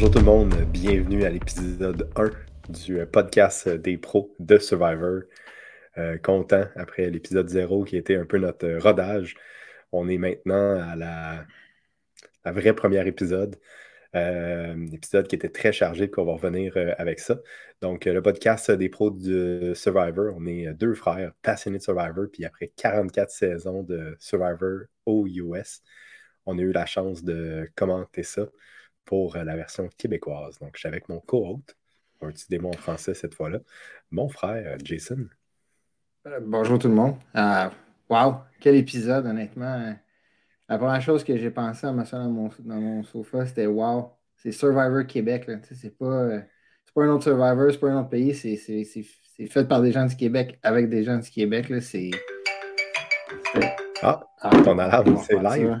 Bonjour 0.00 0.14
tout 0.14 0.20
le 0.20 0.24
monde, 0.24 0.54
bienvenue 0.72 1.24
à 1.24 1.28
l'épisode 1.28 2.10
1 2.16 2.30
du 2.72 3.04
podcast 3.04 3.68
des 3.68 3.98
pros 3.98 4.34
de 4.38 4.56
Survivor. 4.56 5.24
Euh, 5.98 6.16
content 6.16 6.64
après 6.74 7.10
l'épisode 7.10 7.50
0 7.50 7.84
qui 7.84 7.98
était 7.98 8.16
un 8.16 8.24
peu 8.24 8.38
notre 8.38 8.78
rodage. 8.78 9.34
On 9.92 10.08
est 10.08 10.16
maintenant 10.16 10.80
à 10.80 10.96
la, 10.96 11.44
vraie 12.50 12.72
première 12.72 13.06
épisode. 13.06 13.56
Euh, 14.16 14.86
épisode 14.90 15.28
qui 15.28 15.36
était 15.36 15.50
très 15.50 15.70
chargé, 15.70 16.08
qu'on 16.08 16.24
va 16.24 16.32
revenir 16.32 16.72
euh, 16.78 16.94
avec 16.96 17.20
ça. 17.20 17.38
Donc, 17.82 18.06
le 18.06 18.22
podcast 18.22 18.70
des 18.70 18.88
pros 18.88 19.10
de 19.10 19.74
Survivor, 19.74 20.34
on 20.34 20.46
est 20.46 20.72
deux 20.72 20.94
frères 20.94 21.32
passionnés 21.42 21.76
de 21.76 21.82
Survivor, 21.82 22.24
puis 22.32 22.46
après 22.46 22.68
44 22.68 23.30
saisons 23.30 23.82
de 23.82 24.16
Survivor 24.18 24.84
aux 25.04 25.26
US, 25.26 25.82
on 26.46 26.58
a 26.58 26.62
eu 26.62 26.72
la 26.72 26.86
chance 26.86 27.22
de 27.22 27.68
commenter 27.76 28.22
ça 28.22 28.46
pour 29.10 29.34
euh, 29.34 29.42
la 29.42 29.56
version 29.56 29.88
québécoise. 29.98 30.60
Donc, 30.60 30.70
je 30.74 30.78
suis 30.78 30.88
avec 30.88 31.08
mon 31.08 31.18
co-hôte, 31.18 31.76
un 32.22 32.28
petit 32.28 32.46
démon 32.48 32.68
en 32.68 32.76
français 32.76 33.12
cette 33.12 33.34
fois-là, 33.34 33.58
mon 34.12 34.28
frère 34.28 34.74
euh, 34.74 34.76
Jason. 34.84 35.26
Euh, 36.28 36.38
bonjour 36.40 36.78
tout 36.78 36.86
le 36.86 36.94
monde. 36.94 37.16
wow, 38.08 38.36
quel 38.60 38.76
épisode, 38.76 39.26
honnêtement. 39.26 39.96
La 40.68 40.78
première 40.78 41.02
chose 41.02 41.24
que 41.24 41.36
j'ai 41.36 41.50
pensé 41.50 41.88
en 41.88 41.92
m'assoyant 41.92 42.26
dans 42.26 42.30
mon, 42.30 42.50
dans 42.60 42.80
mon 42.80 43.02
sofa, 43.02 43.46
c'était 43.46 43.66
wow, 43.66 44.12
c'est 44.36 44.52
Survivor 44.52 45.04
Québec. 45.08 45.50
C'est 45.72 45.98
pas, 45.98 46.28
pas 46.94 47.02
un 47.02 47.08
autre 47.08 47.24
Survivor, 47.24 47.66
c'est 47.72 47.80
pas 47.80 47.90
un 47.90 47.98
autre 48.02 48.10
pays, 48.10 48.32
c'est 48.32 49.46
fait 49.48 49.66
par 49.66 49.82
des 49.82 49.90
gens 49.90 50.06
du 50.06 50.14
Québec 50.14 50.60
avec 50.62 50.88
des 50.88 51.02
gens 51.02 51.18
du 51.18 51.28
Québec. 51.28 51.66
C'est. 51.80 52.12
Ah, 54.02 54.20
ah, 54.38 54.50
ton 54.62 54.78
alarme, 54.78 55.16
c'est 55.16 55.42
live. 55.42 55.80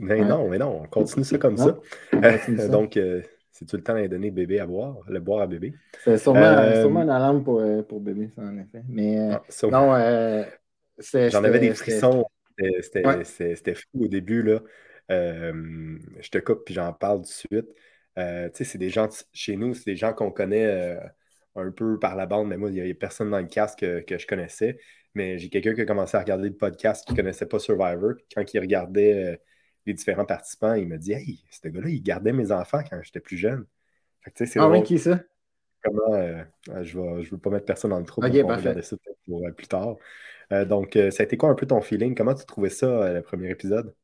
Mais 0.00 0.24
non, 0.24 0.48
mais 0.48 0.58
non, 0.58 0.82
on 0.82 0.86
continue 0.86 1.24
ça 1.24 1.38
comme 1.38 1.56
ça. 1.56 1.78
Donc, 2.70 2.96
euh, 2.96 3.22
si 3.50 3.66
tu 3.66 3.76
le 3.76 3.82
temps 3.82 3.94
d'aller 3.94 4.08
donner 4.08 4.30
bébé 4.30 4.60
à 4.60 4.66
boire, 4.66 4.98
le 5.08 5.20
boire 5.20 5.42
à 5.42 5.46
bébé. 5.46 5.74
C'est 6.04 6.18
sûrement, 6.18 6.40
euh, 6.40 6.82
sûrement, 6.82 7.02
une 7.02 7.10
alarme 7.10 7.42
pour, 7.42 7.60
euh, 7.60 7.82
pour, 7.82 8.00
bébé, 8.00 8.28
ça, 8.34 8.42
en 8.42 8.56
effet. 8.58 8.82
Mais 8.88 9.18
ah, 9.18 9.42
non, 9.64 11.28
J'en 11.30 11.44
avais 11.44 11.58
des 11.58 11.74
frissons. 11.74 12.26
C'était 12.80 13.74
fou 13.74 14.04
au 14.04 14.08
début. 14.08 14.42
Là. 14.42 14.60
je 15.08 16.30
te 16.30 16.38
coupe 16.38 16.64
puis 16.64 16.74
j'en 16.74 16.92
parle 16.92 17.18
tout 17.18 17.22
de 17.22 17.26
suite. 17.26 17.68
tu 18.16 18.22
sais, 18.54 18.64
c'est 18.64 18.78
des 18.78 18.90
gens 18.90 19.08
chez 19.32 19.56
nous, 19.56 19.74
c'est 19.74 19.90
des 19.90 19.96
gens 19.96 20.12
qu'on 20.12 20.30
connaît 20.30 20.98
un 21.56 21.70
peu 21.72 21.98
par 21.98 22.14
la 22.14 22.26
bande, 22.26 22.48
mais 22.48 22.56
moi, 22.56 22.70
il 22.70 22.74
n'y 22.74 22.80
avait 22.80 22.94
personne 22.94 23.30
dans 23.30 23.40
le 23.40 23.46
casque 23.46 23.80
que, 23.80 24.00
que 24.00 24.18
je 24.18 24.26
connaissais. 24.26 24.78
Mais 25.14 25.38
j'ai 25.38 25.48
quelqu'un 25.48 25.74
qui 25.74 25.80
a 25.80 25.86
commencé 25.86 26.16
à 26.16 26.20
regarder 26.20 26.48
le 26.48 26.54
podcast 26.54 27.04
qui 27.04 27.12
ne 27.12 27.16
connaissait 27.16 27.46
pas 27.46 27.58
Survivor. 27.58 28.12
Quand 28.32 28.54
il 28.54 28.60
regardait 28.60 29.40
les 29.86 29.94
différents 29.94 30.24
participants, 30.24 30.74
il 30.74 30.88
m'a 30.88 30.98
dit 30.98 31.12
Hey, 31.12 31.44
ce 31.50 31.68
gars-là, 31.68 31.88
il 31.88 32.02
gardait 32.02 32.32
mes 32.32 32.52
enfants 32.52 32.80
quand 32.88 33.00
j'étais 33.02 33.20
plus 33.20 33.36
jeune. 33.36 33.64
ah 34.56 34.68
oui, 34.68 34.82
qui 34.82 34.98
ça? 34.98 35.20
Comment 35.82 36.14
euh, 36.14 36.42
euh, 36.70 36.84
je 36.84 36.98
ne 36.98 37.22
je 37.22 37.30
veux 37.30 37.38
pas 37.38 37.50
mettre 37.50 37.66
personne 37.66 37.90
dans 37.90 38.00
le 38.00 38.04
trou, 38.04 38.22
okay, 38.22 38.42
va 38.42 38.56
regarder 38.56 38.82
ça 38.82 38.96
pour, 39.26 39.46
euh, 39.46 39.52
plus 39.52 39.68
tard. 39.68 39.96
donc, 40.66 40.94
ça 40.94 41.22
a 41.22 41.24
été 41.24 41.36
quoi 41.36 41.50
un 41.50 41.54
peu 41.54 41.66
ton 41.66 41.80
feeling? 41.80 42.14
Comment 42.14 42.34
tu 42.34 42.44
trouvais 42.44 42.70
ça, 42.70 43.12
le 43.12 43.22
premier 43.22 43.50
épisode? 43.50 43.94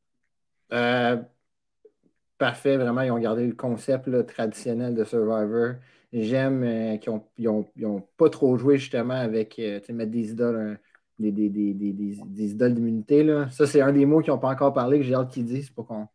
parfait, 2.39 2.77
vraiment. 2.77 3.03
Ils 3.03 3.11
ont 3.11 3.19
gardé 3.19 3.47
le 3.47 3.55
concept 3.55 4.27
traditionnel 4.27 4.95
de 4.95 5.05
Survivor. 5.05 5.75
J'aime 6.13 6.99
qu'ils 7.01 7.49
n'ont 7.49 8.07
pas 8.17 8.31
trop 8.31 8.57
joué 8.57 8.79
justement 8.79 9.15
avec 9.15 9.59
mettre 9.59 10.11
des 10.11 10.31
idoles 10.31 10.79
des, 11.19 11.31
des, 11.31 11.49
des, 11.49 11.75
des 11.75 12.51
idoles 12.51 12.75
d'immunité. 12.75 13.45
Ça, 13.51 13.67
c'est 13.67 13.81
un 13.81 13.93
des 13.93 14.07
mots 14.07 14.21
qu'ils 14.21 14.33
n'ont 14.33 14.39
pas 14.39 14.51
encore 14.51 14.73
parlé, 14.73 14.99
que 14.99 15.05
j'ai 15.05 15.15
hâte 15.15 15.31
qu'ils 15.31 15.45
disent 15.45 15.71
pour 15.71 15.87
qu'on 15.87 16.09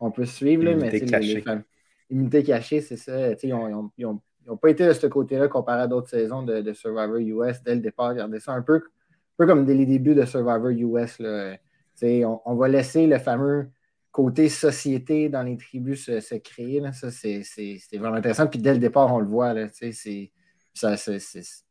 on 0.00 0.10
puisse 0.10 0.32
suivre. 0.32 0.64
Là, 0.64 0.72
immunité 0.72 1.06
cachée. 1.06 1.44
immunité 2.10 2.42
cachée, 2.42 2.80
c'est 2.80 2.96
ça. 2.96 3.32
Ils 3.42 3.50
n'ont 4.00 4.56
pas 4.60 4.70
été 4.70 4.86
de 4.86 4.92
ce 4.92 5.06
côté-là 5.06 5.48
comparé 5.48 5.82
à 5.82 5.86
d'autres 5.86 6.08
saisons 6.08 6.42
de, 6.42 6.72
Survivor 6.72 7.18
US 7.18 7.62
dès 7.62 7.74
le 7.74 7.80
départ. 7.80 8.10
Regardez 8.10 8.40
ça 8.40 8.52
un 8.52 8.62
peu, 8.62 8.76
un 8.76 8.80
peu 9.36 9.46
comme 9.46 9.64
dès 9.64 9.74
les 9.74 9.86
débuts 9.86 10.14
de 10.14 10.24
Survivor 10.24 10.70
US. 10.70 11.18
Là. 11.18 11.56
On, 12.02 12.40
on, 12.44 12.54
va 12.54 12.68
laisser 12.68 13.06
le 13.06 13.18
fameux 13.18 13.70
côté 14.12 14.48
société 14.48 15.28
dans 15.28 15.42
les 15.42 15.58
tribus 15.58 16.06
se, 16.06 16.20
se 16.20 16.34
créer. 16.36 16.80
Là. 16.80 16.92
Ça, 16.92 17.10
c'est 17.10 17.42
vraiment 17.94 18.16
intéressant. 18.16 18.46
Puis 18.46 18.58
dès 18.58 18.72
le 18.72 18.80
départ, 18.80 19.12
on 19.12 19.18
le 19.18 19.26
voit. 19.26 19.54
C'est 19.72 19.92
ça, 20.72 20.96
c'est 20.96 21.20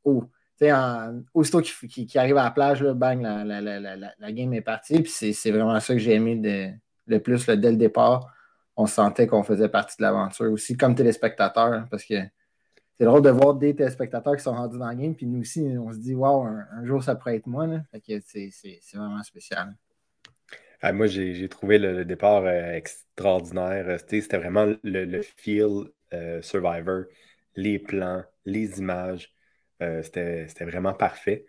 oh, 0.03 0.23
en, 0.63 1.21
aussitôt 1.33 1.61
qu'il 1.61 2.17
arrive 2.17 2.37
à 2.37 2.45
la 2.45 2.51
plage, 2.51 2.81
là, 2.81 2.93
bang, 2.93 3.21
la, 3.21 3.43
la, 3.43 3.61
la, 3.61 3.95
la, 3.95 4.31
game 4.31 4.53
est 4.53 4.61
partie. 4.61 5.01
Puis 5.01 5.33
c'est 5.33 5.51
vraiment 5.51 5.79
ça 5.79 5.93
que 5.93 5.99
j'ai 5.99 6.13
aimé 6.13 6.79
le 7.07 7.19
plus 7.19 7.45
dès 7.45 7.71
le 7.71 7.77
départ. 7.77 8.33
On 8.77 8.87
sentait 8.87 9.27
qu'on 9.27 9.43
faisait 9.43 9.69
partie 9.69 9.97
de 9.97 10.03
l'aventure 10.03 10.51
aussi 10.51 10.75
comme 10.75 10.95
téléspectateur, 10.95 11.67
hein, 11.67 11.87
parce 11.89 12.03
que 12.03 12.15
c'est 12.97 13.05
drôle 13.05 13.21
de 13.21 13.29
voir 13.29 13.55
des 13.55 13.75
téléspectateurs 13.75 14.35
qui 14.35 14.43
sont 14.43 14.53
rendus 14.53 14.77
dans 14.77 14.87
la 14.87 14.95
game, 14.95 15.15
puis 15.15 15.25
nous 15.25 15.41
aussi, 15.41 15.61
on 15.77 15.91
se 15.91 15.97
dit, 15.97 16.13
waouh, 16.13 16.43
un, 16.45 16.85
jour 16.85 17.03
ça 17.03 17.15
pourrait 17.15 17.37
être 17.37 17.47
moi. 17.47 17.67
c'est 18.01 18.49
vraiment 18.93 19.23
spécial. 19.23 19.75
Ah, 20.81 20.93
moi, 20.93 21.07
j'ai 21.07 21.49
trouvé 21.49 21.77
le, 21.77 22.05
départ 22.05 22.43
euh, 22.43 22.73
extraordinaire. 22.73 23.97
C'était 24.07 24.37
vraiment 24.37 24.73
le, 24.83 25.21
feel 25.21 25.85
euh, 26.13 26.41
Survivor, 26.41 27.05
les 27.55 27.79
plans, 27.79 28.23
les 28.45 28.79
images. 28.79 29.34
Euh, 29.85 30.03
c'était 30.03 30.65
vraiment 30.65 30.93
parfait. 30.93 31.45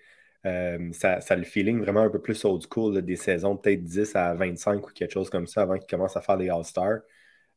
Euh, 0.47 0.92
ça, 0.92 1.20
ça, 1.20 1.34
a 1.34 1.36
le 1.36 1.44
feeling 1.44 1.80
vraiment 1.80 2.02
un 2.02 2.10
peu 2.10 2.20
plus 2.20 2.44
old 2.44 2.62
school 2.70 3.02
des 3.02 3.16
saisons, 3.16 3.56
peut-être 3.56 3.82
10 3.82 4.14
à 4.16 4.34
25 4.34 4.86
ou 4.88 4.92
quelque 4.92 5.12
chose 5.12 5.30
comme 5.30 5.47
ça 5.47 5.62
avant 5.62 5.78
qu'ils 5.78 5.88
commencent 5.88 6.16
à 6.16 6.22
faire 6.22 6.36
des 6.38 6.48
All-Stars. 6.50 7.00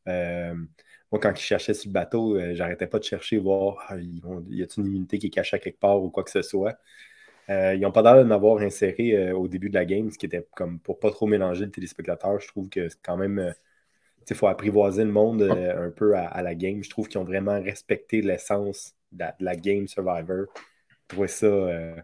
Euh, 0.08 0.56
moi, 1.12 1.20
quand 1.22 1.32
ils 1.32 1.44
cherchaient 1.44 1.74
sur 1.74 1.90
le 1.90 1.94
bateau, 1.94 2.40
j'arrêtais 2.56 2.88
pas 2.88 3.00
de 3.00 3.04
chercher, 3.04 3.38
voir 3.38 3.86
ah, 3.90 3.98
y 3.98 4.64
a-t-il 4.64 4.86
une 4.88 4.96
unité 4.96 5.20
qui 5.20 5.28
est 5.28 5.30
cachée 5.32 5.60
quelque 5.60 5.80
part 5.80 6.02
ou 6.02 6.10
quoi 6.10 6.24
que 6.24 6.32
ce 6.32 6.42
soit? 6.42 6.80
ils 7.50 7.80
n'ont 7.82 7.92
pas 7.92 8.04
l'air 8.04 8.18
de 8.18 8.24
m'avoir 8.24 8.60
inséré 8.62 9.34
au 9.34 9.48
début 9.48 9.70
de 9.70 9.74
la 9.76 9.86
game, 9.86 10.12
ce 10.12 10.20
qui 10.20 10.28
était 10.28 10.46
comme 10.56 10.80
pour 10.80 11.00
pas 11.00 11.10
trop 11.12 11.26
mélanger 11.28 11.66
le 11.66 11.72
téléspectateur. 11.72 12.40
Je 12.40 12.48
trouve 12.48 12.70
que 12.70 12.90
c'est 12.90 13.02
quand 13.02 13.18
même. 13.18 13.54
Il 14.30 14.36
faut 14.36 14.48
apprivoiser 14.48 15.04
le 15.04 15.12
monde 15.12 15.42
un 15.44 15.90
peu 15.90 16.16
à, 16.16 16.42
la 16.42 16.56
game. 16.56 16.84
Je 16.84 16.90
trouve 16.90 17.08
qu'ils 17.08 17.20
ont 17.20 17.26
vraiment 17.26 17.62
respecté 17.62 18.22
l'essence 18.22 18.94
de, 19.12 19.26
la 19.40 19.56
game 19.56 19.88
Survivor. 19.88 20.46
Je 20.88 21.08
trouvais 21.08 21.28
ça 21.28 21.46
euh, 21.48 21.96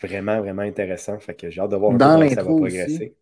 vraiment, 0.00 0.40
vraiment 0.40 0.62
intéressant. 0.62 1.18
Fait 1.18 1.34
que 1.34 1.50
j'ai 1.50 1.60
hâte 1.60 1.70
de 1.70 1.76
voir 1.76 1.92
dans 1.92 2.16
comment 2.16 2.28
ça 2.28 2.42
va 2.42 2.44
progresser. 2.44 3.16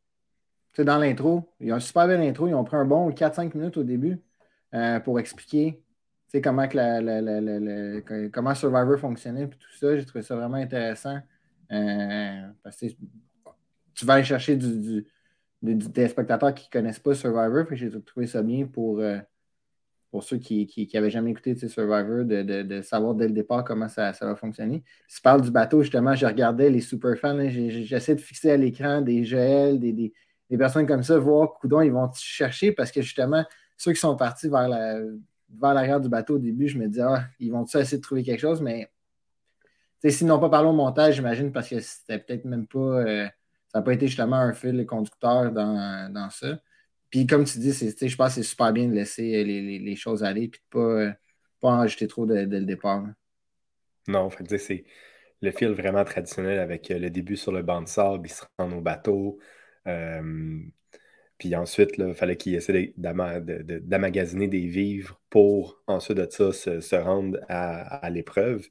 C'est 0.72 0.84
dans 0.84 0.98
l'intro. 0.98 1.48
Ils 1.60 1.72
ont 1.72 1.76
un 1.76 1.80
super 1.80 2.06
belle 2.06 2.22
intro. 2.22 2.46
Ils 2.46 2.54
ont 2.54 2.64
pris 2.64 2.76
un 2.76 2.84
bon 2.84 3.10
4-5 3.10 3.56
minutes 3.56 3.76
au 3.76 3.84
début 3.84 4.20
euh, 4.74 5.00
pour 5.00 5.18
expliquer 5.18 5.82
comment, 6.42 6.68
que 6.68 6.76
la, 6.76 8.28
comment 8.30 8.54
Survivor 8.54 8.98
fonctionnait 8.98 9.44
et 9.44 9.48
tout 9.48 9.58
ça. 9.78 9.96
J'ai 9.96 10.06
trouvé 10.06 10.22
ça 10.22 10.36
vraiment 10.36 10.56
intéressant. 10.56 11.18
Euh, 11.72 12.48
parce 12.62 12.76
que 12.76 12.86
tu 13.94 14.06
vas 14.06 14.14
aller 14.14 14.24
chercher 14.24 14.56
du, 14.56 15.06
des 15.62 16.08
spectateurs 16.08 16.54
qui 16.54 16.68
ne 16.68 16.80
connaissent 16.80 16.98
pas 16.98 17.14
Survivor. 17.14 17.66
J'ai 17.72 17.90
trouvé 18.02 18.26
ça 18.26 18.42
bien 18.42 18.66
pour, 18.66 19.02
pour 20.10 20.24
ceux 20.24 20.38
qui 20.38 20.90
n'avaient 20.94 21.10
jamais 21.10 21.30
écouté 21.30 21.54
Survivor, 21.56 22.24
de, 22.24 22.80
savoir 22.82 23.14
dès 23.14 23.28
le 23.28 23.34
départ 23.34 23.64
comment 23.64 23.88
ça, 23.88 24.12
va 24.20 24.36
fonctionner. 24.36 24.82
Si 25.06 25.16
tu 25.16 25.22
parles 25.22 25.42
du 25.42 25.50
bateau, 25.50 25.82
justement, 25.82 26.14
je 26.14 26.26
regardais 26.26 26.70
les 26.70 26.80
super 26.80 27.16
fans, 27.16 27.38
j'essaie 27.48 28.14
de 28.14 28.20
fixer 28.20 28.50
à 28.50 28.56
l'écran 28.56 29.00
des 29.00 29.24
Joël, 29.24 29.78
des, 29.78 30.12
personnes 30.58 30.86
comme 30.86 31.02
ça, 31.02 31.18
voir 31.18 31.54
coudon, 31.54 31.80
ils 31.80 31.92
vont 31.92 32.10
chercher 32.14 32.72
parce 32.72 32.90
que 32.90 33.02
justement, 33.02 33.44
ceux 33.76 33.92
qui 33.92 34.00
sont 34.00 34.16
partis 34.16 34.48
vers 34.48 34.68
la 34.68 35.00
vers 35.58 35.74
l'arrière 35.74 36.00
du 36.00 36.08
bateau 36.08 36.36
au 36.36 36.38
début, 36.38 36.68
je 36.68 36.78
me 36.78 36.86
disais, 36.86 37.02
ah, 37.02 37.24
ils 37.38 37.50
vont 37.50 37.64
essayer 37.64 37.96
de 37.96 38.02
trouver 38.02 38.22
quelque 38.22 38.40
chose, 38.40 38.62
mais 38.62 38.88
s'ils 40.04 40.26
n'ont 40.26 40.38
pas 40.38 40.48
parlé 40.48 40.68
au 40.68 40.72
montage, 40.72 41.16
j'imagine, 41.16 41.52
parce 41.52 41.68
que 41.68 41.80
c'était 41.80 42.18
peut-être 42.18 42.44
même 42.44 42.66
pas. 42.66 42.78
Euh, 42.78 43.26
ça 43.72 43.78
n'a 43.78 43.82
pas 43.82 43.92
été 43.92 44.06
justement 44.06 44.36
un 44.36 44.52
fil 44.52 44.84
conducteur 44.86 45.52
dans, 45.52 46.12
dans 46.12 46.30
ça. 46.30 46.60
Puis 47.10 47.26
comme 47.26 47.44
tu 47.44 47.58
dis, 47.58 47.72
je 47.72 48.16
pense 48.16 48.28
que 48.28 48.34
c'est 48.34 48.48
super 48.48 48.72
bien 48.72 48.88
de 48.88 48.94
laisser 48.94 49.44
les, 49.44 49.96
choses 49.96 50.22
aller 50.22 50.44
et 50.44 50.48
de 50.48 50.56
ne 50.78 51.10
pas, 51.10 51.16
pas 51.60 51.68
en 51.68 51.78
rajouter 51.78 52.06
trop 52.06 52.24
dès, 52.26 52.46
le 52.46 52.64
départ. 52.64 53.04
Non, 54.08 54.30
fait 54.30 54.58
c'est 54.58 54.84
le 55.42 55.50
fil 55.50 55.70
vraiment 55.70 56.04
traditionnel 56.04 56.58
avec 56.58 56.90
euh, 56.90 56.98
le 56.98 57.10
début 57.10 57.36
sur 57.36 57.52
le 57.52 57.62
banc 57.62 57.82
de 57.82 57.88
sable, 57.88 58.28
il 58.28 58.32
se 58.32 58.42
rend 58.58 58.70
au 58.72 58.80
bateau. 58.80 59.38
Euh, 59.86 60.60
puis 61.38 61.54
ensuite, 61.56 61.92
il 61.96 62.14
fallait 62.14 62.36
qu'il 62.36 62.54
essaie 62.54 62.92
d'amagasiner 62.98 64.46
des 64.48 64.66
vivres 64.66 65.20
pour 65.30 65.82
ensuite 65.86 66.18
de 66.18 66.28
ça 66.30 66.52
se, 66.52 66.96
rendre 66.96 67.38
à, 67.48 68.08
l'épreuve. 68.10 68.68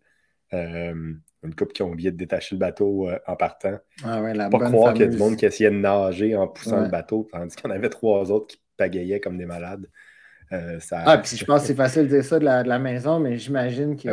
Euh, 0.53 1.13
une 1.43 1.55
couple 1.55 1.71
qui 1.71 1.83
ont 1.83 1.91
oublié 1.91 2.11
de 2.11 2.17
détacher 2.17 2.55
le 2.55 2.59
bateau 2.59 3.07
euh, 3.07 3.17
en 3.25 3.35
partant. 3.35 3.77
Ah 4.03 4.21
ouais, 4.21 4.33
pas 4.33 4.49
croire 4.49 4.93
qu'il 4.93 5.05
y 5.05 5.07
a 5.07 5.11
du 5.11 5.17
monde 5.17 5.37
qui 5.37 5.45
essayait 5.45 5.69
de 5.69 5.75
nager 5.75 6.35
en 6.35 6.47
poussant 6.47 6.81
le 6.81 6.89
bateau, 6.89 7.27
tandis 7.31 7.55
qu'il 7.55 7.69
y 7.69 7.71
en 7.71 7.75
avait 7.75 7.89
trois 7.89 8.29
autres 8.31 8.47
qui 8.47 8.61
pagayaient 8.75 9.19
comme 9.19 9.37
des 9.37 9.45
malades. 9.45 9.89
Euh, 10.51 10.79
Ah, 10.91 11.17
puis 11.19 11.37
je 11.37 11.45
pense 11.45 11.61
que 11.61 11.67
c'est 11.67 11.75
facile 11.75 12.03
de 12.03 12.07
dire 12.07 12.25
ça 12.25 12.39
de 12.39 12.45
la, 12.45 12.79
maison, 12.79 13.19
mais 13.19 13.37
j'imagine 13.37 13.95
que. 13.95 14.09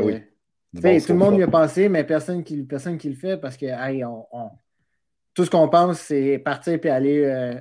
Ben 0.72 1.00
tout 1.00 1.12
le 1.12 1.18
monde 1.18 1.38
y 1.38 1.42
a 1.42 1.48
pensé, 1.48 1.88
mais 1.88 2.04
personne 2.04 2.44
qui, 2.44 2.62
personne 2.62 2.98
qui 2.98 3.08
le 3.08 3.14
fait 3.14 3.38
parce 3.38 3.56
que 3.56 3.66
tout 5.32 5.44
ce 5.44 5.50
qu'on 5.50 5.68
pense, 5.68 6.00
c'est 6.00 6.38
partir 6.38 6.78
et 6.82 6.90
aller 6.90 7.24
euh, 7.24 7.60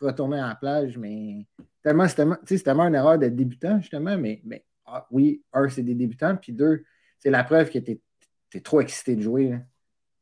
retourner 0.00 0.38
à 0.38 0.48
la 0.48 0.54
plage, 0.54 0.98
mais 0.98 1.46
tellement, 1.82 2.08
c'est 2.08 2.16
tellement, 2.16 2.36
tellement 2.42 2.84
une 2.84 2.94
erreur 2.94 3.18
d'être 3.18 3.36
débutant, 3.36 3.80
justement, 3.80 4.16
mais, 4.16 4.40
mais 4.44 4.64
ah, 4.86 5.06
oui, 5.10 5.42
un, 5.52 5.68
c'est 5.68 5.82
des 5.82 5.94
débutants, 5.94 6.36
puis 6.36 6.52
deux, 6.52 6.84
c'est 7.24 7.30
la 7.30 7.44
preuve 7.44 7.70
que 7.70 7.78
tu 7.78 8.00
es, 8.54 8.60
trop 8.60 8.80
excité 8.80 9.16
de 9.16 9.22
jouer. 9.22 9.54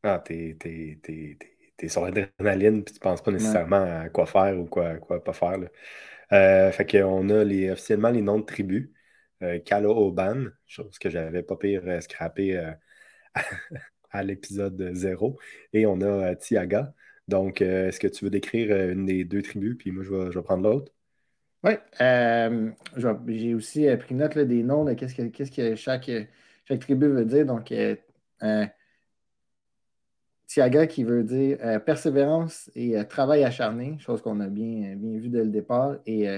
Ah, 0.03 0.23
t'es 0.25 0.57
es, 0.63 1.89
sur 1.89 2.05
l'adrénaline, 2.05 2.85
puis 2.85 2.95
tu 2.95 3.01
penses 3.01 3.23
pas 3.23 3.33
nécessairement 3.33 4.03
à 4.03 4.09
quoi 4.09 4.27
faire 4.27 4.59
ou 4.59 4.67
quoi, 4.67 4.97
quoi 4.99 5.23
pas 5.23 5.33
faire. 5.33 5.59
Là. 5.59 5.69
Euh, 6.33 6.71
fait 6.71 6.91
qu'on 6.91 7.29
a 7.29 7.45
les, 7.45 7.71
officiellement 7.71 8.11
les 8.11 8.23
noms 8.23 8.39
de 8.39 8.45
tribus. 8.45 8.91
Euh, 9.43 9.59
Kalo 9.59 9.91
Oban, 9.91 10.47
chose 10.67 10.99
que 10.99 11.11
j'avais 11.11 11.43
pas 11.43 11.57
pire 11.57 11.83
euh, 11.87 12.01
scrappé 12.01 12.57
euh, 12.57 12.73
à 14.11 14.23
l'épisode 14.23 14.91
0. 14.95 15.39
Et 15.73 15.87
on 15.87 16.01
a 16.01 16.35
Tiaga. 16.37 16.95
Donc, 17.29 17.61
est-ce 17.61 18.01
que 18.01 18.09
tu 18.09 18.25
veux 18.25 18.31
décrire 18.31 18.91
une 18.91 19.07
des 19.07 19.25
deux 19.25 19.43
tribus, 19.43 19.77
puis 19.79 19.91
moi, 19.93 20.03
je 20.05 20.11
vais, 20.11 20.43
prendre 20.43 20.69
l'autre? 20.69 20.93
Oui. 21.63 21.75
j'ai 23.29 23.55
aussi 23.55 23.87
pris 23.97 24.15
note 24.17 24.37
des 24.37 24.65
noms 24.65 24.85
de 24.85 24.95
qu'est-ce 24.95 25.51
que, 25.53 25.77
chaque, 25.77 26.11
chaque, 26.65 26.81
tribu 26.81 27.09
veut 27.09 27.25
dire. 27.25 27.47
Donc, 27.47 27.73
Tiaga 30.47 30.87
qui 30.87 31.05
veut 31.05 31.25
dire 31.25 31.59
persévérance 31.85 32.71
et 32.75 32.97
travail 33.09 33.45
acharné, 33.45 33.99
chose 33.99 34.21
qu'on 34.23 34.41
a 34.41 34.49
bien, 34.49 34.97
bien 34.97 35.19
vu 35.19 35.29
dès 35.29 35.45
le 35.45 35.51
départ. 35.51 35.97
Et 36.07 36.29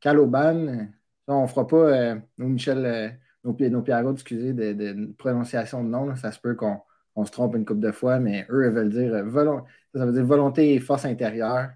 Kaloban, 0.00 0.88
on 1.28 1.42
ne 1.42 1.46
fera 1.46 1.66
pas 1.66 1.76
euh, 1.76 2.16
nos 2.38 2.48
Michel, 2.48 2.84
euh, 2.84 3.08
nos, 3.44 3.56
nos 3.70 3.82
Pierrot, 3.82 4.12
excusez, 4.12 4.52
de, 4.52 5.12
prononciation 5.18 5.82
de 5.84 5.88
nom. 5.88 6.14
Ça 6.16 6.32
se 6.32 6.40
peut 6.40 6.54
qu'on 6.54 7.24
se 7.24 7.30
trompe 7.30 7.56
une 7.56 7.64
couple 7.64 7.80
de 7.80 7.92
fois, 7.92 8.18
mais 8.18 8.46
eux, 8.50 8.66
ils 8.66 8.72
veulent 8.72 8.90
dire, 8.90 9.14
euh, 9.14 9.60
ça 9.94 10.06
veut 10.06 10.12
dire 10.12 10.24
volonté 10.24 10.74
et 10.74 10.80
force 10.80 11.04
intérieure. 11.04 11.70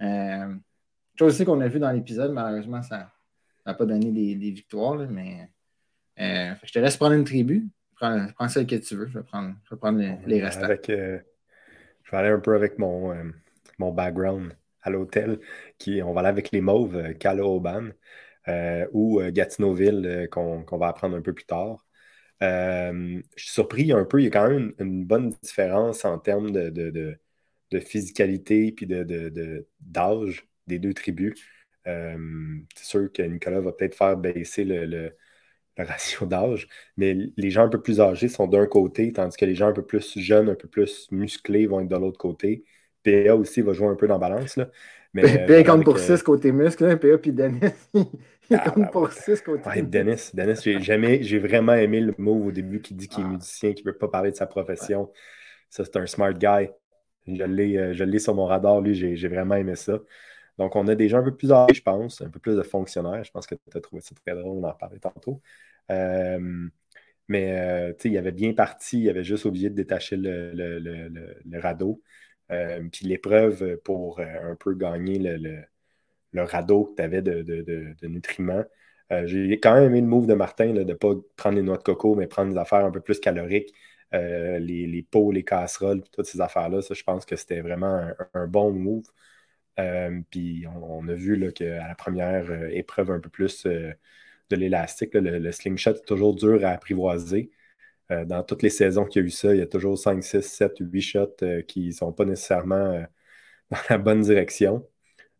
Euh, 0.00 0.54
chose 1.18 1.34
aussi 1.34 1.44
qu'on 1.44 1.60
a 1.60 1.68
vu 1.68 1.78
dans 1.78 1.90
l'épisode, 1.90 2.32
malheureusement, 2.32 2.82
ça 2.82 3.10
n'a 3.64 3.74
pas 3.74 3.86
donné 3.86 4.10
des, 4.10 4.50
victoires, 4.50 5.06
mais 5.08 5.48
je 6.16 6.72
te 6.72 6.78
laisse 6.78 6.96
prendre 6.96 7.14
une 7.14 7.24
tribu. 7.24 7.64
Prends, 7.96 8.26
prends, 8.34 8.48
celle 8.48 8.66
que 8.66 8.76
tu 8.76 8.96
veux. 8.96 9.08
Je 9.08 9.18
vais 9.18 9.24
prendre, 9.24 9.54
je 9.64 9.74
vais 9.74 9.78
prendre 9.78 9.98
les, 10.26 10.42
restants. 10.42 10.68
je 10.86 10.92
vais 10.92 12.16
aller 12.16 12.28
un 12.28 12.40
peu 12.40 12.54
avec 12.54 12.78
mon, 12.78 13.14
mon 13.78 13.92
background 13.92 14.56
à 14.82 14.90
l'hôtel. 14.90 15.38
Qui, 15.78 16.02
on 16.02 16.12
va 16.12 16.20
aller 16.20 16.28
avec 16.28 16.50
les 16.52 16.60
mauves, 16.60 17.14
Calo 17.14 17.56
Oban. 17.56 17.90
Euh, 18.48 18.86
ou 18.92 19.20
euh, 19.20 19.30
Gatineauville 19.30 20.04
euh, 20.04 20.26
qu'on 20.26 20.78
va 20.78 20.88
apprendre 20.88 21.16
un 21.16 21.22
peu 21.22 21.32
plus 21.32 21.44
tard. 21.44 21.86
je 22.40 23.22
suis 23.36 23.50
surpris 23.52 23.92
un 23.92 24.04
peu, 24.04 24.20
il 24.20 24.24
y 24.24 24.26
a 24.26 24.30
quand 24.30 24.48
même 24.48 24.72
une, 24.80 25.04
bonne 25.04 25.30
différence 25.42 26.04
en 26.04 26.18
termes 26.18 26.50
de, 26.50 26.70
de, 26.70 27.18
physicalité 27.80 28.74
et 28.80 28.86
d'âge 29.80 30.46
des 30.66 30.78
deux 30.78 30.92
tribus. 30.94 31.40
c'est 31.84 32.84
sûr 32.84 33.12
que 33.12 33.22
Nicolas 33.22 33.60
va 33.60 33.72
peut-être 33.72 33.94
faire 33.94 34.16
baisser 34.16 34.64
le, 34.64 35.16
ratio 35.78 36.26
d'âge, 36.26 36.68
mais 36.96 37.16
les 37.36 37.50
gens 37.50 37.64
un 37.64 37.68
peu 37.68 37.80
plus 37.80 38.00
âgés 38.00 38.28
sont 38.28 38.46
d'un 38.46 38.66
côté, 38.66 39.12
tandis 39.12 39.36
que 39.36 39.44
les 39.44 39.54
gens 39.54 39.68
un 39.68 39.72
peu 39.72 39.84
plus 39.84 40.18
jeunes, 40.18 40.50
un 40.50 40.54
peu 40.54 40.68
plus 40.68 41.08
musclés 41.10 41.66
vont 41.66 41.80
être 41.80 41.88
de 41.88 41.96
l'autre 41.96 42.18
côté. 42.18 42.64
PA 43.04 43.34
aussi 43.34 43.62
va 43.62 43.72
jouer 43.72 43.88
un 43.88 43.96
peu 43.96 44.06
dans 44.06 44.18
la 44.18 44.28
balance. 44.28 44.56
Là. 44.56 44.68
Mais, 45.14 45.46
PA 45.46 45.64
compte 45.64 45.84
pour 45.84 45.98
6 45.98 46.22
côté 46.22 46.52
muscle, 46.52 46.98
PA 46.98 47.18
puis 47.18 47.32
Dennis. 47.32 47.60
Ah, 48.50 48.70
comme 48.70 48.90
pour 48.90 49.08
côté. 49.46 49.82
Dennis, 49.82 50.30
Dennis 50.34 50.60
j'ai 50.62 50.78
jamais, 50.80 51.22
j'ai 51.22 51.38
vraiment 51.38 51.72
aimé 51.72 52.00
le 52.00 52.14
mot 52.18 52.48
au 52.48 52.52
début 52.52 52.82
qui 52.82 52.92
dit 52.92 53.08
qu'il 53.08 53.22
est 53.22 53.26
ah. 53.26 53.30
musicien, 53.30 53.72
qu'il 53.72 53.86
ne 53.86 53.92
veut 53.92 53.96
pas 53.96 54.08
parler 54.08 54.30
de 54.30 54.36
sa 54.36 54.46
profession. 54.46 55.10
Ça, 55.70 55.84
c'est 55.86 55.96
un 55.96 56.06
smart 56.06 56.34
guy. 56.34 56.68
Je 57.26 57.44
l'ai, 57.44 57.78
euh, 57.78 57.94
je 57.94 58.04
l'ai 58.04 58.18
sur 58.18 58.34
mon 58.34 58.44
radar, 58.44 58.80
lui, 58.80 58.94
j'ai, 58.94 59.28
vraiment 59.28 59.54
aimé 59.54 59.76
ça. 59.76 60.00
Donc, 60.58 60.76
on 60.76 60.86
a 60.88 60.94
des 60.94 61.08
gens 61.08 61.18
un 61.18 61.22
peu 61.24 61.34
plus 61.34 61.52
âgés, 61.52 61.74
je 61.74 61.82
pense, 61.82 62.20
un 62.22 62.30
peu 62.30 62.38
plus 62.38 62.56
de 62.56 62.62
fonctionnaires. 62.62 63.24
Je 63.24 63.30
pense 63.30 63.46
que 63.46 63.54
tu 63.54 63.76
as 63.76 63.80
trouvé 63.80 64.02
ça 64.02 64.14
très 64.14 64.34
drôle, 64.34 64.58
on 64.58 64.64
en 64.64 64.72
parlait 64.74 64.98
tantôt. 64.98 65.40
Euh, 65.90 66.68
mais 67.28 67.58
euh, 67.58 67.92
il 68.04 68.18
avait 68.18 68.32
bien 68.32 68.52
parti, 68.54 69.02
il 69.02 69.08
avait 69.10 69.24
juste 69.24 69.44
oublié 69.44 69.70
de 69.70 69.74
détacher 69.74 70.16
le, 70.16 71.60
radeau. 71.60 72.02
puis 72.92 73.06
l'épreuve 73.06 73.78
pour 73.84 74.20
un 74.20 74.56
peu 74.56 74.74
gagner 74.74 75.18
le, 75.18 76.44
radeau 76.44 76.84
que 76.86 76.96
tu 76.96 77.02
avais 77.02 77.22
de, 77.22 78.06
nutriments. 78.06 78.64
Euh, 79.12 79.26
j'ai 79.26 79.60
quand 79.60 79.74
même 79.74 79.84
aimé 79.84 80.00
le 80.00 80.06
move 80.06 80.26
de 80.26 80.34
Martin 80.34 80.72
de 80.72 80.82
ne 80.84 80.94
pas 80.94 81.14
prendre 81.36 81.56
les 81.56 81.62
noix 81.62 81.76
de 81.76 81.82
coco, 81.82 82.14
mais 82.14 82.26
prendre 82.26 82.52
des 82.52 82.58
affaires 82.58 82.84
un 82.84 82.90
peu 82.90 83.00
plus 83.00 83.20
caloriques, 83.20 83.74
euh, 84.14 84.58
les, 84.58 85.02
pots, 85.10 85.32
les 85.32 85.44
casseroles, 85.44 86.02
toutes 86.12 86.26
ces 86.26 86.40
affaires-là. 86.40 86.82
Ça, 86.82 86.94
je 86.94 87.02
pense 87.02 87.26
que 87.26 87.36
c'était 87.36 87.60
vraiment 87.60 88.08
un, 88.34 88.46
bon 88.46 88.72
move. 88.72 89.04
Euh, 89.80 90.20
puis 90.30 90.66
on, 90.68 91.08
a 91.08 91.14
vu 91.14 91.52
qu'à 91.52 91.88
la 91.88 91.94
première 91.94 92.50
épreuve 92.70 93.10
un 93.10 93.20
peu 93.20 93.30
plus 93.30 93.64
de 93.66 94.56
l'élastique, 94.56 95.14
le, 95.14 95.52
slingshot 95.52 95.92
est 95.92 96.06
toujours 96.06 96.34
dur 96.34 96.64
à 96.64 96.70
apprivoiser. 96.70 97.50
dans 98.10 98.42
toutes 98.44 98.62
les 98.62 98.70
saisons 98.70 99.06
qu'il 99.06 99.22
y 99.22 99.24
a 99.24 99.26
eu 99.28 99.30
ça, 99.30 99.54
il 99.54 99.58
y 99.60 99.62
a 99.62 99.66
toujours 99.66 99.98
5, 99.98 100.22
6, 100.22 100.42
7, 100.42 100.72
8 100.80 101.00
shots 101.02 101.36
qui 101.68 101.88
ne 101.88 101.92
sont 101.92 102.12
pas 102.12 102.24
nécessairement 102.24 103.04
dans 103.70 103.78
la 103.90 103.98
bonne 103.98 104.22
direction. 104.22 104.86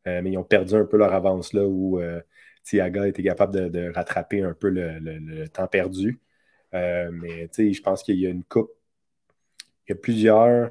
Euh, 0.07 0.21
mais 0.23 0.33
ils 0.33 0.39
ont 0.39 0.45
perdu 0.45 0.75
un 0.75 0.85
peu 0.85 0.97
leur 0.97 1.13
avance 1.13 1.53
là 1.53 1.67
où 1.67 2.01
euh, 2.01 2.21
Tiaga 2.65 3.07
était 3.09 3.23
capable 3.23 3.71
de, 3.71 3.93
rattraper 3.95 4.43
un 4.43 4.55
peu 4.55 4.69
le, 4.71 5.49
temps 5.49 5.69
perdu. 5.69 6.21
Euh, 6.75 7.11
mais 7.13 7.49
je 7.57 7.83
pense 7.83 8.03
qu'il 8.03 8.19
y 8.19 8.27
a 8.27 8.31
une 8.31 8.45
coupe. 8.45 8.71
Il 9.87 9.93
y 9.93 9.95
a 9.95 9.97
plusieurs. 9.97 10.71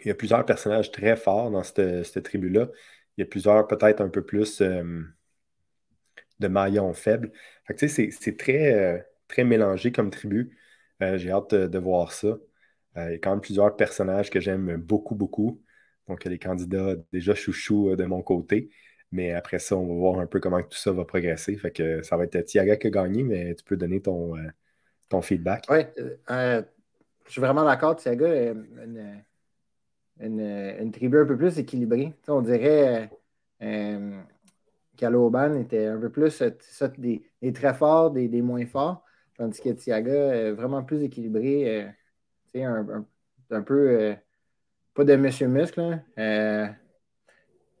Il 0.00 0.08
y 0.08 0.10
a 0.10 0.14
plusieurs 0.14 0.44
personnages 0.44 0.90
très 0.90 1.16
forts 1.16 1.50
dans 1.50 1.62
cette, 1.62 2.22
tribu-là. 2.22 2.68
Il 3.16 3.22
y 3.22 3.24
a 3.24 3.26
plusieurs 3.26 3.66
peut-être 3.66 4.00
un 4.00 4.08
peu 4.08 4.24
plus 4.24 4.60
de 4.60 6.48
maillons 6.48 6.92
faibles. 6.92 7.32
c'est 7.76 8.36
très, 8.36 9.06
très 9.28 9.44
mélangé 9.44 9.92
comme 9.92 10.10
tribu. 10.10 10.58
J'ai 11.00 11.30
hâte 11.30 11.54
de, 11.54 11.78
voir 11.78 12.12
ça. 12.12 12.36
il 12.96 13.02
y 13.02 13.14
a 13.14 13.18
quand 13.18 13.30
même 13.30 13.40
plusieurs 13.40 13.76
personnages 13.76 14.30
que 14.30 14.40
j'aime 14.40 14.76
beaucoup, 14.76 15.14
beaucoup. 15.14 15.62
Donc, 16.08 16.24
il 16.24 16.26
y 16.26 16.28
a 16.28 16.34
des 16.34 16.38
candidats 16.38 16.94
déjà 17.12 17.34
chouchou 17.34 17.90
euh, 17.90 17.96
de 17.96 18.04
mon 18.04 18.22
côté. 18.22 18.70
Mais 19.12 19.32
après 19.32 19.58
ça, 19.58 19.76
on 19.76 19.86
va 19.86 19.94
voir 19.94 20.20
un 20.20 20.26
peu 20.26 20.40
comment 20.40 20.62
tout 20.62 20.76
ça 20.76 20.92
va 20.92 21.04
progresser. 21.04 21.56
Fait 21.56 21.70
que 21.70 22.02
ça 22.02 22.16
va 22.16 22.24
être 22.24 22.40
Tiaga 22.42 22.76
qui 22.76 22.88
a 22.88 22.90
gagné, 22.90 23.22
mais 23.22 23.54
tu 23.54 23.64
peux 23.64 23.76
donner 23.76 24.00
ton, 24.00 24.36
euh, 24.36 24.48
ton 25.08 25.22
feedback. 25.22 25.64
Oui, 25.70 25.78
euh, 26.30 26.62
je 27.26 27.32
suis 27.32 27.40
vraiment 27.40 27.64
d'accord. 27.64 27.96
Tiaga 27.96 28.54
une, 30.20 30.40
une, 30.40 30.92
tribu 30.92 31.18
un 31.18 31.26
peu 31.26 31.36
plus 31.36 31.58
équilibrée. 31.58 32.14
on 32.28 32.42
dirait 32.42 33.10
euh, 33.62 34.20
qu'Aloban 34.96 35.54
était 35.54 35.86
un 35.86 35.98
peu 35.98 36.10
plus 36.10 36.42
des, 36.98 37.52
très 37.52 37.74
forts, 37.74 38.10
des, 38.10 38.42
moins 38.42 38.66
forts, 38.66 39.04
tandis 39.36 39.60
que 39.60 39.70
Tiaga 39.70 40.34
est 40.34 40.52
vraiment 40.52 40.82
plus 40.82 41.02
équilibré. 41.02 41.86
un, 42.54 43.04
un, 43.50 43.62
peu 43.62 44.16
pas 44.96 45.04
de 45.04 45.14
Monsieur 45.16 45.46
Muscle. 45.46 46.02
Euh, 46.18 46.66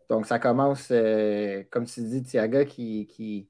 donc, 0.08 0.26
ça 0.26 0.38
commence, 0.38 0.88
euh, 0.90 1.64
comme 1.70 1.86
tu 1.86 2.02
dis, 2.02 2.22
Tiaga 2.22 2.64
qui 2.64 3.48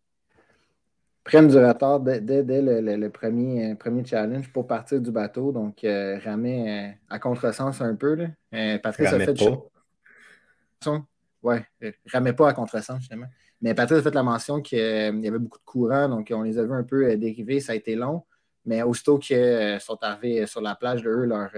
prennent 1.27 1.49
du 1.49 1.59
retard 1.59 2.01
dès, 2.01 2.21
le, 2.21 3.09
premier, 3.09 3.75
premier 3.75 4.05
challenge 4.05 4.51
pour 4.53 4.67
partir 4.67 5.01
du 5.01 5.11
bateau. 5.11 5.53
Donc, 5.53 5.85
euh, 5.85 6.19
ramer 6.25 6.95
à 7.09 7.19
contresens 7.19 7.81
un 7.81 7.95
peu. 7.95 8.15
Là. 8.15 8.79
Patrice 8.79 9.13
a 9.13 9.21
fait 9.21 9.35
pas. 9.35 11.03
Ouais, 11.43 11.65
ramait 12.13 12.33
pas 12.33 12.49
à 12.49 12.53
contresens, 12.53 13.01
justement. 13.01 13.27
Mais 13.61 13.75
Patrice 13.75 13.99
a 13.99 14.03
fait 14.03 14.15
la 14.15 14.23
mention 14.23 14.61
qu'il 14.61 14.79
y 14.79 15.29
avait 15.29 15.39
beaucoup 15.39 15.59
de 15.59 15.65
courant, 15.65 16.09
donc 16.09 16.33
on 16.35 16.43
les 16.43 16.59
a 16.59 16.65
vus 16.65 16.75
un 16.75 16.83
peu 16.83 17.17
dériver. 17.17 17.61
Ça 17.61 17.73
a 17.73 17.75
été 17.75 17.95
long. 17.95 18.25
Mais 18.65 18.83
aussitôt 18.83 19.19
qu'ils 19.19 19.79
sont 19.81 19.99
arrivés 20.03 20.47
sur 20.47 20.61
la 20.61 20.75
plage 20.75 21.03
de 21.03 21.11
eux, 21.11 21.25
leur 21.25 21.51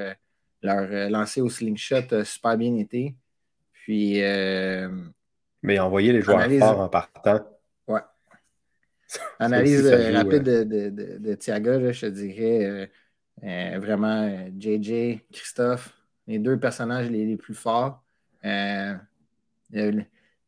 leur 0.62 0.88
euh, 0.90 1.08
lancer 1.08 1.40
au 1.40 1.48
slingshot 1.48 2.12
a 2.12 2.24
super 2.24 2.56
bien 2.56 2.76
été. 2.76 3.14
Puis. 3.72 4.22
Euh, 4.22 4.88
Mais 5.62 5.78
envoyer 5.78 6.12
les 6.12 6.22
joueurs 6.22 6.48
forts 6.58 6.80
en 6.80 6.88
partant. 6.88 7.46
Analyse 9.38 9.86
euh, 9.86 10.12
rapide 10.12 10.42
de, 10.42 10.64
de, 10.64 11.18
de, 11.18 11.34
Thiago, 11.34 11.92
je 11.92 12.00
te 12.00 12.06
dirais 12.06 12.90
vraiment 13.78 14.48
JJ, 14.58 15.20
Christophe, 15.32 15.94
les 16.26 16.38
deux 16.38 16.58
personnages 16.58 17.10
les, 17.10 17.36
plus 17.36 17.54
forts. 17.54 18.02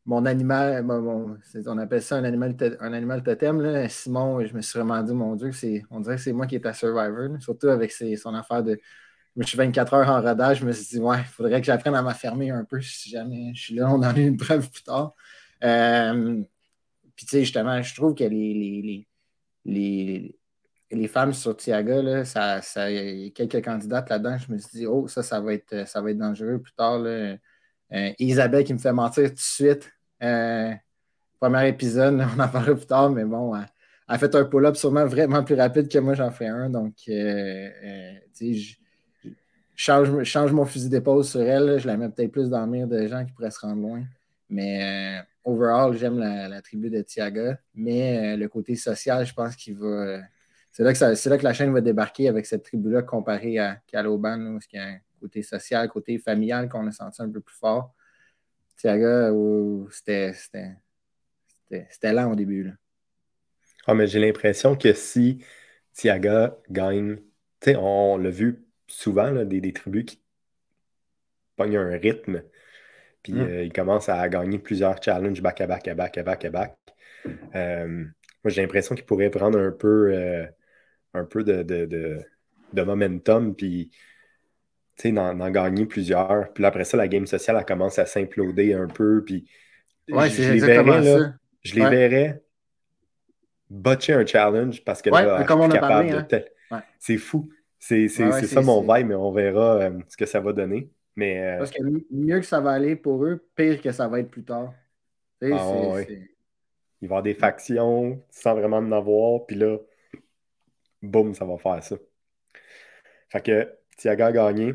mon 0.05 0.25
animal, 0.25 0.85
on 0.89 1.77
appelle 1.77 2.01
ça 2.01 2.17
un 2.17 2.23
animal, 2.23 2.55
un 2.79 2.93
animal 2.93 3.23
totem. 3.23 3.87
Simon, 3.89 4.45
je 4.45 4.53
me 4.53 4.61
suis 4.61 4.77
vraiment 4.77 5.01
dit, 5.01 5.13
mon 5.13 5.35
Dieu, 5.35 5.51
on 5.89 5.99
dirait 6.01 6.15
que 6.15 6.21
c'est 6.21 6.33
moi 6.33 6.45
qui 6.47 6.55
est 6.55 6.65
à 6.65 6.73
Survivor, 6.73 7.41
surtout 7.41 7.69
avec 7.69 7.91
son 7.91 8.35
affaire 8.35 8.63
de 8.63 8.79
je 9.37 9.47
suis 9.47 9.57
24 9.57 9.93
heures 9.93 10.09
en 10.09 10.21
rodage, 10.21 10.59
je 10.59 10.65
me 10.65 10.71
suis 10.71 10.97
dit, 10.97 10.99
ouais, 10.99 11.19
il 11.19 11.23
faudrait 11.23 11.61
que 11.61 11.65
j'apprenne 11.67 11.95
à 11.95 12.01
m'affermer 12.01 12.51
un 12.51 12.65
peu 12.65 12.81
si 12.81 13.09
jamais 13.09 13.53
je 13.55 13.61
suis 13.61 13.75
là. 13.75 13.89
On 13.89 13.95
en 13.95 14.03
a 14.03 14.19
une 14.19 14.37
preuve 14.37 14.69
plus 14.69 14.83
tard. 14.83 15.13
Euh, 15.63 16.43
puis, 17.21 17.27
tu 17.27 17.37
sais, 17.37 17.39
justement, 17.41 17.79
je 17.83 17.93
trouve 17.93 18.15
que 18.15 18.23
les, 18.23 19.07
les, 19.63 20.35
les, 20.89 21.07
femmes 21.07 21.33
sur 21.33 21.55
Tiaga, 21.55 22.25
ça, 22.25 22.63
ça, 22.63 22.89
il 22.89 23.25
y 23.25 23.27
a 23.27 23.29
quelques 23.29 23.63
candidates 23.63 24.09
là-dedans. 24.09 24.39
Je 24.39 24.51
me 24.51 24.57
suis 24.57 24.79
dit, 24.79 24.87
oh, 24.87 25.07
ça, 25.07 25.21
ça 25.21 25.39
va 25.39 25.53
être, 25.53 25.87
ça 25.87 26.01
va 26.01 26.09
être 26.09 26.17
dangereux 26.17 26.59
plus 26.59 26.73
tard. 26.73 26.97
Là. 26.97 27.35
Euh, 27.93 28.11
Isabelle 28.17 28.63
qui 28.63 28.73
me 28.73 28.79
fait 28.79 28.91
mentir 28.91 29.29
tout 29.29 29.35
de 29.35 29.39
suite. 29.39 29.91
Euh, 30.23 30.73
premier 31.39 31.67
épisode, 31.67 32.25
on 32.35 32.39
en 32.39 32.47
parlera 32.47 32.73
plus 32.73 32.87
tard, 32.87 33.11
mais 33.11 33.23
bon, 33.23 33.53
elle, 33.55 34.17
fait 34.17 34.33
un 34.33 34.45
pull-up 34.45 34.75
sûrement 34.75 35.05
vraiment 35.05 35.43
plus 35.43 35.53
rapide 35.53 35.89
que 35.89 35.99
moi, 35.99 36.15
j'en 36.15 36.31
fais 36.31 36.47
un. 36.47 36.71
Donc, 36.71 36.95
je 37.05 38.73
change, 39.75 40.23
change 40.23 40.51
mon 40.53 40.65
fusil 40.65 40.89
d'épaule 40.89 41.23
sur 41.23 41.41
elle. 41.41 41.79
je 41.79 41.85
la 41.85 41.97
mets 41.97 42.09
peut-être 42.09 42.31
plus 42.31 42.49
dans 42.49 42.61
le 42.61 42.71
mire 42.71 42.87
de 42.87 43.05
gens 43.05 43.23
qui 43.23 43.31
pourraient 43.31 43.51
se 43.51 43.59
rendre 43.59 43.79
loin. 43.79 44.01
Mais 44.49 45.21
overall, 45.43 45.97
j'aime 45.97 46.19
la, 46.19 46.61
tribu 46.61 46.89
de 46.89 47.01
Tiaga. 47.01 47.59
Mais 47.73 48.35
le 48.37 48.47
côté 48.47 48.75
social, 48.75 49.25
je 49.25 49.33
pense 49.33 49.55
qu'il 49.55 49.77
va. 49.77 50.21
c'est 50.71 50.83
là, 50.83 50.93
que 51.37 51.43
la 51.43 51.53
chaîne 51.53 51.73
va 51.73 51.81
débarquer 51.81 52.27
avec 52.27 52.45
cette 52.45 52.63
tribu-là 52.63 53.01
comparée 53.01 53.59
à 53.59 53.77
Caloban, 53.87 54.39
où 54.39 54.59
il 54.71 54.75
y 54.75 54.79
a 54.79 54.87
un 54.87 54.97
côté 55.19 55.43
social, 55.43 55.87
côté 55.89 56.17
familial 56.17 56.69
qu'on 56.69 56.87
a 56.87 56.91
senti 56.91 57.21
un 57.21 57.29
peu 57.29 57.41
plus 57.41 57.55
fort. 57.55 57.93
Tiaga, 58.77 59.31
c'était 59.89 60.73
lent 62.13 62.31
au 62.31 62.35
début. 62.35 62.71
Ah, 63.87 63.93
mais 63.93 64.07
j'ai 64.07 64.19
l'impression 64.19 64.75
que 64.75 64.93
si 64.93 65.43
Tiaga 65.93 66.57
gagne, 66.69 67.19
on 67.67 68.17
l'a 68.17 68.29
vu 68.29 68.65
souvent, 68.87 69.31
des, 69.45 69.61
des, 69.61 69.73
tribus 69.73 70.05
qui 70.05 70.21
pognent 71.55 71.77
un 71.77 71.97
rythme, 71.97 72.43
puis 73.23 73.33
mm. 73.33 73.41
euh, 73.41 73.63
ils 73.63 73.73
commencent 73.73 74.09
à 74.09 74.27
gagner 74.29 74.59
plusieurs 74.59 75.01
challenges 75.01 75.41
back 75.41 75.61
à 75.61 75.67
back 75.67 75.87
à 75.87 75.93
back 75.93 76.17
à 76.17 76.23
back 76.23 76.45
à 76.45 76.49
back. 76.49 76.77
Euh, 77.55 77.87
moi, 78.43 78.49
j'ai 78.49 78.61
l'impression 78.61 78.95
qu'ils 78.95 79.05
pourraient 79.05 79.29
prendre 79.29 79.59
un 79.59 79.71
peu, 79.71 80.11
euh, 80.13 80.45
un 81.13 81.25
peu 81.25 81.43
de, 81.43 81.61
de, 81.63 82.19
de 82.73 82.81
momentum, 82.81 83.55
puis 83.55 83.91
d'en 85.05 85.49
gagner 85.49 85.85
plusieurs. 85.85 86.53
Puis 86.53 86.65
après 86.65 86.83
ça, 86.83 86.97
la 86.97 87.07
game 87.07 87.25
sociale, 87.25 87.57
elle 87.59 87.65
commence 87.65 87.97
à 87.97 88.05
s'imploder 88.05 88.73
un 88.73 88.87
peu. 88.87 89.23
Puis 89.25 89.47
ouais, 90.09 90.29
je, 90.29 90.51
les 90.51 90.59
verrais, 90.59 91.01
là, 91.01 91.33
je 91.61 91.75
les 91.75 91.89
verrais 91.89 92.41
botcher 93.69 94.13
un 94.13 94.25
challenge 94.25 94.83
parce 94.83 95.01
que 95.01 95.09
là, 95.09 95.43
comme 95.45 95.61
on 95.61 95.69
a 95.69 95.73
capable 95.73 96.09
parlé, 96.09 96.51
hein. 96.71 96.83
C'est 96.99 97.17
fou. 97.17 97.49
C'est 97.79 98.07
ça 98.07 98.61
mon 98.61 98.81
vibe, 98.81 99.07
mais 99.07 99.15
on 99.15 99.31
verra 99.31 99.89
ce 100.07 100.17
que 100.17 100.25
ça 100.25 100.39
va 100.39 100.53
donner. 100.53 100.89
Mais, 101.15 101.41
euh, 101.41 101.57
Parce 101.59 101.71
que 101.71 101.81
mieux 102.11 102.39
que 102.39 102.45
ça 102.45 102.61
va 102.61 102.71
aller 102.71 102.95
pour 102.95 103.25
eux, 103.25 103.45
pire 103.55 103.81
que 103.81 103.91
ça 103.91 104.07
va 104.07 104.19
être 104.19 104.31
plus 104.31 104.43
tard. 104.43 104.73
Ah, 105.41 105.47
Il 105.47 105.49
va 105.49 106.03
y 107.01 107.05
avoir 107.05 107.23
des 107.23 107.33
factions 107.33 108.21
sans 108.29 108.53
vraiment 108.53 108.77
en 108.77 108.91
avoir, 108.91 109.45
puis 109.45 109.55
là, 109.55 109.77
boum, 111.01 111.33
ça 111.33 111.45
va 111.45 111.57
faire 111.57 111.83
ça. 111.83 111.97
Fait 113.29 113.41
que 113.41 113.73
Tiaga 113.97 114.27
a 114.27 114.31
gagné. 114.31 114.73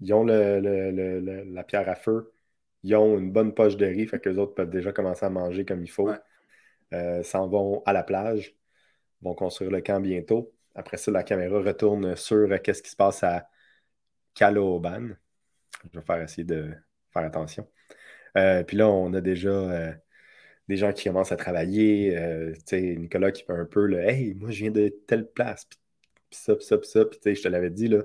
Ils 0.00 0.12
ont 0.12 0.24
la 0.24 1.64
pierre 1.64 1.88
à 1.88 1.94
feu. 1.94 2.32
Ils 2.82 2.94
ont 2.94 3.18
une 3.18 3.32
bonne 3.32 3.54
poche 3.54 3.76
de 3.76 3.86
riz, 3.86 4.06
fait 4.06 4.20
que 4.20 4.28
les 4.28 4.38
autres 4.38 4.54
peuvent 4.54 4.70
déjà 4.70 4.92
commencer 4.92 5.24
à 5.24 5.30
manger 5.30 5.64
comme 5.64 5.82
il 5.82 5.90
faut. 5.90 6.10
Euh, 6.92 7.22
s'en 7.22 7.48
vont 7.48 7.82
à 7.84 7.92
la 7.92 8.04
plage, 8.04 8.56
vont 9.22 9.34
construire 9.34 9.70
le 9.70 9.80
camp 9.80 10.00
bientôt. 10.00 10.52
Après 10.74 10.98
ça, 10.98 11.10
la 11.10 11.24
caméra 11.24 11.58
retourne 11.60 12.14
sur 12.16 12.50
euh, 12.50 12.58
qu'est-ce 12.58 12.82
qui 12.82 12.90
se 12.90 12.96
passe 12.96 13.24
à 13.24 13.48
Caloban. 14.34 15.16
Je 15.84 15.98
vais 15.98 16.04
faire 16.04 16.20
essayer 16.22 16.44
de 16.44 16.72
faire 17.12 17.22
attention. 17.22 17.68
Euh, 18.36 18.62
puis 18.62 18.76
là, 18.76 18.88
on 18.88 19.12
a 19.14 19.20
déjà 19.20 19.94
des 20.68 20.76
gens 20.76 20.92
qui 20.92 21.04
commencent 21.04 21.32
à 21.32 21.36
travailler. 21.36 22.16
Nicolas 22.72 23.32
qui 23.32 23.44
fait 23.44 23.52
un 23.52 23.64
peu 23.64 23.86
le 23.86 24.00
Hey, 24.00 24.34
moi 24.34 24.50
je 24.50 24.64
viens 24.64 24.70
de 24.70 24.88
telle 25.06 25.30
place, 25.30 25.64
puis 25.64 25.78
ça, 26.30 26.54
puis 26.54 26.64
ça, 26.64 26.78
puis 26.78 26.88
ça. 26.88 27.04
Puis 27.04 27.34
je 27.34 27.42
te 27.42 27.48
l'avais 27.48 27.70
dit, 27.70 27.88
là, 27.88 28.02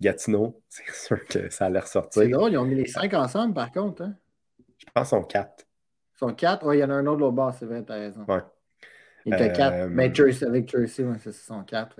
Gatineau, 0.00 0.62
c'est 0.68 0.90
sûr 0.90 1.24
que 1.26 1.50
ça 1.50 1.66
allait 1.66 1.80
ressortir. 1.80 2.22
C'est 2.22 2.28
drôle, 2.28 2.52
ils 2.52 2.58
ont 2.58 2.64
mis 2.64 2.74
les 2.74 2.86
cinq 2.86 3.14
ensemble 3.14 3.54
par 3.54 3.72
contre. 3.72 4.02
Hein? 4.02 4.14
Je 4.78 4.84
pense 4.92 5.08
qu'ils 5.08 5.18
sont 5.18 5.24
quatre. 5.24 5.66
Ils 6.14 6.18
sont 6.18 6.34
quatre? 6.34 6.66
Oui, 6.66 6.78
il 6.78 6.80
y 6.80 6.84
en 6.84 6.90
a 6.90 6.94
un 6.94 7.06
autre 7.06 7.24
au 7.24 7.32
bas, 7.32 7.54
c'est 7.58 7.66
vrai, 7.66 7.82
t'as 7.82 7.94
raison. 7.94 8.24
Ouais. 8.28 8.40
Il 9.24 9.34
était 9.34 9.52
quatre. 9.52 9.74
Euh, 9.74 9.88
mais 9.90 10.14
Jersey, 10.14 10.46
avec 10.46 10.70
Jersey, 10.70 11.04
ouais, 11.04 11.16
c'est 11.18 11.32
sont 11.32 11.64
quatre. 11.64 11.96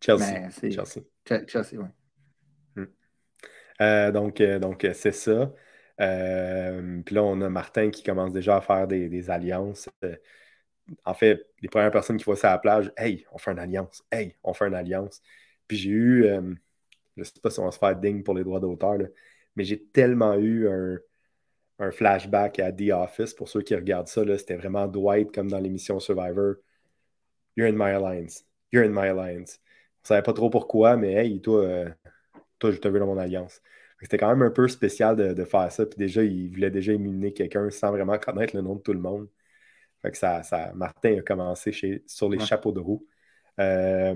Chelsea. 0.00 0.50
Chelsea. 0.50 1.02
Chelsea, 1.46 1.76
oui. 1.76 1.88
Euh, 3.80 4.12
donc, 4.12 4.40
euh, 4.40 4.58
donc 4.58 4.86
c'est 4.94 5.12
ça. 5.12 5.52
puis 5.98 7.14
là, 7.14 7.22
on 7.22 7.40
a 7.40 7.48
Martin 7.48 7.90
qui 7.90 8.02
commence 8.02 8.32
déjà 8.32 8.56
à 8.56 8.60
faire 8.60 8.86
des, 8.86 9.30
alliances. 9.30 9.88
en 11.04 11.14
fait, 11.14 11.46
les 11.60 11.68
premières 11.68 11.90
personnes 11.90 12.16
qui 12.16 12.24
voient 12.24 12.36
ça 12.36 12.50
à 12.50 12.52
la 12.52 12.58
plage, 12.58 12.92
hey, 12.96 13.26
on 13.32 13.38
fait 13.38 13.52
une 13.52 13.58
alliance. 13.58 14.02
Hey, 14.10 14.36
on 14.44 14.54
fait 14.54 14.66
une 14.66 14.74
alliance. 14.74 15.22
Puis 15.66 15.76
j'ai 15.78 15.90
eu 15.90 16.26
je 17.16 17.24
sais 17.24 17.40
pas 17.42 17.50
si 17.50 17.60
on 17.60 17.64
va 17.64 17.70
se 17.70 17.78
faire 17.78 17.96
digne 17.96 18.22
pour 18.22 18.34
les 18.34 18.44
droits 18.44 18.60
d'auteur, 18.60 18.98
mais 19.56 19.64
j'ai 19.64 19.82
tellement 19.82 20.34
eu 20.34 20.68
un, 20.68 20.98
flashback 21.92 22.58
à 22.60 22.72
The 22.72 22.90
Office. 22.92 23.34
Pour 23.34 23.48
ceux 23.48 23.62
qui 23.62 23.74
regardent 23.74 24.08
ça, 24.08 24.22
c'était 24.38 24.56
vraiment 24.56 24.86
Dwight 24.86 25.32
comme 25.32 25.48
dans 25.50 25.58
l'émission 25.58 25.98
Survivor. 26.00 26.56
You're 27.56 27.68
in 27.68 27.72
my 27.76 27.90
alliance. 27.92 28.44
You're 28.72 28.84
in 28.84 28.90
my 28.90 29.08
alliance. 29.08 29.60
On 30.04 30.08
savait 30.08 30.22
pas 30.22 30.32
trop 30.34 30.50
pourquoi, 30.50 30.96
mais 30.96 31.14
hey, 31.14 31.40
toi, 31.40 31.62
euh, 31.64 31.90
toi 32.60 32.70
je 32.70 32.78
te 32.78 32.88
veux 32.88 33.00
dans 33.00 33.06
mon 33.06 33.18
alliance. 33.18 33.60
C'était 34.00 34.18
quand 34.18 34.28
même 34.30 34.42
un 34.42 34.50
peu 34.50 34.68
spécial 34.68 35.16
de, 35.16 35.44
faire 35.44 35.70
ça. 35.72 35.86
Puis 35.86 35.98
déjà, 35.98 36.22
il 36.22 36.50
voulait 36.50 36.70
déjà 36.70 36.92
éliminer 36.92 37.32
quelqu'un 37.32 37.68
sans 37.70 37.90
vraiment 37.90 38.18
connaître 38.18 38.56
le 38.56 38.62
nom 38.62 38.76
de 38.76 38.80
tout 38.80 38.92
le 38.94 39.00
monde. 39.00 39.28
Fait 40.02 40.10
que 40.10 40.16
ça, 40.16 40.42
ça 40.42 40.72
Martin 40.74 41.18
a 41.18 41.22
commencé 41.22 41.72
chez, 41.72 42.02
sur 42.06 42.28
les 42.30 42.38
chapeaux 42.40 42.72
de 42.72 42.80
roue. 42.80 43.06
Euh, 43.60 44.14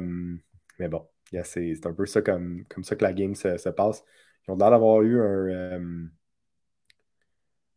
mais 0.78 0.88
bon, 0.88 1.06
c'est 1.44 1.86
un 1.86 1.92
peu 1.92 2.06
ça 2.06 2.22
comme, 2.22 2.64
comme 2.68 2.84
ça 2.84 2.96
que 2.96 3.04
la 3.04 3.12
game 3.12 3.34
se, 3.34 3.68
passe. 3.70 4.04
Ils 4.48 4.52
ont 4.52 4.56
l'air 4.56 4.70
d'avoir 4.70 5.02
eu 5.02 5.20
un, 5.20 5.24
euh, 5.24 6.06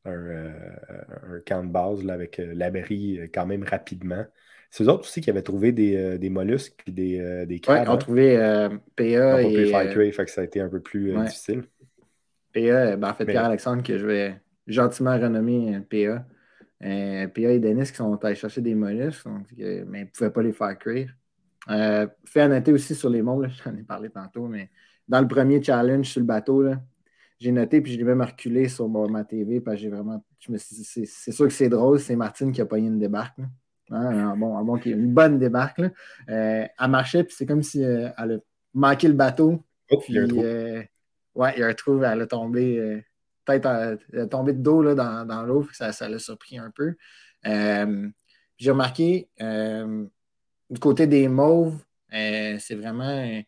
euh, 0.08 0.76
un, 1.24 1.40
camp 1.46 1.64
de 1.64 1.72
base 1.72 2.04
là, 2.04 2.14
avec 2.14 2.38
l'abri 2.38 3.20
quand 3.34 3.46
même 3.46 3.64
rapidement. 3.64 4.26
C'est 4.70 4.84
eux 4.84 4.90
autres 4.90 5.04
aussi 5.04 5.22
qui 5.22 5.30
avaient 5.30 5.42
trouvé 5.42 5.72
des, 5.72 6.18
des 6.18 6.30
mollusques 6.30 6.84
et 6.88 6.92
des, 6.92 7.46
des 7.46 7.60
crabes. 7.60 7.84
ils 7.86 7.90
ont 7.90 7.94
hein? 7.94 7.98
trouvé 7.98 8.38
PA. 8.96 9.42
et, 9.42 10.12
fait 10.12 10.26
que 10.26 10.32
ça 10.32 10.42
a 10.42 10.44
été 10.44 10.60
un 10.60 10.70
peu 10.70 10.82
plus 10.82 11.14
difficile. 11.14 11.64
PA, 12.54 12.98
ben, 12.98 13.10
en 13.10 13.14
fait, 13.14 13.26
Pierre-Alexandre, 13.26 13.82
que 13.82 13.98
je 13.98 14.06
vais 14.06 14.42
gentiment 14.68 15.18
renommer 15.18 15.80
PA. 15.90 16.26
PA 16.80 17.50
et 17.52 17.60
Denis 17.60 17.86
qui 17.86 17.96
sont 17.96 18.24
allés 18.24 18.36
chercher 18.36 18.62
des 18.62 18.76
mollusques, 18.76 19.26
mais 19.26 19.56
ils 19.58 19.86
ne 19.86 20.06
pouvaient 20.06 20.32
pas 20.32 20.44
les 20.44 20.54
faire 20.54 20.78
cuire. 20.78 21.16
Euh, 21.70 22.08
fait 22.26 22.42
à 22.42 22.48
noter 22.48 22.72
aussi 22.72 22.96
sur 22.96 23.10
les 23.10 23.22
monts, 23.22 23.44
j'en 23.66 23.76
ai 23.76 23.84
parlé 23.84 24.10
tantôt, 24.10 24.48
mais 24.48 24.70
dans 25.08 25.22
le 25.22 25.28
premier 25.28 25.62
challenge 25.62 26.08
sur 26.08 26.22
le 26.22 26.26
bateau, 26.26 26.66
j'ai 27.40 27.52
noté 27.52 27.82
puis 27.82 27.94
je 27.94 27.98
l'ai 27.98 28.04
même 28.04 28.22
reculé 28.22 28.68
sur 28.68 28.88
ma 28.88 29.24
TV 29.24 29.60
parce 29.60 29.78
que 29.78 29.82
j'ai 29.84 29.90
vraiment. 29.90 30.24
c'est 30.58 31.32
sûr 31.32 31.48
que 31.48 31.54
c'est 31.54 31.70
drôle, 31.70 32.00
c'est 32.00 32.16
Martine 32.16 32.52
qui 32.52 32.62
a 32.62 32.66
pogné 32.66 32.88
une 32.88 33.00
débarque. 33.00 33.38
Hein, 33.90 34.36
bon, 34.38 34.78
une 34.78 35.14
bonne 35.14 35.40
débarque. 35.40 35.80
Là. 35.80 35.90
Euh, 36.30 36.68
elle 36.80 36.90
marchait, 36.90 37.24
puis 37.24 37.36
c'est 37.38 37.46
comme 37.46 37.64
si 37.64 37.84
euh, 37.84 38.10
elle 38.18 38.32
a 38.34 38.38
manqué 38.74 39.08
le 39.08 39.14
bateau. 39.14 39.64
Oh, 39.92 40.04
il 40.10 40.16
y 40.16 40.20
a 40.20 40.24
un 40.24 40.28
trou. 40.28 40.42
ouais, 40.42 41.54
il 41.56 41.60
y 41.60 41.64
a 41.64 41.68
un 41.68 41.74
trou, 41.74 42.04
elle 42.04 42.22
a 42.22 42.28
tombé. 42.28 43.04
Peut-être 43.46 44.00
elle 44.12 44.20
a 44.20 44.28
tombé 44.28 44.54
de 44.54 44.62
dos 44.62 44.82
là, 44.82 44.94
dans, 44.96 45.26
dans 45.26 45.44
l'eau, 45.44 45.68
ça, 45.72 45.94
ça 45.94 46.10
l'a 46.10 46.20
surpris 46.20 46.58
un 46.58 46.72
peu. 46.72 46.96
j'ai 47.44 48.72
remarqué 48.72 49.30
du 50.70 50.80
côté 50.80 51.08
des 51.08 51.28
mauves, 51.28 51.82
euh, 52.14 52.58
c'est 52.60 52.76
vraiment 52.76 53.10
euh, 53.10 53.42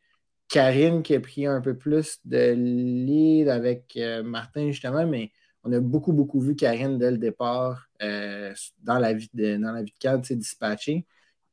Karine 0.47 1.03
qui 1.03 1.15
a 1.15 1.19
pris 1.19 1.45
un 1.45 1.61
peu 1.61 1.77
plus 1.77 2.19
de 2.25 2.53
lead 2.53 3.49
avec 3.49 3.93
euh, 3.97 4.23
Martin, 4.23 4.67
justement, 4.71 5.05
mais 5.05 5.31
on 5.63 5.71
a 5.71 5.79
beaucoup, 5.79 6.13
beaucoup 6.13 6.39
vu 6.39 6.55
Karine 6.55 6.97
dès 6.97 7.11
le 7.11 7.17
départ 7.17 7.89
dans, 7.99 8.99
la 8.99 9.13
vie 9.13 9.29
de, 9.33 9.57
dans 9.57 9.71
la 9.71 9.83
vie 9.83 9.91
de 9.91 9.99
cadre, 9.99 10.25
dispatcher. 10.25 11.05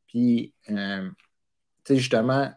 Puis, 0.06 0.54
justement, 1.90 2.52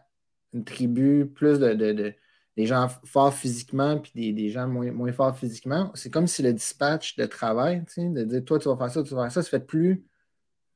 une 0.52 0.64
tribu, 0.64 1.26
plus 1.26 1.58
de, 1.58 2.14
des 2.56 2.66
gens 2.66 2.88
forts 3.04 3.34
physiquement, 3.34 3.98
puis 3.98 4.12
des, 4.14 4.32
des 4.32 4.50
gens 4.50 4.68
moins, 4.68 4.90
moins, 4.92 5.12
forts 5.12 5.36
physiquement. 5.36 5.90
C'est 5.94 6.10
comme 6.10 6.26
si 6.26 6.42
le 6.42 6.52
dispatch 6.52 7.16
de 7.16 7.26
travail, 7.26 7.84
de 7.96 8.24
dire 8.24 8.44
toi, 8.44 8.58
tu 8.58 8.68
vas 8.68 8.76
faire 8.76 8.90
ça, 8.90 9.02
tu 9.02 9.14
vas 9.14 9.22
faire 9.22 9.32
ça, 9.32 9.42
se 9.42 9.48
fait 9.48 9.64
plus 9.64 10.04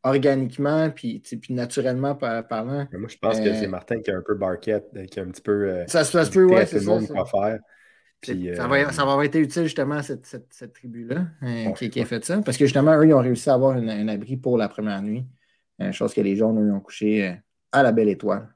organiquement 0.04 0.90
puis, 0.90 1.21
puis 1.21 1.54
naturellement 1.54 2.14
parlant. 2.14 2.87
moi, 2.93 3.09
je 3.09 3.16
pense 3.16 3.40
que 3.40 3.54
c'est 3.54 3.66
euh, 3.66 3.69
Martin 3.69 4.00
qui 4.00 4.11
a 4.11 4.16
un 4.16 4.23
peu 4.23 4.35
barquette, 4.35 4.90
euh, 4.97 5.07
qui 5.07 5.19
a 5.19 5.23
un 5.23 5.28
petit 5.28 5.43
peu. 5.43 5.71
Euh, 5.71 5.87
ça 5.87 6.04
se 6.04 6.31
peut, 6.31 6.45
ouais, 6.45 6.66
c'est 6.66 6.81
ça. 6.81 6.99
Quoi 7.11 7.26
faire. 7.26 7.59
Ça, 8.25 8.66
va, 8.69 8.93
ça 8.93 9.04
va 9.04 9.12
avoir 9.12 9.23
été 9.23 9.38
utile 9.38 9.64
justement 9.64 9.97
à 9.97 10.02
cette, 10.02 10.26
cette, 10.26 10.52
cette 10.52 10.73
tribu-là 10.73 11.26
qui, 11.76 11.90
qui, 11.90 12.00
a 12.00 12.04
fait 12.04 12.25
ça. 12.25 12.40
Parce 12.43 12.57
que 12.57 12.64
justement, 12.64 12.97
eux, 12.99 13.07
ils 13.07 13.14
ont 13.14 13.21
réussi 13.21 13.50
à 13.50 13.54
avoir 13.54 13.76
un 13.76 14.09
abri 14.09 14.37
pour 14.37 14.59
la 14.59 14.69
première 14.69 15.02
nuit. 15.02 15.26
chose 15.93 16.14
que 16.14 16.21
les 16.21 16.37
jaunes, 16.37 16.59
eux, 16.62 16.73
ont 16.73 16.81
couché 16.81 17.37
à 17.73 17.83
la 17.83 17.93
belle 17.93 18.09
étoile. 18.09 18.49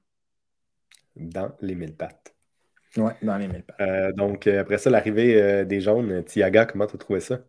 Dans 1.16 1.52
les 1.60 1.74
mille 1.74 1.94
pattes. 1.94 2.34
Oui, 2.96 3.12
dans 3.22 3.36
les 3.36 3.48
mille 3.48 3.64
pattes. 3.64 4.14
donc, 4.16 4.46
après 4.46 4.78
ça, 4.78 4.90
l'arrivée 4.90 5.64
des 5.64 5.80
jaunes, 5.80 6.24
Tiaga, 6.24 6.66
comment 6.66 6.86
tu 6.86 6.96
as 6.96 6.98
trouvé 6.98 7.20
ça? 7.20 7.40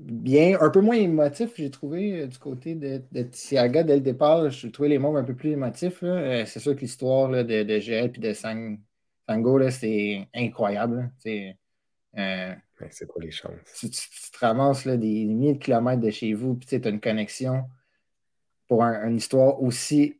Bien, 0.00 0.58
un 0.60 0.70
peu 0.70 0.80
moins 0.80 0.96
émotif, 0.96 1.50
j'ai 1.56 1.70
trouvé, 1.70 2.22
euh, 2.22 2.26
du 2.26 2.38
côté 2.38 2.74
de, 2.74 3.02
de 3.12 3.22
Tiaga 3.22 3.82
dès 3.82 3.96
le 3.96 4.00
départ. 4.00 4.50
J'ai 4.50 4.72
trouvé 4.72 4.88
les 4.88 4.98
mots 4.98 5.16
un 5.16 5.24
peu 5.24 5.34
plus 5.34 5.50
émotifs. 5.50 6.02
Euh, 6.02 6.44
c'est 6.46 6.60
sûr 6.60 6.74
que 6.74 6.80
l'histoire 6.80 7.28
de, 7.28 7.42
de 7.42 7.92
et 7.92 8.08
de 8.08 8.32
Sango, 8.32 9.70
c'est 9.70 10.26
incroyable. 10.34 11.10
C'est, 11.18 11.56
euh, 12.16 12.54
c'est 12.90 13.06
quoi 13.06 13.22
les 13.22 13.30
chances? 13.30 13.52
Tu, 13.78 13.90
te 13.90 14.38
ramasses 14.40 14.86
des, 14.86 15.24
milliers 15.26 15.54
de 15.54 15.58
kilomètres 15.58 16.00
de 16.02 16.10
chez 16.10 16.32
vous, 16.32 16.54
puis 16.54 16.80
tu 16.80 16.86
as 16.86 16.90
une 16.90 17.00
connexion 17.00 17.64
pour 18.68 18.82
une 18.82 19.16
histoire 19.16 19.62
aussi 19.62 20.16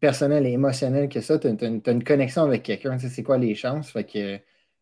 personnelle 0.00 0.46
et 0.46 0.52
émotionnelle 0.52 1.08
que 1.08 1.20
ça. 1.20 1.38
Tu 1.38 1.46
as, 1.46 1.50
une 1.90 2.04
connexion 2.04 2.42
avec 2.42 2.64
quelqu'un. 2.64 2.98
C'est 2.98 3.22
quoi 3.22 3.38
les 3.38 3.54
chances? 3.54 3.90
Fait 3.90 4.04
que 4.04 4.38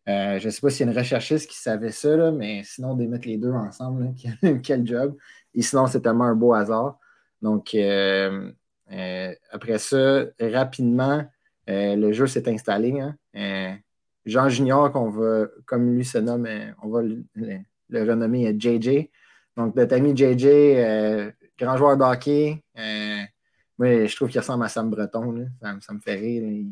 euh, 0.09 0.39
je 0.39 0.47
ne 0.47 0.51
sais 0.51 0.61
pas 0.61 0.69
s'il 0.69 0.85
y 0.85 0.89
a 0.89 0.91
une 0.91 0.97
recherchiste 0.97 1.49
qui 1.49 1.57
savait 1.57 1.91
ça, 1.91 2.31
mais 2.31 2.63
sinon, 2.63 2.95
de 2.95 3.05
mettre 3.05 3.27
les 3.27 3.37
deux 3.37 3.51
ensemble, 3.51 4.13
quel 4.63 4.85
job. 4.85 5.15
Et 5.53 5.61
sinon, 5.61 5.87
c'est 5.87 6.01
tellement 6.01 6.25
un 6.25 6.35
beau 6.35 6.53
hasard. 6.53 6.97
Donc, 7.41 7.73
euh, 7.75 8.51
euh, 8.91 9.35
après 9.51 9.77
ça, 9.77 10.25
rapidement, 10.39 11.23
le 11.67 12.11
jeu 12.11 12.27
s'est 12.27 12.49
installé. 12.49 12.99
Hein. 12.99 13.77
Jean 14.25 14.49
Junior, 14.49 14.91
va, 14.91 15.47
comme 15.65 15.95
lui 15.95 16.05
se 16.05 16.17
nomme, 16.17 16.47
on 16.81 16.89
va 16.89 17.01
le, 17.01 17.63
renommer 17.91 18.55
JJ. 18.57 19.09
Donc, 19.55 19.75
notre 19.75 19.95
ami 19.95 20.15
JJ, 20.15 21.33
grand 21.57 21.77
joueur 21.77 21.95
de 21.95 22.03
hockey. 22.03 22.61
je 22.75 24.15
trouve 24.15 24.29
qu'il 24.29 24.39
ressemble 24.39 24.65
à 24.65 24.67
Sam 24.67 24.89
Breton. 24.89 25.47
Ça, 25.61 25.93
me 25.93 25.99
fait 25.99 26.15
rire. 26.15 26.65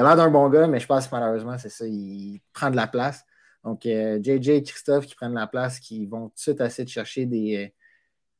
A 0.00 0.04
l'air 0.04 0.16
d'un 0.16 0.30
bon 0.30 0.48
gars, 0.48 0.66
mais 0.66 0.80
je 0.80 0.86
pense 0.86 1.06
que 1.06 1.14
malheureusement, 1.14 1.56
c'est 1.58 1.68
ça, 1.68 1.86
il 1.86 2.40
prend 2.52 2.70
de 2.70 2.76
la 2.76 2.86
place. 2.86 3.24
Donc, 3.64 3.82
JJ 3.84 4.48
et 4.48 4.62
Christophe 4.62 5.06
qui 5.06 5.14
prennent 5.14 5.34
la 5.34 5.46
place, 5.46 5.80
qui 5.80 6.06
vont 6.06 6.28
tout 6.28 6.34
de 6.34 6.40
suite 6.40 6.60
essayer 6.60 6.84
de 6.84 6.90
chercher 6.90 7.26
des. 7.26 7.72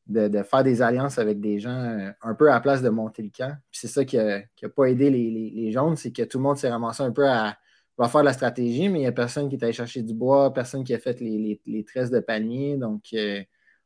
De, 0.07 0.43
faire 0.43 0.63
des 0.63 0.83
alliances 0.83 1.19
avec 1.19 1.41
des 1.41 1.59
gens 1.59 1.71
euh, 1.71 2.11
un 2.21 2.35
peu 2.35 2.51
à 2.51 2.55
la 2.55 2.61
place 2.61 2.83
de 2.83 2.91
monter 2.91 3.23
le 3.23 3.31
camp. 3.35 3.57
Puis 3.71 3.81
c'est 3.81 3.89
ça 3.89 4.05
qui 4.05 4.19
n'a 4.19 4.69
pas 4.77 4.85
aidé 4.85 5.09
les, 5.09 5.73
jaunes, 5.73 5.97
c'est 5.97 6.13
que 6.13 6.25
tout 6.25 6.37
le 6.37 6.43
monde 6.43 6.59
s'est 6.59 6.69
ramassé 6.69 7.03
un 7.03 7.11
peu 7.11 7.27
à 7.27 7.57
va 7.97 8.09
faire 8.09 8.23
la 8.23 8.33
stratégie, 8.33 8.89
mais 8.89 8.99
il 8.99 9.03
n'y 9.03 9.07
a 9.07 9.13
personne 9.13 9.49
qui 9.49 9.57
est 9.57 9.63
allé 9.63 9.73
chercher 9.73 10.03
du 10.03 10.15
bois, 10.15 10.53
personne 10.53 10.85
qui 10.85 10.95
a 10.95 10.99
fait 10.99 11.21
les, 11.21 11.85
tresses 11.87 12.11
de 12.11 12.21
panier. 12.21 12.77
Donc, 12.77 13.05
euh, 13.15 13.43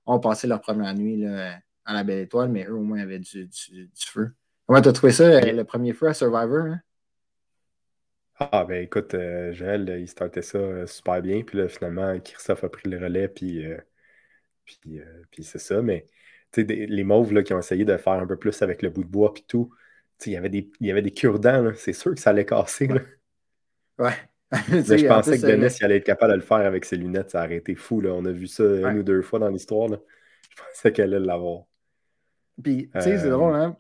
on 0.07 0.19
passé 0.19 0.47
leur 0.47 0.61
première 0.61 0.95
nuit 0.95 1.19
là, 1.19 1.59
à 1.85 1.95
la 1.95 2.05
Belle 2.05 2.21
Étoile, 2.21 2.49
mais 2.49 2.65
eux 2.67 2.75
au 2.75 2.83
moins 2.83 3.01
avaient 3.01 3.19
du, 3.19 3.47
du, 3.47 3.89
feu. 3.95 4.33
Comment 4.67 4.81
tu 4.81 4.89
as 4.89 4.93
trouvé 4.93 5.13
ça, 5.13 5.25
euh, 5.25 5.53
le 5.53 5.65
premier 5.65 5.93
feu 5.93 6.09
à 6.09 6.15
Survivor? 6.15 6.67
Hein? 6.67 6.81
Ah, 8.41 8.65
ben 8.65 8.85
écoute, 8.85 9.15
euh, 9.15 9.53
Joël, 9.53 9.97
il 9.99 10.07
startait 10.07 10.43
ça 10.43 10.59
euh, 10.59 10.87
super 10.87 11.21
bien. 11.21 11.43
Puis 11.43 11.59
là, 11.59 11.69
finalement, 11.69 12.19
Christophe 12.21 12.63
a 12.63 12.69
pris 12.69 12.89
le 12.89 12.97
relais. 12.99 13.27
Puis, 13.29 13.67
euh, 13.67 13.79
puis, 15.31 15.43
c'est 15.43 15.59
ça. 15.59 15.83
Mais 15.83 16.07
tu 16.53 16.65
sais, 16.65 16.87
les 16.87 17.05
mauves 17.05 17.33
là, 17.33 17.43
qui 17.43 17.53
ont 17.53 17.59
essayé 17.59 17.85
de 17.85 17.97
faire 17.97 18.13
un 18.13 18.27
peu 18.27 18.37
plus 18.37 18.63
avec 18.63 18.83
le 18.83 18.91
bout 18.91 19.03
de 19.03 19.09
bois. 19.09 19.35
Puis 19.35 19.45
tout, 19.49 19.75
il 20.25 20.33
y 20.33 20.37
avait 20.37 20.51
des, 20.51 20.71
il 20.81 20.87
y 20.87 20.91
avait 20.91 21.03
des 21.03 21.11
cure-dents. 21.11 21.73
C'est 21.75 21.93
sûr 21.93 22.15
que 22.15 22.21
ça 22.21 22.31
allait 22.31 22.47
casser. 22.47 22.87
Ouais. 22.87 23.03
ouais. 23.99 24.13
je 24.53 25.09
pensais 25.09 25.39
que 25.39 25.47
Denis 25.47 25.75
il 25.79 25.85
allait 25.85 25.97
être 25.97 26.05
capable 26.05 26.33
de 26.33 26.37
le 26.37 26.43
faire 26.43 26.59
avec 26.59 26.85
ses 26.85 26.97
lunettes. 26.97 27.31
Ça 27.31 27.45
aurait 27.45 27.57
été 27.57 27.75
fou. 27.75 28.01
Là. 28.01 28.13
On 28.15 28.25
a 28.25 28.31
vu 28.31 28.47
ça 28.47 28.63
une 28.63 28.99
ou 28.99 29.03
deux 29.03 29.23
fois 29.23 29.41
dans 29.41 29.49
l'histoire. 29.49 29.89
Je 29.91 30.63
pensais 30.63 30.93
qu'elle 30.93 31.13
allait 31.15 31.27
l'avoir. 31.27 31.65
Puis, 32.63 32.89
tu 32.95 33.01
sais, 33.01 33.19
c'est 33.19 33.31
drôle, 33.31 33.55
hein? 33.55 33.77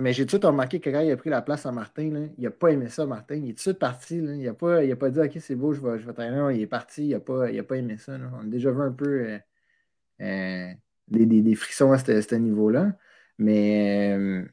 Mais 0.00 0.14
j'ai 0.14 0.22
tout 0.22 0.28
de 0.28 0.30
suite 0.30 0.44
remarqué 0.44 0.80
que 0.80 0.88
quand 0.88 1.00
il 1.00 1.10
a 1.10 1.16
pris 1.16 1.30
la 1.30 1.42
place 1.42 1.66
à 1.66 1.72
Martin, 1.72 2.10
là, 2.10 2.20
il 2.38 2.44
n'a 2.44 2.50
pas 2.50 2.68
aimé 2.68 2.88
ça, 2.88 3.04
Martin. 3.06 3.34
Il 3.36 3.50
est 3.50 3.52
tout 3.52 3.56
de 3.56 3.60
suite 3.60 3.78
parti. 3.78 4.16
Il 4.16 4.42
n'a 4.42 4.54
pas, 4.54 4.80
pas 4.96 5.10
dit 5.10 5.20
OK, 5.20 5.32
c'est 5.40 5.54
beau, 5.54 5.74
je 5.74 5.80
vais, 5.80 5.98
je 5.98 6.10
vais 6.10 6.56
il 6.56 6.62
est 6.62 6.66
parti, 6.66 7.08
il 7.08 7.10
n'a 7.10 7.20
pas, 7.20 7.46
pas 7.62 7.76
aimé 7.76 7.98
ça. 7.98 8.16
On 8.34 8.40
a 8.40 8.44
déjà 8.44 8.70
vu 8.70 8.80
un 8.80 8.92
peu 8.92 9.28
euh, 9.28 9.38
euh, 10.22 10.72
des, 11.08 11.54
frissons 11.54 11.92
à 11.92 11.98
ce, 11.98 12.34
niveau-là. 12.34 12.92
Mais 13.38 14.16
euh, 14.18 14.44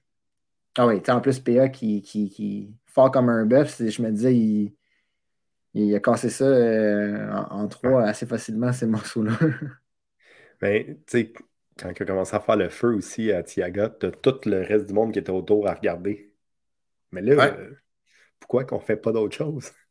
ah 0.78 0.88
oui, 0.88 1.02
en 1.08 1.22
plus, 1.22 1.40
PA 1.40 1.70
qui, 1.70 2.02
qui, 2.02 2.30
qui 2.30 2.76
fort 2.86 3.12
comme 3.12 3.30
un 3.30 3.46
bœuf, 3.46 3.82
je 3.82 4.02
me 4.02 4.12
disais, 4.12 4.36
il, 4.36 4.76
il 5.74 5.96
a 5.96 6.00
cassé 6.00 6.30
ça 6.30 6.46
en, 6.46 7.62
en, 7.64 7.68
trois 7.68 8.04
assez 8.04 8.26
facilement, 8.26 8.74
ces 8.74 8.88
morceaux-là. 8.88 9.38
Mais 10.62 10.84
ben, 10.84 10.96
tu 10.96 11.02
sais, 11.08 11.34
quand 11.78 11.92
il 11.96 12.04
a 12.04 12.06
commencé 12.06 12.36
à 12.36 12.40
faire 12.40 12.56
le 12.56 12.70
feu 12.70 12.96
aussi 12.96 13.32
à 13.32 13.44
Tiaga, 13.44 13.90
t'as 13.90 14.12
tout 14.12 14.40
le 14.46 14.62
reste 14.62 14.88
du 14.88 14.94
monde 14.94 15.14
qui 15.14 15.20
était 15.20 15.32
autour 15.32 15.68
à 15.68 15.74
regarder. 15.74 16.34
Mais 17.12 17.22
là, 17.22 17.56
euh, 17.58 17.72
pourquoi 18.40 18.66
qu'on 18.66 18.80
fait 18.80 18.98
pas 18.98 19.12
d'autre 19.12 19.36
chose? 19.36 19.72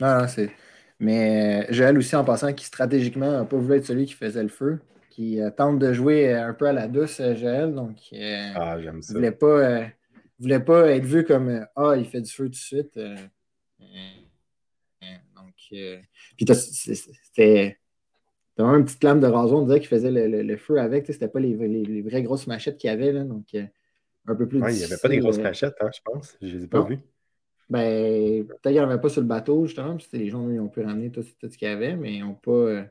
Non, 0.00 0.18
non, 0.18 0.26
c'est. 0.26 0.50
Mais 0.98 1.62
euh, 1.62 1.72
Joël 1.72 1.96
aussi, 1.96 2.16
en 2.16 2.24
passant, 2.24 2.52
qui 2.52 2.64
stratégiquement 2.64 3.30
n'a 3.30 3.44
pas 3.44 3.56
voulu 3.56 3.76
être 3.76 3.86
celui 3.86 4.06
qui 4.06 4.14
faisait 4.14 4.42
le 4.42 4.48
feu, 4.48 4.80
qui 5.08 5.40
euh, 5.40 5.50
tente 5.50 5.78
de 5.78 5.92
jouer 5.92 6.32
un 6.32 6.52
peu 6.52 6.66
à 6.66 6.72
la 6.72 6.88
douce, 6.88 7.22
Joël. 7.36 7.72
Donc, 7.72 7.98
ah, 8.56 8.80
j'aime 8.80 9.02
ça. 9.02 9.12
Il 9.12 9.14
voulait 9.18 9.30
pas, 9.30 9.86
voulait 10.40 10.58
pas 10.58 10.90
être 10.90 11.04
vu 11.04 11.24
comme 11.24 11.64
Ah, 11.76 11.94
il 11.96 12.06
fait 12.06 12.22
du 12.22 12.28
feu 12.28 12.46
tout 12.46 12.50
de 12.50 12.56
suite. 12.56 12.98
donc, 15.36 15.54
puis 16.36 16.46
c'était 16.48 17.78
vraiment 18.56 18.76
une 18.76 18.84
petite 18.84 19.02
lame 19.02 19.20
de 19.20 19.26
rasoir, 19.26 19.62
on 19.62 19.66
dirait 19.66 19.80
qu'il 19.80 19.88
faisait 19.88 20.10
le, 20.10 20.56
feu 20.56 20.78
avec. 20.78 21.06
C'était 21.06 21.28
pas 21.28 21.40
les, 21.40 21.54
les, 21.56 22.02
vraies 22.02 22.22
grosses 22.22 22.46
machettes 22.46 22.76
qu'il 22.76 22.88
y 22.88 22.92
avait. 22.92 23.12
Là, 23.12 23.24
donc, 23.24 23.46
euh, 23.54 23.64
un 24.26 24.34
peu 24.34 24.46
plus 24.46 24.60
ouais, 24.60 24.74
Il 24.74 24.78
n'y 24.78 24.84
avait 24.84 24.96
pas 24.96 25.08
des 25.08 25.18
grosses 25.18 25.38
euh, 25.38 25.42
machettes, 25.42 25.76
hein, 25.80 25.90
je 25.92 26.00
pense. 26.04 26.36
Je 26.40 26.46
ne 26.46 26.52
les 26.52 26.64
ai 26.64 26.68
pas 26.68 26.82
vues. 26.82 27.00
Ben, 27.70 28.46
peut-être 28.46 28.62
qu'il 28.62 28.72
n'y 28.72 28.80
en 28.80 28.90
avait 28.90 29.00
pas 29.00 29.08
sur 29.08 29.22
le 29.22 29.26
bateau, 29.26 29.66
justement, 29.66 29.96
que 29.96 30.04
les 30.12 30.28
gens 30.28 30.48
ils 30.50 30.60
ont 30.60 30.68
pu 30.68 30.82
ramener 30.82 31.10
tout, 31.10 31.22
ce 31.22 31.46
qu'il 31.56 31.68
y 31.68 31.70
avait, 31.70 31.96
mais 31.96 32.14
ils 32.14 32.20
n'ont 32.20 32.34
pas, 32.34 32.50
euh, 32.50 32.84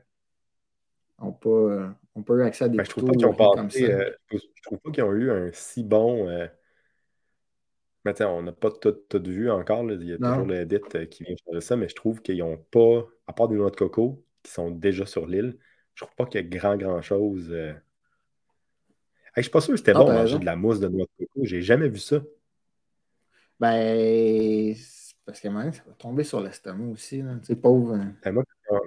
ont 1.20 1.32
pas, 1.32 1.96
ont 2.14 2.22
pas 2.22 2.34
eu 2.34 2.42
accès 2.42 2.64
à 2.64 2.68
des 2.68 2.76
ben, 2.76 2.84
je 2.84 2.90
trouve 2.90 3.04
pas 3.04 3.12
qu'ils 3.12 3.26
ont 3.26 3.34
comme 3.34 3.70
ça. 3.70 3.78
je 3.78 4.62
trouve 4.62 4.78
pas 4.80 4.90
qu'ils 4.90 5.04
ont 5.04 5.12
eu 5.12 5.30
un 5.30 5.50
si 5.52 5.84
bon. 5.84 6.28
Mais 8.04 8.22
on 8.22 8.42
n'a 8.42 8.52
pas 8.52 8.70
tout, 8.70 8.92
tout, 8.92 9.22
vu 9.22 9.50
encore. 9.50 9.90
Il 9.90 10.02
y 10.02 10.12
a 10.12 10.18
toujours 10.18 10.46
l'edit 10.46 10.78
qui 11.08 11.24
vient 11.24 11.36
de 11.52 11.60
ça, 11.60 11.74
mais 11.76 11.88
je 11.88 11.94
trouve 11.94 12.20
qu'ils 12.20 12.38
n'ont 12.38 12.58
pas, 12.58 13.06
à 13.26 13.32
part 13.32 13.48
des 13.48 13.56
noix 13.56 13.70
de 13.70 13.76
coco, 13.76 14.22
qui 14.44 14.52
sont 14.52 14.70
déjà 14.70 15.04
sur 15.06 15.26
l'île. 15.26 15.58
Je 15.94 16.04
trouve 16.04 16.14
pas 16.14 16.26
qu'il 16.26 16.40
y 16.40 16.44
ait 16.44 16.48
grand, 16.48 16.76
grand 16.76 17.02
chose. 17.02 17.46
Je 17.48 17.54
euh. 17.54 17.72
ne 17.72 17.78
je 19.36 19.42
suis 19.42 19.50
pas 19.50 19.60
sûr 19.60 19.72
que 19.72 19.78
c'était 19.78 19.94
bon 19.94 20.12
manger 20.12 20.38
de 20.38 20.44
la 20.44 20.54
mousse 20.54 20.78
de 20.78 20.88
noix 20.88 21.06
de 21.18 21.26
coco. 21.26 21.40
J'ai 21.44 21.62
jamais 21.62 21.88
vu 21.88 21.98
ça. 21.98 22.20
Ben, 23.58 24.74
parce 25.24 25.40
que 25.40 25.48
même, 25.48 25.72
ça 25.72 25.82
va 25.86 25.94
tomber 25.94 26.24
sur 26.24 26.40
l'estomac 26.40 26.92
aussi. 26.92 27.22
C'est 27.42 27.56
pauvre. 27.56 27.94
Hein. 27.94 28.14
Ben, 28.22 28.32
moi, 28.32 28.44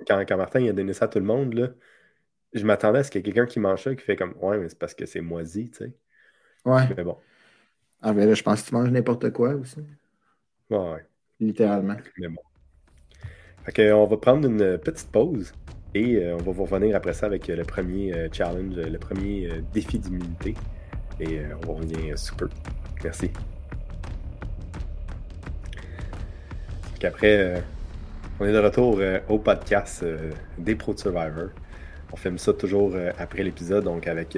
quand, 0.08 0.26
quand, 0.26 0.38
Martin 0.38 0.66
a 0.68 0.74
donné 0.74 0.94
ça 0.94 1.06
à 1.06 1.08
tout 1.08 1.20
le 1.20 1.26
monde, 1.26 1.54
là, 1.54 1.70
je 2.54 2.66
m'attendais 2.66 3.00
à 3.00 3.04
ce 3.04 3.12
qu'il 3.12 3.20
y 3.20 3.22
ait 3.22 3.34
quelqu'un 3.34 3.46
qui 3.46 3.60
mange 3.60 3.84
ça 3.84 3.96
qui 3.96 4.04
fait 4.04 4.16
comme 4.16 4.36
Ouais, 4.42 4.58
mais 4.58 4.70
c'est 4.70 4.80
parce 4.80 4.94
que 4.94 5.06
c'est 5.06 5.22
moisi, 5.22 5.72
tu 5.72 5.78
sais. 5.78 5.94
Ouais. 6.66 6.84
Mais 6.96 7.04
bon. 7.04 7.18
Ah, 8.02 8.14
ben 8.14 8.28
là, 8.28 8.36
je 8.36 8.44
pense 8.44 8.62
que 8.62 8.70
tu 8.70 8.76
manges 8.76 8.92
n'importe 8.92 9.32
quoi 9.32 9.56
aussi. 9.56 9.80
Ouais. 10.70 11.06
Littéralement. 11.40 11.96
Mais 12.18 12.28
bon 12.28 12.42
on 13.78 14.06
va 14.06 14.18
prendre 14.18 14.48
une 14.48 14.78
petite 14.78 15.12
pause 15.12 15.54
et 15.94 16.18
euh, 16.18 16.36
on 16.36 16.44
va 16.44 16.52
vous 16.52 16.66
revenir 16.66 16.96
après 16.96 17.14
ça 17.14 17.26
avec 17.26 17.48
le 17.48 17.64
premier 17.64 18.14
euh, 18.14 18.28
challenge, 18.32 18.76
le 18.76 18.98
premier 18.98 19.48
euh, 19.48 19.62
défi 19.74 20.00
d'immunité. 20.00 20.56
Et 21.20 21.40
on 21.68 21.74
revient 21.74 22.14
super. 22.16 22.48
Merci. 23.04 23.32
Après, 27.04 27.64
on 28.40 28.46
est 28.46 28.52
de 28.52 28.60
retour 28.60 29.00
au 29.30 29.40
podcast 29.40 30.06
des 30.60 30.76
Pro 30.76 30.96
Survivor. 30.96 31.50
On 32.12 32.16
filme 32.16 32.38
ça 32.38 32.54
toujours 32.54 32.96
après 33.18 33.42
l'épisode, 33.42 33.86
donc 33.86 34.06
avec 34.06 34.38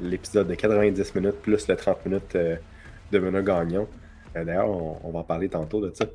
l'épisode 0.00 0.48
de 0.48 0.54
90 0.56 1.14
minutes 1.14 1.40
plus 1.40 1.68
le 1.68 1.76
30 1.76 2.06
minutes 2.06 2.36
de 2.36 3.18
menu 3.18 3.44
gagnant. 3.44 3.86
D'ailleurs, 4.34 4.70
on, 4.70 5.10
va 5.12 5.20
en 5.20 5.24
parler 5.24 5.48
tantôt 5.48 5.80
de 5.80 5.92
ça. 5.94 6.06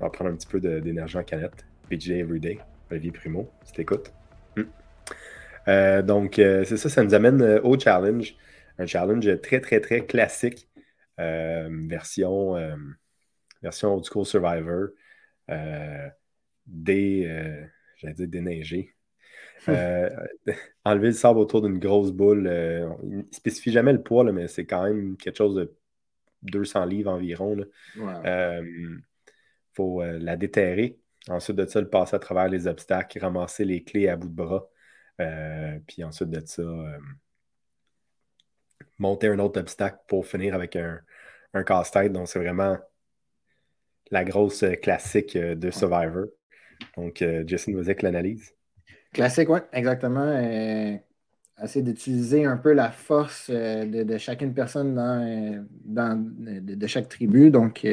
On 0.00 0.04
va 0.04 0.10
prendre 0.10 0.30
un 0.30 0.34
petit 0.34 0.46
peu 0.46 0.60
d'énergie 0.60 1.16
en 1.16 1.22
canette. 1.22 1.64
PJ 1.88 2.10
Everyday, 2.10 2.58
Olivier 2.90 3.12
Primo, 3.12 3.50
si 3.64 3.72
t'écoutes. 3.72 4.12
Hmm. 4.56 4.62
Euh, 5.68 6.02
donc, 6.02 6.38
euh, 6.38 6.64
c'est 6.64 6.76
ça, 6.76 6.88
ça 6.88 7.02
nous 7.04 7.14
amène 7.14 7.42
euh, 7.42 7.60
au 7.62 7.78
challenge. 7.78 8.34
Un 8.78 8.86
challenge 8.86 9.40
très, 9.40 9.60
très, 9.60 9.80
très 9.80 10.04
classique. 10.04 10.68
version, 11.16 12.56
version 13.62 13.94
Old 13.94 14.04
School 14.04 14.26
Survivor. 14.26 14.88
des, 16.66 17.62
j'allais 17.96 18.14
dire 18.14 18.28
déneigé. 18.28 18.94
enlever 20.84 21.08
le 21.08 21.12
sable 21.12 21.38
autour 21.38 21.62
d'une 21.62 21.78
grosse 21.78 22.10
boule. 22.10 22.50
il 23.04 23.18
ne 23.18 23.22
spécifie 23.30 23.70
jamais 23.70 23.92
le 23.92 24.02
poids, 24.02 24.24
mais 24.32 24.48
c'est 24.48 24.66
quand 24.66 24.82
même 24.82 25.16
quelque 25.16 25.36
chose 25.36 25.54
de 25.54 25.72
200 26.42 26.84
livres 26.86 27.12
environ. 27.12 27.56
Là 27.94 28.60
faut 29.74 30.02
euh, 30.02 30.18
la 30.18 30.36
déterrer. 30.36 30.98
Ensuite 31.28 31.56
de 31.56 31.66
ça, 31.66 31.80
le 31.80 31.88
passer 31.88 32.16
à 32.16 32.18
travers 32.18 32.48
les 32.48 32.66
obstacles, 32.66 33.18
ramasser 33.18 33.64
les 33.64 33.82
clés 33.82 34.08
à 34.08 34.16
bout 34.16 34.28
de 34.28 34.34
bras. 34.34 34.68
Euh, 35.20 35.78
puis 35.86 36.04
ensuite 36.04 36.30
de 36.30 36.44
ça, 36.44 36.62
euh, 36.62 36.98
monter 38.98 39.28
un 39.28 39.38
autre 39.38 39.60
obstacle 39.60 39.98
pour 40.08 40.26
finir 40.26 40.54
avec 40.54 40.76
un, 40.76 41.00
casse-tête. 41.64 42.12
Donc, 42.12 42.28
c'est 42.28 42.40
vraiment 42.40 42.76
la 44.10 44.24
grosse 44.24 44.64
classique 44.82 45.38
de 45.38 45.70
Survivor. 45.70 46.26
Donc, 46.96 47.24
Jason 47.46 47.70
nous 47.72 47.78
avec 47.78 48.02
l'analyse. 48.02 48.52
Classique, 49.12 49.48
oui, 49.48 49.60
exactement. 49.72 50.36
essayer 51.62 51.82
d'utiliser 51.84 52.44
un 52.44 52.56
peu 52.56 52.72
la 52.72 52.90
force 52.90 53.50
de, 53.50 54.18
chacune 54.18 54.52
personne 54.52 54.96
dans, 55.84 56.16
de, 56.18 56.86
chaque 56.88 57.08
tribu. 57.08 57.52
Donc, 57.52 57.86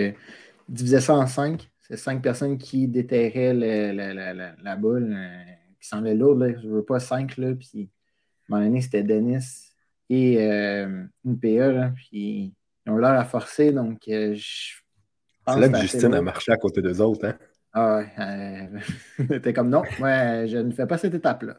diviser 0.67 1.01
ça 1.01 1.13
en 1.13 1.27
cinq. 1.27 1.70
Cinq 1.95 2.21
personnes 2.21 2.57
qui 2.57 2.87
déterraient 2.87 3.53
la, 3.53 4.75
boule. 4.75 5.13
Euh, 5.15 5.43
qui 5.79 5.87
semblaient 5.87 6.15
lourdes. 6.15 6.55
Je 6.61 6.67
ne 6.67 6.73
veux 6.73 6.85
pas 6.85 6.99
5. 6.99 7.37
Là, 7.37 7.53
puis, 7.55 7.89
à 8.49 8.53
un 8.53 8.57
moment 8.57 8.67
donné, 8.67 8.81
c'était 8.81 9.03
Dennis 9.03 9.73
et 10.09 10.37
euh, 10.39 11.03
une 11.25 11.39
PE. 11.39 11.91
puis, 11.95 12.53
ils 12.85 12.91
ont 12.91 12.97
l'air 12.97 13.11
à 13.11 13.25
forcer. 13.25 13.71
Donc, 13.71 14.07
euh, 14.07 14.33
je 14.35 14.75
C'est 15.47 15.59
là 15.59 15.69
que 15.69 15.77
Justine 15.79 16.13
a 16.13 16.21
marché 16.21 16.51
à 16.51 16.57
côté 16.57 16.81
d'eux 16.81 17.01
autres. 17.01 17.25
Hein? 17.25 17.37
Ah 17.73 17.97
ouais. 17.97 19.39
T'es 19.41 19.53
comme 19.53 19.69
non, 19.69 19.83
je 19.99 20.57
ne 20.57 20.71
fais 20.71 20.85
pas 20.85 20.97
cette 20.97 21.13
étape-là. 21.13 21.57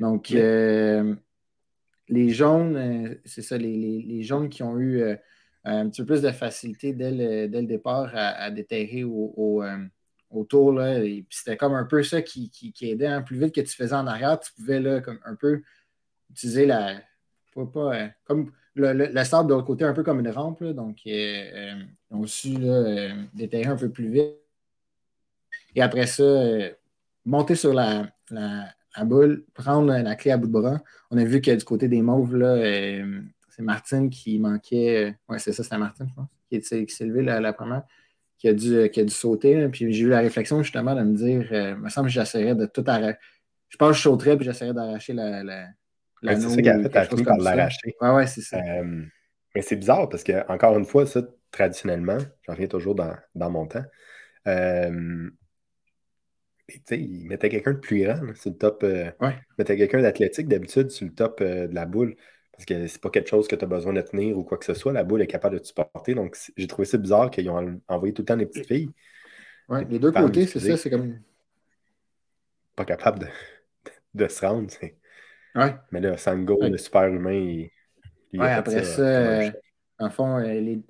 Donc, 0.00 0.28
les 2.08 2.28
jaunes, 2.28 3.16
c'est 3.24 3.42
ça, 3.42 3.56
les, 3.56 4.22
jaunes 4.22 4.48
qui 4.48 4.62
ont 4.62 4.78
eu 4.78 5.16
un 5.68 5.88
petit 5.88 6.02
peu 6.02 6.14
plus 6.14 6.22
de 6.22 6.30
facilité 6.30 6.92
dès 6.92 7.10
le, 7.48 7.62
départ 7.62 8.10
à, 8.14 8.50
déterrer 8.50 9.04
au, 9.04 9.62
autour. 10.30 10.72
Là, 10.72 10.98
et 10.98 11.24
puis 11.28 11.38
c'était 11.38 11.56
comme 11.56 11.74
un 11.74 11.84
peu 11.84 12.02
ça 12.02 12.22
qui, 12.22 12.50
aidait. 12.82 13.06
Hein. 13.06 13.22
Plus 13.22 13.38
vite 13.38 13.54
que 13.54 13.60
tu 13.60 13.74
faisais 13.74 13.94
en 13.94 14.06
arrière, 14.06 14.38
tu 14.40 14.52
pouvais 14.54 14.80
là, 14.80 15.00
comme 15.00 15.18
un 15.24 15.34
peu 15.34 15.62
utiliser 16.30 16.66
la. 16.66 17.00
Pas, 17.54 17.96
euh, 17.96 18.08
comme 18.24 18.52
le, 18.74 18.92
le, 18.92 19.06
de 19.06 19.48
l'autre 19.48 19.66
côté, 19.66 19.84
un 19.84 19.94
peu 19.94 20.02
comme 20.02 20.20
une 20.20 20.28
rampe. 20.28 20.62
donc, 20.62 20.98
euh, 21.06 21.10
euh, 21.10 21.82
ils 22.10 22.16
ont 22.16 22.26
su 22.26 22.56
déterrer 23.32 23.66
un 23.66 23.76
peu 23.76 23.88
plus 23.90 24.10
vite. 24.10 24.34
Et 25.74 25.80
après 25.80 26.06
ça, 26.06 26.22
monter 27.24 27.54
sur 27.54 27.72
la, 27.72 28.10
boule, 29.04 29.44
prendre 29.54 29.90
la 29.90 30.16
clé 30.16 30.30
à 30.30 30.36
bout 30.36 30.48
de 30.48 30.52
bras. 30.52 30.82
On 31.10 31.16
a 31.16 31.24
vu 31.24 31.40
que 31.40 31.50
du 31.50 31.64
côté 31.64 31.88
des 31.88 32.02
mauves, 32.02 32.36
là, 32.36 32.56
c'est 33.56 33.62
Martine 33.62 34.10
qui 34.10 34.38
manquait. 34.38 35.14
ouais, 35.28 35.38
c'est 35.38 35.52
ça, 35.52 35.62
c'était 35.62 35.78
Martine, 35.78 36.06
je 36.08 36.14
pense, 36.14 36.28
qui, 36.50 36.94
s'est 36.94 37.04
levé 37.06 37.22
la, 37.22 37.40
la 37.40 37.52
première 37.52 37.84
qui 38.38 38.48
a 38.48 38.52
dû, 38.52 38.90
qui 38.90 39.00
a 39.00 39.04
dû 39.04 39.14
sauter. 39.14 39.68
Puis 39.68 39.92
j'ai 39.92 40.04
eu 40.04 40.08
la 40.08 40.20
réflexion 40.20 40.62
justement 40.62 40.94
de 40.94 41.02
me 41.02 41.16
dire, 41.16 41.48
euh, 41.52 41.74
il 41.76 41.82
me 41.82 41.88
semble 41.88 42.08
que 42.08 42.12
j'essaierais 42.12 42.54
de 42.54 42.66
tout 42.66 42.84
arracher. 42.86 43.18
Je 43.68 43.76
pense 43.76 43.90
que 43.90 43.96
je 43.96 44.02
sauterais 44.02 44.36
puis 44.36 44.44
j'essaierais 44.44 44.74
d'arracher 44.74 45.12
la, 45.12 45.42
la, 45.42 45.66
c'est 46.22 46.40
ça 46.40 46.56
qu'elle 46.56 46.68
a 46.68 46.82
fait, 46.82 46.90
elle 46.90 46.96
a 46.98 47.04
fini 47.04 47.24
par 47.24 47.38
l'arracher. 47.38 47.94
Ouais, 48.00 48.10
ouais, 48.10 48.26
c'est 48.26 48.40
ça. 48.40 48.58
Euh, 48.58 49.02
mais 49.54 49.62
c'est 49.62 49.76
bizarre 49.76 50.08
parce 50.08 50.22
que, 50.22 50.50
encore 50.50 50.76
une 50.76 50.84
fois, 50.84 51.06
ça, 51.06 51.22
traditionnellement, 51.50 52.18
j'en 52.42 52.52
reviens 52.52 52.66
toujours 52.66 52.94
dans, 52.94 53.14
dans 53.34 53.50
mon 53.50 53.66
temps. 53.66 53.84
Euh, 54.46 55.30
il 56.90 57.26
mettait 57.26 57.48
quelqu'un 57.48 57.72
de 57.72 57.78
plus 57.78 58.02
grand 58.02 58.18
sur 58.34 58.50
le 58.50 58.56
top. 58.56 58.82
Euh, 58.82 59.10
ouais. 59.20 59.34
Il 59.34 59.54
mettait 59.58 59.76
quelqu'un 59.76 60.02
d'athlétique 60.02 60.48
d'habitude 60.48 60.90
sur 60.90 61.06
le 61.06 61.12
top 61.12 61.42
de 61.42 61.72
la 61.72 61.86
boule. 61.86 62.16
Parce 62.56 62.64
que 62.64 62.86
c'est 62.86 63.00
pas 63.00 63.10
quelque 63.10 63.28
chose 63.28 63.46
que 63.46 63.54
tu 63.54 63.64
as 63.64 63.68
besoin 63.68 63.92
de 63.92 64.00
tenir 64.00 64.38
ou 64.38 64.42
quoi 64.42 64.56
que 64.56 64.64
ce 64.64 64.72
soit. 64.72 64.92
La 64.92 65.04
boule 65.04 65.20
est 65.20 65.26
capable 65.26 65.56
de 65.56 65.60
te 65.60 65.66
supporter. 65.66 66.14
Donc, 66.14 66.36
j'ai 66.56 66.66
trouvé 66.66 66.86
ça 66.86 66.96
bizarre 66.96 67.30
qu'ils 67.30 67.50
ont 67.50 67.80
envoyé 67.86 68.14
tout 68.14 68.22
le 68.22 68.26
temps 68.26 68.36
des 68.36 68.46
petites 68.46 68.66
filles. 68.66 68.90
Oui, 69.68 69.80
les 69.90 69.98
deux 69.98 70.10
côtés, 70.10 70.46
c'est 70.46 70.60
ça. 70.60 70.76
C'est 70.76 70.88
comme. 70.88 71.20
Pas 72.74 72.86
capable 72.86 73.18
de, 73.20 73.26
de 74.14 74.28
se 74.28 74.44
rendre. 74.44 74.70
Ouais. 75.54 75.74
Mais 75.90 76.00
là, 76.00 76.16
Sango, 76.16 76.58
le 76.62 76.78
super 76.78 77.06
humain, 77.06 77.32
il, 77.32 77.70
il 78.32 78.42
après 78.42 78.84
ça, 78.84 79.02
euh, 79.02 79.50
en 79.98 80.10
fond, 80.10 80.38
euh, 80.38 80.60
les, 80.60 80.82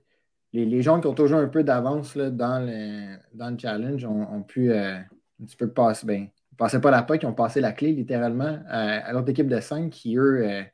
les, 0.52 0.82
gens 0.82 1.00
qui 1.00 1.06
ont 1.06 1.14
toujours 1.14 1.38
un 1.38 1.48
peu 1.48 1.62
d'avance 1.62 2.16
dans 2.16 2.64
le, 2.64 3.16
dans 3.34 3.50
le 3.50 3.58
challenge 3.58 4.04
ont, 4.04 4.42
pu 4.42 4.72
euh, 4.72 4.96
un 4.96 5.44
petit 5.44 5.56
peu 5.56 5.70
passer. 5.70 6.06
Ben, 6.06 6.28
ils 6.52 6.56
passaient 6.56 6.80
pas 6.80 6.90
la 6.90 7.02
POC, 7.02 7.22
ils 7.22 7.26
ont 7.26 7.34
passé 7.34 7.60
la 7.60 7.72
clé 7.72 7.92
littéralement 7.92 8.58
à, 8.68 9.12
l'autre 9.12 9.30
équipe 9.30 9.48
de 9.48 9.60
5 9.60 9.90
qui, 9.90 10.16
eux, 10.16 10.64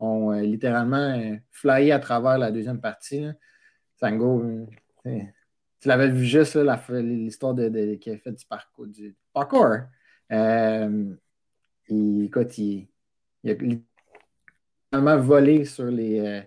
ont 0.00 0.32
euh, 0.32 0.40
littéralement 0.40 0.96
euh, 0.96 1.36
flyé 1.50 1.92
à 1.92 1.98
travers 1.98 2.38
la 2.38 2.50
deuxième 2.50 2.80
partie. 2.80 3.26
Sango, 3.96 4.42
euh, 5.06 5.20
tu 5.80 5.88
l'avais 5.88 6.08
vu 6.08 6.24
juste 6.24 6.56
l'histoire 6.56 7.54
de, 7.54 7.68
de, 7.68 7.94
qui 7.94 8.10
a 8.10 8.18
fait 8.18 8.32
du 8.32 8.44
parcours. 8.46 8.86
Du 8.86 9.14
parcours. 9.32 9.76
il, 10.30 12.24
écoute, 12.24 12.58
il, 12.58 12.88
a 13.46 13.52
littéralement 13.52 15.18
volé 15.18 15.64
sur 15.64 15.86
les. 15.86 16.42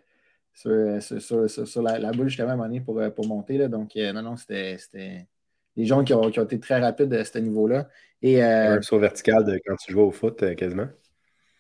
sur, 0.54 1.02
sur, 1.02 1.50
sur, 1.50 1.82
la, 1.82 2.12
boule 2.12 2.28
justement 2.28 2.50
à 2.50 2.54
un 2.54 2.56
moment 2.56 2.68
donné 2.68 2.82
pour, 2.82 3.02
pour 3.14 3.28
monter. 3.28 3.58
Là. 3.58 3.68
Donc, 3.68 3.96
non, 3.96 4.22
non, 4.22 4.36
c'était 4.36 5.28
les 5.76 5.86
gens 5.86 6.04
qui 6.04 6.14
ont, 6.14 6.30
qui 6.30 6.40
ont, 6.40 6.44
été 6.44 6.60
très 6.60 6.80
rapides 6.80 7.14
à 7.14 7.24
ce 7.24 7.38
niveau-là. 7.38 7.88
Et, 8.22 8.42
un 8.42 8.82
saut 8.82 9.00
vertical 9.00 9.44
de 9.46 9.60
quand 9.66 9.76
tu 9.76 9.92
joues 9.92 10.02
au 10.02 10.12
foot, 10.12 10.56
quasiment. 10.56 10.88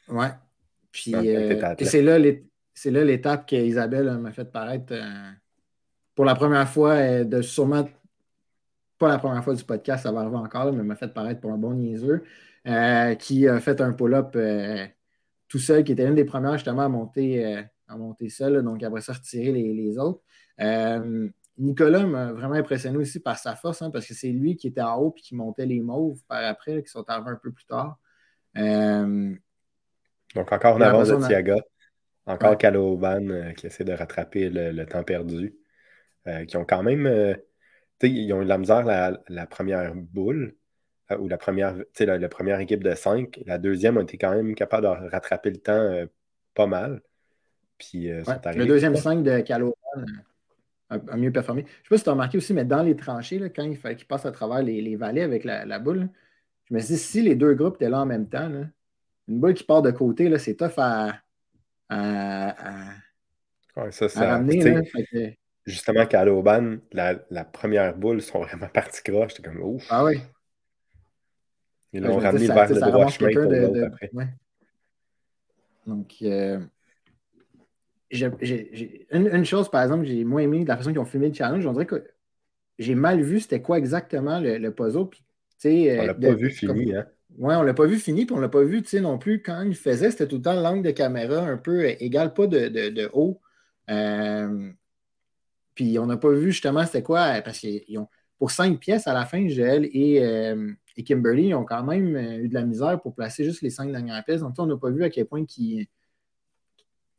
Ouais. 0.08 0.29
Puis, 0.93 1.13
euh, 1.15 1.60
c'est 2.75 2.91
là 2.91 3.03
l'étape 3.03 3.45
qu'Isabelle 3.47 4.15
m'a 4.19 4.32
fait 4.32 4.45
paraître 4.45 4.93
euh, 4.93 5.32
pour 6.15 6.23
la 6.23 6.36
première 6.36 6.69
fois, 6.69 6.91
euh, 6.91 7.23
de 7.23 7.41
sûrement 7.41 7.89
pas 8.99 9.10
la 9.10 9.17
première 9.17 9.43
fois 9.43 9.56
du 9.56 9.63
podcast, 9.63 10.03
ça 10.03 10.12
va 10.12 10.21
arriver 10.21 10.38
encore, 10.38 10.71
mais 10.71 10.84
m'a 10.84 10.95
fait 10.95 11.12
paraître 11.12 11.41
pour 11.41 11.51
un 11.51 11.58
bon 11.58 11.73
niaiseux, 11.73 12.23
qui 13.19 13.47
a 13.47 13.60
fait 13.60 13.82
un 13.82 13.91
pull-up 13.91 14.38
tout 15.49 15.60
seul, 15.60 15.84
qui 15.84 15.91
était 15.91 16.08
une 16.08 16.15
des 16.15 16.25
premières 16.25 16.53
justement 16.53 16.84
à 16.84 16.89
monter, 16.89 17.65
à 17.88 17.97
monter 17.97 18.29
seul, 18.29 18.63
donc 18.63 18.82
après 18.84 19.01
ça, 19.01 19.13
retirer 19.13 19.51
les, 19.51 19.97
autres. 19.97 20.21
Nicolas 21.58 22.06
m'a 22.06 22.32
vraiment 22.32 22.53
impressionné 22.53 22.97
aussi 22.97 23.19
par 23.19 23.38
sa 23.39 23.56
force, 23.56 23.82
hein, 23.82 23.89
parce 23.89 24.06
que 24.06 24.13
c'est 24.13 24.32
lui 24.32 24.56
qui 24.56 24.67
était 24.67 24.82
en 24.82 24.97
haut 24.97 25.13
et 25.17 25.21
qui 25.21 25.36
montait 25.36 25.65
les 25.65 25.82
mauves 25.82 26.21
par 26.27 26.45
après, 26.45 26.84
qui 26.84 26.89
sont 26.89 27.03
arrivés 27.10 27.32
un 27.32 27.39
peu 27.41 27.51
plus 27.51 27.65
tard. 27.65 27.97
Donc, 30.35 30.51
encore 30.51 30.75
en 30.75 30.81
avance 30.81 31.09
de 31.09 31.27
Tiaga. 31.27 31.57
Encore 32.25 32.57
Caloban 32.57 33.27
euh, 33.29 33.51
qui 33.51 33.67
essaie 33.67 33.83
de 33.83 33.93
rattraper 33.93 34.49
le, 34.49 34.85
temps 34.85 35.03
perdu. 35.03 35.55
Euh, 36.27 36.45
qui 36.45 36.55
ont 36.57 36.65
quand 36.65 36.83
même. 36.83 37.05
Euh, 37.05 37.35
ils 38.01 38.33
ont 38.33 38.41
eu 38.41 38.43
de 38.43 38.49
la 38.49 38.57
misère 38.57 38.83
la, 38.83 39.47
première 39.47 39.93
boule, 39.95 40.55
ou 41.17 41.27
la 41.27 41.37
première, 41.37 41.75
la, 41.99 42.17
la, 42.17 42.29
première 42.29 42.59
équipe 42.59 42.83
de 42.83 42.93
5. 42.93 43.41
La 43.45 43.57
deuxième 43.57 43.97
a 43.97 44.01
été 44.01 44.17
quand 44.17 44.31
même 44.31 44.55
capable 44.55 44.83
de 44.83 45.09
rattraper 45.09 45.51
le 45.51 45.57
temps 45.57 46.07
pas 46.53 46.67
mal. 46.67 47.01
Puis, 47.77 48.07
le 48.07 48.65
deuxième 48.65 48.97
5 48.97 49.23
de 49.23 49.39
Caloban 49.39 49.73
a, 50.89 51.15
mieux 51.15 51.31
performé. 51.31 51.61
Je 51.61 51.67
ne 51.67 51.73
sais 51.83 51.89
pas 51.89 51.97
si 51.97 52.03
tu 52.03 52.09
as 52.09 52.13
remarqué 52.13 52.37
aussi, 52.37 52.53
mais 52.53 52.65
dans 52.65 52.83
les 52.83 52.95
tranchées, 52.95 53.39
là, 53.39 53.47
quand 53.47 53.63
il 53.63 53.77
fallait 53.77 53.95
qu'il 53.95 54.07
passe 54.07 54.25
à 54.25 54.31
travers 54.31 54.61
les, 54.61 54.81
les 54.81 54.97
vallées 54.97 55.21
avec 55.21 55.45
la, 55.45 55.79
boule, 55.79 56.09
je 56.65 56.73
me 56.73 56.79
suis 56.79 56.95
dit, 56.95 56.99
si 56.99 57.21
les 57.21 57.35
deux 57.35 57.53
groupes 57.53 57.75
étaient 57.75 57.89
là 57.89 58.01
en 58.01 58.05
même 58.05 58.27
temps, 58.27 58.49
une 59.27 59.39
boule 59.39 59.53
qui 59.53 59.63
part 59.63 59.81
de 59.81 59.91
côté, 59.91 60.29
là, 60.29 60.39
c'est 60.39 60.55
tough 60.55 60.77
à, 60.77 61.19
à, 61.89 62.93
ça, 63.91 64.07
ramener. 64.17 64.83
Justement, 65.65 66.05
qu'à 66.05 66.25
l'Auban, 66.25 66.77
la, 66.91 67.15
la, 67.29 67.45
première 67.45 67.95
boule 67.95 68.21
sont 68.21 68.41
vraiment 68.41 68.67
partie 68.67 69.01
croche. 69.01 69.36
J'étais 69.36 69.47
comme 69.47 69.62
ouf. 69.62 69.86
Ah 69.89 70.03
oui. 70.03 70.19
Ils 71.93 72.01
l'ont 72.01 72.17
ramené 72.17 72.47
vers 72.47 72.69
le 72.69 72.79
droit 72.79 73.07
chemin 73.07 73.31
pour 73.31 73.83
après. 73.86 74.12
Donc, 75.86 76.15
euh, 76.21 76.59
une, 78.12 79.45
chose, 79.45 79.69
par 79.69 79.83
exemple, 79.83 80.05
j'ai 80.05 80.23
moins 80.23 80.41
aimé 80.41 80.63
de 80.63 80.67
la 80.67 80.77
façon 80.77 80.89
qu'ils 80.91 80.99
ont 80.99 81.05
filmé 81.05 81.29
le 81.29 81.33
challenge. 81.33 81.65
On 81.65 81.71
dirait 81.71 81.86
que 81.86 82.03
j'ai 82.79 82.95
mal 82.95 83.21
vu 83.21 83.39
c'était 83.39 83.62
quoi 83.62 83.77
exactement 83.77 84.39
le, 84.39 84.69
puzzle. 84.71 85.07
Puis, 85.07 85.23
on 85.63 86.05
l'a 86.05 86.12
euh, 86.12 86.13
pas 86.13 86.33
vu 86.33 86.49
fini, 86.49 86.95
hein? 86.95 87.05
Oui, 87.37 87.55
on 87.55 87.61
ne 87.61 87.65
l'a 87.65 87.73
pas 87.73 87.85
vu 87.85 87.97
fini, 87.97 88.25
puis 88.25 88.35
on 88.35 88.39
l'a 88.39 88.49
pas 88.49 88.63
vu 88.63 88.83
non 89.01 89.17
plus 89.17 89.41
quand 89.41 89.63
il 89.63 89.75
faisait, 89.75 90.11
c'était 90.11 90.27
tout 90.27 90.37
le 90.37 90.41
temps 90.43 90.53
l'angle 90.53 90.83
de 90.83 90.91
caméra 90.91 91.39
un 91.39 91.57
peu 91.57 91.85
égal, 91.85 92.33
pas 92.33 92.47
de, 92.47 93.09
haut. 93.13 93.41
Euh, 93.89 94.71
puis 95.73 95.97
on 95.97 96.05
n'a 96.05 96.17
pas 96.17 96.31
vu 96.31 96.51
justement 96.51 96.85
c'était 96.85 97.01
quoi, 97.01 97.41
parce 97.43 97.59
qu'ils 97.59 97.97
ont 97.97 98.07
pour 98.37 98.51
cinq 98.51 98.79
pièces 98.79 99.07
à 99.07 99.13
la 99.13 99.25
fin, 99.25 99.47
Joël 99.47 99.89
et, 99.91 100.23
euh, 100.23 100.71
et, 100.95 101.03
Kimberly 101.03 101.53
ont 101.53 101.65
quand 101.65 101.83
même 101.83 102.15
euh, 102.15 102.37
eu 102.43 102.49
de 102.49 102.53
la 102.53 102.63
misère 102.63 103.01
pour 103.01 103.15
placer 103.15 103.43
juste 103.43 103.61
les 103.61 103.69
cinq 103.69 103.91
dernières 103.91 104.23
pièces. 104.23 104.41
Donc 104.41 104.53
on 104.57 104.65
n'a 104.65 104.77
pas 104.77 104.89
vu 104.89 105.03
à 105.03 105.09
quel 105.09 105.25
point 105.25 105.45
qui 105.45 105.87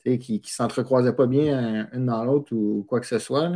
ne 0.06 0.16
qui, 0.16 0.40
qui 0.40 0.52
s'entrecroisaient 0.52 1.14
pas 1.14 1.26
bien 1.26 1.88
une 1.92 2.06
dans 2.06 2.24
l'autre 2.24 2.54
ou 2.54 2.84
quoi 2.88 3.00
que 3.00 3.06
ce 3.06 3.18
soit. 3.18 3.50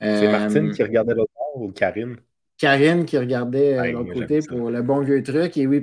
C'est 0.00 0.30
Martine 0.30 0.72
qui 0.72 0.82
regardait 0.82 1.14
l'autre 1.14 1.32
ou 1.54 1.72
Karine? 1.72 2.16
Karine 2.58 3.04
qui 3.04 3.18
regardait 3.18 3.78
euh, 3.78 3.92
l'autre 3.92 4.14
côté 4.14 4.40
pour 4.46 4.70
le 4.70 4.82
bon 4.82 5.00
vieux 5.00 5.22
truc. 5.22 5.56
Et 5.56 5.66
oui, 5.66 5.82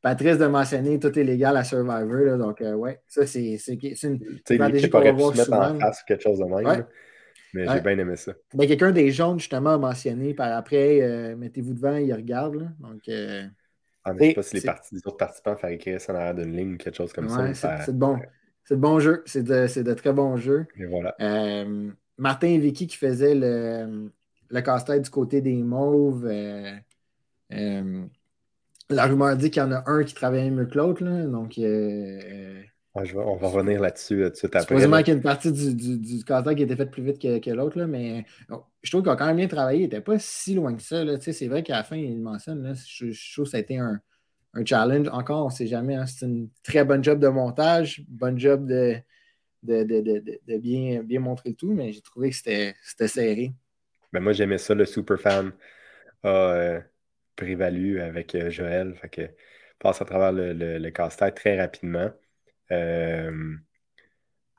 Patrice 0.00 0.38
de 0.38 0.46
mentionner 0.46 0.98
tout 0.98 1.16
est 1.18 1.24
légal 1.24 1.56
à 1.56 1.64
Survivor. 1.64 2.38
donc, 2.38 2.60
euh, 2.60 2.74
ouais, 2.74 3.00
ça, 3.08 3.26
c'est 3.26 3.56
une 4.02 4.20
stratégie 4.44 4.88
qu'on 4.88 5.00
va 5.00 5.12
voir 5.12 5.36
souvent. 5.36 5.70
en 5.70 5.78
face 5.80 6.02
quelque 6.04 6.22
chose 6.22 6.38
de 6.38 6.44
même. 6.44 6.86
Mais 7.54 7.66
j'ai 7.68 7.80
bien 7.80 7.98
aimé 7.98 8.16
ça. 8.16 8.32
Ben, 8.54 8.66
Quelqu'un 8.66 8.92
des 8.92 9.10
jaunes, 9.10 9.38
justement, 9.38 9.74
a 9.74 9.78
mentionné 9.78 10.32
par 10.32 10.56
après, 10.56 11.02
euh, 11.02 11.36
mettez-vous 11.36 11.74
devant, 11.74 11.96
il 11.96 12.12
regarde. 12.14 12.70
Donc, 12.80 13.02
ah, 14.04 14.14
mais 14.14 14.30
je 14.30 14.30
sais 14.30 14.34
pas 14.34 14.42
si 14.42 14.56
les, 14.56 14.62
parties, 14.62 14.94
les 14.94 15.00
autres 15.06 15.16
participants 15.16 15.56
font 15.56 15.68
écrire 15.68 16.00
ça 16.00 16.12
en 16.12 16.16
arrière 16.16 16.34
d'une 16.34 16.56
ligne, 16.56 16.76
quelque 16.76 16.96
chose 16.96 17.12
comme 17.12 17.28
ça. 17.28 17.52
C'est 17.54 17.92
de 17.92 17.98
bon. 17.98 18.18
C'est 18.64 18.78
bon 18.78 19.00
jeu. 19.00 19.22
C'est 19.26 19.42
de, 19.42 19.82
de, 19.82 19.94
très 19.94 20.12
bons 20.12 20.36
jeux. 20.36 20.66
Et 20.76 20.86
voilà. 20.86 21.16
Martin 22.18 22.48
et 22.48 22.58
Vicky 22.58 22.86
qui 22.86 22.96
faisaient 22.96 23.34
le, 23.34 24.10
le 24.52 24.60
casse-tête 24.60 25.02
du 25.02 25.10
côté 25.10 25.40
des 25.40 25.62
mauves. 25.62 26.26
Euh, 26.26 26.72
euh, 27.52 28.04
la 28.90 29.06
rumeur 29.06 29.36
dit 29.36 29.50
qu'il 29.50 29.62
y 29.62 29.64
en 29.64 29.72
a 29.72 29.82
un 29.86 30.04
qui 30.04 30.14
travaille 30.14 30.50
mieux 30.50 30.66
que 30.66 30.76
l'autre. 30.76 31.02
Donc, 31.02 31.58
euh, 31.58 32.62
on 32.94 33.36
va 33.36 33.48
revenir 33.48 33.80
là-dessus 33.80 34.22
tout 34.22 34.30
de 34.30 34.36
suite 34.36 34.54
après. 34.54 34.74
Supposément 34.74 34.98
qu'il 34.98 35.08
y 35.08 35.10
a 35.12 35.14
une 35.14 35.22
partie 35.22 35.50
du, 35.50 35.74
du, 35.74 35.98
du 35.98 36.24
casse-tête 36.24 36.56
qui 36.56 36.62
a 36.62 36.66
été 36.66 36.76
faite 36.76 36.90
plus 36.90 37.02
vite 37.02 37.18
que, 37.18 37.38
que 37.38 37.50
l'autre. 37.50 37.82
Mais 37.84 38.26
je 38.82 38.90
trouve 38.90 39.02
qu'il 39.02 39.10
a 39.10 39.16
quand 39.16 39.26
même 39.26 39.36
bien 39.36 39.48
travaillé. 39.48 39.80
Il 39.80 39.84
n'était 39.84 40.02
pas 40.02 40.18
si 40.18 40.54
loin 40.54 40.74
que 40.74 40.82
ça. 40.82 41.02
C'est 41.18 41.48
vrai 41.48 41.62
qu'à 41.62 41.76
la 41.76 41.84
fin, 41.84 41.96
il 41.96 42.20
mentionne. 42.20 42.62
Là, 42.62 42.74
je, 42.74 43.32
trouve 43.32 43.46
que 43.46 43.52
ça 43.52 43.56
a 43.56 43.60
été 43.60 43.78
un, 43.78 44.00
un 44.52 44.64
challenge. 44.66 45.08
Encore, 45.08 45.46
on 45.46 45.48
ne 45.48 45.54
sait 45.54 45.66
jamais. 45.66 45.94
Hein. 45.94 46.04
c'est 46.06 46.26
une 46.26 46.50
très 46.62 46.84
bonne 46.84 47.02
job 47.02 47.18
de 47.18 47.28
montage, 47.28 48.04
bonne 48.06 48.38
job 48.38 48.66
de, 48.66 48.96
de, 49.62 50.58
bien, 50.58 51.02
bien 51.02 51.20
montrer 51.20 51.50
le 51.50 51.56
tout, 51.56 51.72
mais 51.72 51.92
j'ai 51.92 52.02
trouvé 52.02 52.28
que 52.28 52.36
c'était 52.36 52.74
serré. 53.08 53.54
Ben 54.12 54.20
moi, 54.20 54.32
j'aimais 54.32 54.58
ça. 54.58 54.74
Le 54.74 54.84
super 54.84 55.18
fan 55.18 55.52
a 56.22 56.28
euh, 56.28 56.80
prévalu 57.36 58.00
avec 58.00 58.34
euh, 58.34 58.50
Joël. 58.50 58.94
Fait 58.96 59.08
que 59.08 59.22
passe 59.78 60.02
à 60.02 60.04
travers 60.04 60.32
le, 60.32 60.52
le, 60.78 60.90
casse-tête 60.90 61.34
très 61.34 61.60
rapidement. 61.60 62.10
Euh, 62.70 63.54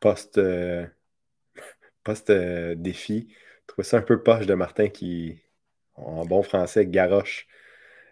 post, 0.02 0.39
post 2.04 2.32
défi, 2.32 3.28
je 3.30 3.68
trouvais 3.68 3.88
ça 3.88 3.98
un 3.98 4.02
peu 4.02 4.22
poche 4.22 4.46
de 4.46 4.54
Martin 4.54 4.89
qui, 4.89 5.42
en 5.96 6.26
bon 6.26 6.44
français, 6.44 6.86
garoche 6.86 7.48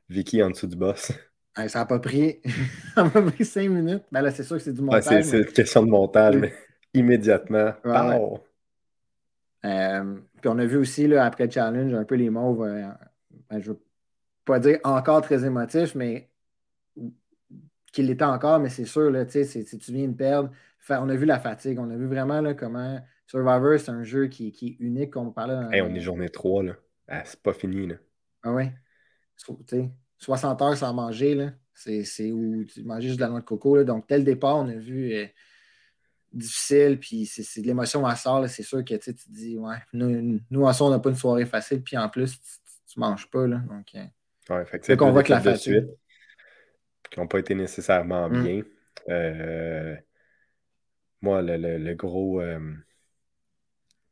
Vicky 0.09 0.41
en 0.41 0.51
dessous 0.51 0.67
du 0.67 0.75
boss. 0.75 1.11
ça 1.55 1.79
n'a 1.79 1.85
pas 1.85 1.99
pris. 1.99 2.39
ça 2.95 3.03
m'a 3.03 3.21
pris 3.21 3.45
cinq 3.45 3.69
minutes. 3.69 4.03
Ben 4.11 4.21
là, 4.21 4.31
c'est 4.31 4.43
sûr 4.43 4.57
que 4.57 4.63
c'est 4.63 4.73
du 4.73 4.81
montage. 4.81 5.23
c'est 5.23 5.39
une 5.39 5.45
question 5.45 5.83
de 5.83 5.89
montage, 5.89 6.35
mais 6.35 6.53
immédiatement. 6.93 7.73
Euh, 9.65 10.19
puis 10.41 10.49
on 10.49 10.57
a 10.57 10.65
vu 10.65 10.77
aussi, 10.77 11.07
là, 11.07 11.25
après 11.25 11.45
le 11.45 11.51
challenge, 11.51 11.93
un 11.93 12.03
peu 12.03 12.15
les 12.15 12.29
mauves, 12.29 12.63
euh, 12.63 12.87
ben, 13.49 13.61
je 13.61 13.69
ne 13.69 13.73
veux 13.75 13.81
pas 14.45 14.59
dire 14.59 14.79
encore 14.83 15.21
très 15.21 15.45
émotif, 15.45 15.95
mais 15.95 16.29
qu'il 17.91 18.07
l'était 18.07 18.23
encore, 18.23 18.59
mais 18.59 18.69
c'est 18.69 18.85
sûr, 18.85 19.11
là, 19.11 19.27
si 19.27 19.65
tu 19.65 19.91
viens 19.91 20.07
de 20.07 20.15
perdre, 20.15 20.51
on 20.89 21.09
a 21.09 21.15
vu 21.15 21.25
la 21.25 21.39
fatigue, 21.39 21.79
on 21.79 21.89
a 21.89 21.95
vu 21.95 22.07
vraiment 22.07 22.41
là, 22.41 22.53
comment 22.53 22.99
Survivor, 23.27 23.79
c'est 23.79 23.91
un 23.91 24.03
jeu 24.03 24.27
qui, 24.27 24.47
est 24.47 24.83
unique, 24.83 25.11
comme 25.11 25.27
on 25.27 25.31
parlait. 25.31 25.81
on 25.81 25.95
est 25.95 25.99
journée 26.01 26.27
3, 26.27 26.63
là. 26.63 26.73
Ah, 27.07 27.21
c'est 27.23 27.41
pas 27.41 27.53
fini, 27.53 27.87
là. 27.87 27.95
Ah 28.43 28.51
ouais? 28.51 28.73
60 30.17 30.61
heures 30.61 30.77
sans 30.77 30.93
manger, 30.93 31.49
C'est 31.73 32.31
où 32.31 32.65
tu 32.65 32.83
manges 32.83 33.03
juste 33.03 33.17
de 33.17 33.21
la 33.21 33.29
noix 33.29 33.39
de 33.39 33.45
coco, 33.45 33.77
là. 33.77 33.83
Donc, 33.83 34.07
tel 34.07 34.23
départ, 34.23 34.57
on 34.57 34.67
a 34.67 34.75
vu... 34.75 35.13
Euh, 35.13 35.25
difficile, 36.31 36.99
puis 36.99 37.25
c'est 37.25 37.61
de 37.61 37.67
l'émotion 37.67 38.05
à 38.05 38.15
sort. 38.15 38.47
C'est 38.47 38.63
sûr 38.63 38.83
que 38.83 38.95
tu 38.95 39.13
te 39.13 39.29
dis, 39.29 39.57
ouais, 39.57 39.77
nous, 39.93 40.39
nous 40.49 40.63
en 40.63 40.73
soi, 40.73 40.87
on 40.87 40.89
n'a 40.91 40.99
pas 40.99 41.09
une 41.09 41.15
soirée 41.15 41.45
facile, 41.45 41.81
puis 41.81 41.97
en 41.97 42.09
plus, 42.09 42.39
tu, 42.87 42.99
ne 42.99 43.01
manges 43.01 43.29
pas. 43.29 43.47
Là, 43.47 43.57
donc, 43.57 43.87
euh, 43.95 44.55
ouais, 44.55 44.65
fait 44.65 44.97
qu'on 44.97 45.11
voit 45.11 45.23
que 45.23 45.31
la 45.31 45.41
fatigue. 45.41 45.87
Qui 47.09 47.19
n'ont 47.19 47.27
pas 47.27 47.39
été 47.39 47.55
nécessairement 47.55 48.29
mm. 48.29 48.43
bien. 48.43 48.61
Euh, 49.09 49.95
moi, 51.21 51.41
le, 51.41 51.77
le, 51.77 51.93
gros. 51.95 52.41
Euh, 52.41 52.59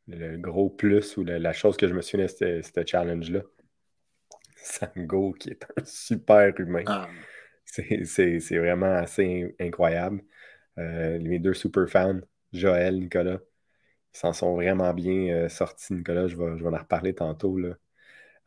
le 0.06 0.36
gros 0.36 0.70
plus 0.70 1.16
ou 1.16 1.24
la, 1.24 1.52
chose 1.52 1.76
que 1.76 1.86
je 1.86 1.94
me 1.94 2.02
souviens 2.02 2.26
de 2.26 2.62
ce 2.62 2.84
challenge-là, 2.84 3.42
Sango, 4.56 5.32
qui 5.32 5.50
est 5.50 5.64
un 5.76 5.84
super 5.84 6.52
humain. 6.58 6.84
Ah. 6.86 7.08
C'est 7.64 8.58
vraiment 8.58 8.96
assez 8.96 9.54
incroyable. 9.60 10.22
Euh, 10.80 11.18
mes 11.20 11.38
deux 11.38 11.54
super 11.54 11.88
fans, 11.88 12.20
Joël, 12.52 12.98
Nicolas, 12.98 13.38
ils 14.14 14.18
s'en 14.18 14.32
sont 14.32 14.54
vraiment 14.54 14.92
bien 14.94 15.28
euh, 15.34 15.48
sortis, 15.48 15.92
Nicolas. 15.92 16.26
Je 16.26 16.36
vais, 16.36 16.56
je 16.56 16.64
vais 16.64 16.70
en 16.70 16.78
reparler 16.78 17.14
tantôt. 17.14 17.56
Là. 17.58 17.74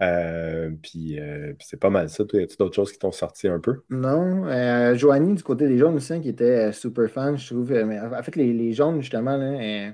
Euh, 0.01 0.71
puis, 0.81 1.19
c'est 1.59 1.79
pas 1.79 1.89
mal 1.89 2.09
ça. 2.09 2.23
Y 2.33 2.43
a-tu 2.43 2.57
d'autres 2.57 2.75
choses 2.75 2.91
qui 2.91 2.99
t'ont 2.99 3.11
sorti 3.11 3.47
un 3.47 3.59
peu? 3.59 3.83
Non. 3.89 4.47
Joanie, 4.95 5.35
du 5.35 5.43
côté 5.43 5.67
des 5.67 5.77
jaunes 5.77 5.95
aussi, 5.95 6.19
qui 6.21 6.29
était 6.29 6.71
super 6.73 7.09
fan, 7.09 7.37
je 7.37 7.53
trouve. 7.53 7.71
mais 7.71 7.99
en 7.99 8.23
fait, 8.23 8.35
les, 8.35 8.51
les 8.51 8.73
jaunes, 8.73 9.01
justement, 9.01 9.37
là, 9.37 9.93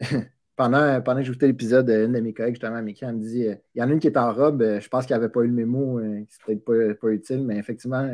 pendant, 0.56 1.00
pendant 1.02 1.20
que 1.20 1.26
j'écoutais 1.26 1.46
l'épisode, 1.46 1.88
une 1.88 2.12
de 2.12 2.20
mes 2.20 2.34
collègues, 2.34 2.54
justement, 2.54 2.82
Mickey, 2.82 3.06
elle 3.06 3.16
me 3.16 3.20
dit 3.20 3.46
il 3.46 3.80
y 3.80 3.82
en 3.82 3.88
a 3.88 3.92
une 3.92 4.00
qui 4.00 4.08
est 4.08 4.16
en 4.16 4.32
robe, 4.32 4.62
je 4.80 4.88
pense 4.88 5.06
qu'elle 5.06 5.18
n'avait 5.18 5.32
pas 5.32 5.40
eu 5.40 5.46
le 5.46 5.52
mémo, 5.52 6.00
c'est 6.28 6.42
peut-être 6.44 6.64
pas, 6.64 6.94
pas, 7.00 7.12
utile, 7.12 7.44
mais 7.44 7.56
effectivement, 7.56 8.10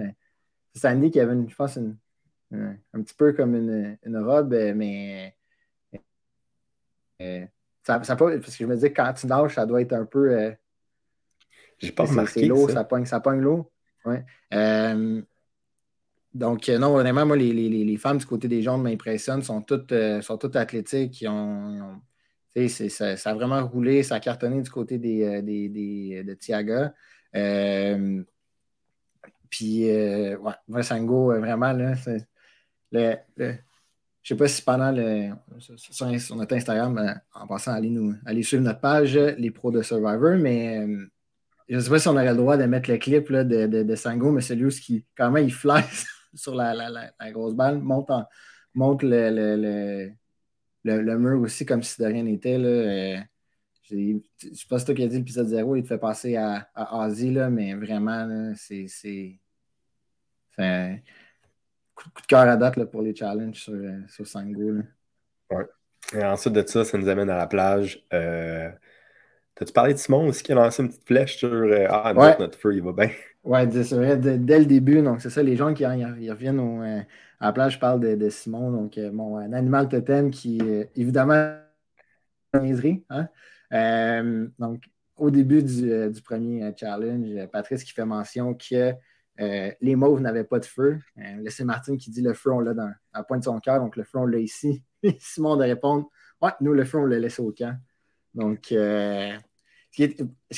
c'est 0.75 0.81
Sandy 0.81 1.11
qui 1.11 1.19
avait, 1.19 1.33
une, 1.33 1.49
je 1.49 1.57
pense, 1.57 1.77
une, 1.77 1.97
un 2.52 3.02
petit 3.02 3.14
peu 3.14 3.32
comme 3.32 3.54
une, 3.54 3.98
une 4.04 4.18
robe, 4.18 4.52
euh, 4.52 4.74
mais 4.74 5.35
euh, 7.20 7.44
ça, 7.82 8.02
ça 8.02 8.16
pas, 8.16 8.38
parce 8.38 8.56
que 8.56 8.64
je 8.64 8.66
me 8.66 8.76
dis 8.76 8.88
que 8.88 8.94
quand 8.94 9.12
tu 9.12 9.26
nages, 9.26 9.54
ça 9.54 9.66
doit 9.66 9.80
être 9.80 9.92
un 9.92 10.04
peu. 10.04 10.32
Euh, 10.32 10.52
J'ai 11.78 11.92
pas 11.92 12.04
remarqué. 12.04 12.40
C'est 12.40 12.46
l'eau, 12.46 12.68
ça. 12.68 12.85
pogne, 12.85 13.06
ça 13.06 13.20
pogne 13.20 13.40
l'eau. 13.40 13.70
Ouais. 14.04 14.24
donc, 16.32 16.68
non, 16.68 16.94
honnêtement, 16.96 17.26
moi, 17.26 17.37
les, 17.37 17.52
les, 17.52 17.68
les, 17.68 17.96
femmes 17.96 18.18
du 18.18 18.26
côté 18.26 18.46
des 18.46 18.62
jaunes 18.62 18.82
m'impressionnent, 18.82 19.42
sont 19.42 19.62
toutes, 19.62 19.92
sont 20.20 20.38
toutes 20.38 20.54
athlétiques. 20.54 21.20
Ils 21.22 21.28
ont, 21.28 22.00
ça, 22.68 23.16
ça, 23.16 23.30
a 23.30 23.35
vraiment 23.35 23.66
roulé, 23.66 24.04
ça 24.04 24.14
a 24.16 24.20
cartonné 24.20 24.62
du 24.62 24.70
côté 24.70 24.98
des, 24.98 25.42
des, 25.42 25.68
des 25.68 26.22
de 26.22 26.35
Tiaga. 26.35 26.94
puis, 29.50 29.87
ouais, 29.87 30.54
moi, 30.68 30.82
Sango, 30.85 31.32
vraiment, 31.40 31.72
là, 31.72 31.96
c'est 31.96 32.28
je 32.92 34.35
ne 34.35 34.38
sais 34.38 34.44
pas 34.44 34.49
si 34.49 34.62
pendant 34.62 34.90
le, 34.90 35.31
sur, 35.59 36.37
notre 36.37 36.57
Instagram, 36.57 36.99
euh, 36.99 37.14
en 37.33 37.46
passant, 37.46 37.72
allez, 37.72 37.90
nous, 37.90 38.14
allez 38.25 38.42
suivre 38.42 38.64
notre 38.64 38.81
page, 38.81 39.16
les 39.16 39.51
pros 39.53 39.70
de 39.70 39.83
Survivor, 39.83 40.37
mais 40.37 40.79
euh, 40.79 41.07
je 41.68 41.77
ne 41.77 41.81
sais 41.81 41.90
pas 41.90 41.99
si 41.99 42.09
on 42.09 42.12
aurait 42.12 42.31
le 42.31 42.37
droit 42.37 42.57
de 42.57 42.64
mettre 42.64 42.90
le 42.90 42.99
clip 42.99 43.29
là, 43.29 43.44
de, 43.44 43.66
de, 43.66 43.94
Sango, 43.94 44.33
mais 44.33 44.40
celui 44.40 44.64
où 44.64 44.68
qui, 44.68 45.05
quand 45.16 45.31
même, 45.31 45.44
il 45.44 45.53
flash 45.53 46.07
sur 46.35 46.55
la, 46.55 46.75
grosse 47.31 47.55
balle, 47.55 47.79
monte, 47.79 48.11
monte 48.75 49.03
le, 49.05 49.31
le, 49.31 51.01
le, 51.03 51.18
mur 51.18 51.40
aussi 51.40 51.64
comme 51.64 51.85
si 51.85 52.01
de 52.01 52.07
rien 52.07 52.25
n'était. 52.25 52.59
Euh, 52.59 53.18
je 53.88 53.94
ne 53.94 54.20
sais 54.55 54.66
pas 54.68 54.81
si 54.81 54.87
toi 54.87 54.94
qui 54.96 55.05
as 55.05 55.07
dit 55.07 55.18
l'épisode 55.18 55.46
0, 55.46 55.77
il 55.77 55.83
te 55.85 55.88
fait 55.88 55.99
passer 55.99 56.35
à, 56.35 56.68
à 56.75 57.05
Asie, 57.05 57.33
là, 57.33 57.49
mais 57.49 57.75
vraiment, 57.75 58.53
c'est 58.57 59.38
coup, 61.96 62.09
de 62.22 62.26
cœur 62.26 62.40
à 62.40 62.56
date 62.56 62.76
là, 62.76 62.87
pour 62.87 63.02
les 63.02 63.14
challenges 63.14 63.61
sur, 63.61 63.72
euh, 63.72 64.00
sur 64.09 64.26
Sango. 64.26 64.82
Ouais. 65.50 65.66
Et 66.14 66.24
ensuite 66.24 66.52
de 66.52 66.66
ça, 66.66 66.85
ça 66.85 66.98
nous 66.98 67.09
amène 67.09 67.30
à 67.30 67.37
la 67.37 67.46
plage. 67.46 68.04
Euh, 68.12 68.70
T'as-tu 69.54 69.72
parlé 69.72 69.94
de 69.94 69.98
Simon 69.98 70.28
aussi 70.28 70.42
qui 70.42 70.52
a 70.52 70.54
lancé 70.54 70.82
une 70.82 70.90
petite 70.90 71.06
flèche 71.06 71.38
sur 71.38 71.48
euh, 71.48 71.87
Ah, 71.88 72.12
notre, 72.14 72.59
feu, 72.59 72.74
il 72.74 72.82
va 72.82 72.92
bien. 72.92 73.11
Oui, 73.42 73.61
c'est 73.72 73.94
vrai, 73.94 74.16
dès 74.16 74.59
le 74.59 74.66
début. 74.66 75.02
Donc, 75.02 75.22
c'est 75.22 75.30
ça, 75.30 75.42
les 75.42 75.56
gens 75.56 75.72
qui 75.72 75.82
ils 75.82 76.30
reviennent 76.30 76.61
au, 76.61 76.82
euh, 76.82 77.00
à 77.40 77.46
la 77.46 77.52
plage, 77.52 77.74
je 77.74 77.78
parle 77.78 78.00
de, 78.00 78.14
de 78.14 78.28
Simon, 78.28 78.70
donc 78.70 78.98
mon 79.12 79.38
un 79.38 79.52
animal 79.52 79.88
totem 79.88 80.30
qui, 80.30 80.61
évidemment, 80.94 81.56
hein? 82.52 83.28
donc, 84.59 84.85
au 85.16 85.30
début 85.30 85.62
du, 85.62 86.11
du 86.11 86.22
premier 86.22 86.72
challenge, 86.76 87.46
Patrice 87.50 87.82
qui 87.82 87.92
fait 87.92 88.04
mention 88.04 88.54
que 88.54 88.92
euh, 89.40 89.70
les 89.81 89.96
mauves 89.96 90.20
n'avaient 90.20 90.44
pas 90.44 90.59
de 90.59 90.64
feu. 90.64 90.99
Euh, 91.18 91.44
c'est 91.49 91.64
Martin 91.64 91.96
qui 91.96 92.11
dit 92.11 92.22
le 92.22 92.33
feu, 92.33 92.53
on 92.53 92.61
l'a 92.61 92.75
dans 92.75 92.90
la 93.14 93.22
pointe 93.22 93.40
de 93.40 93.44
son 93.44 93.59
cœur, 93.61 93.81
donc 93.81 93.96
le 93.96 94.05
feu, 94.05 94.18
on 94.18 94.27
l'a 94.27 94.38
ici. 94.38 94.83
Simon 95.18 95.57
de 95.57 95.64
répondre 95.64 96.09
Ouais, 96.40 96.51
nous, 96.61 96.72
le 96.72 96.85
feu, 96.85 96.99
on 96.99 97.07
l'a 97.07 97.18
laissé 97.18 97.42
au 97.42 97.53
camp. 97.53 97.77
Donc, 98.35 98.72
euh, 98.72 99.33
ce, 99.90 99.96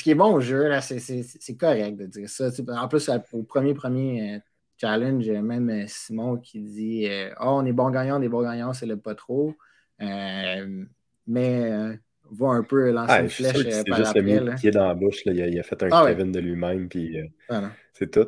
qui 0.03 0.11
est, 0.11 0.15
bon 0.15 0.33
au 0.33 0.41
jeu, 0.41 0.69
c'est 0.81 1.57
correct 1.57 1.95
de 1.95 2.05
dire 2.05 2.29
ça. 2.29 2.49
En 2.69 2.87
plus, 2.89 3.09
au 3.31 3.43
premier, 3.43 3.73
premier 3.73 4.41
challenge, 4.77 5.29
même 5.29 5.87
Simon 5.87 6.37
qui 6.37 6.59
dit 6.59 7.07
oh, 7.39 7.45
on 7.45 7.65
est 7.65 7.71
bon 7.71 7.89
gagnant, 7.89 8.19
on 8.19 8.21
est 8.21 8.27
bon 8.27 8.43
gagnant, 8.43 8.73
c'est 8.73 8.85
le 8.85 8.97
pas 8.97 9.15
trop. 9.15 9.55
mais 9.99 11.97
va 12.31 12.47
un 12.49 12.63
peu 12.63 12.91
lancer 12.91 13.13
ah, 13.13 13.21
une 13.21 13.29
flèche 13.29 13.83
par 13.87 13.97
juste 13.97 14.15
Le 14.15 14.55
qui 14.59 14.67
est 14.67 14.71
dans 14.71 14.87
la 14.87 14.93
bouche, 14.93 15.21
Il, 15.25 15.59
a, 15.59 15.63
fait 15.63 15.81
un 15.83 15.89
ah 15.91 16.03
Kevin 16.05 16.33
de 16.33 16.39
lui-même, 16.39 16.89
puis 16.89 17.17
ah 17.47 17.71
c'est 17.93 18.11
tout. 18.11 18.27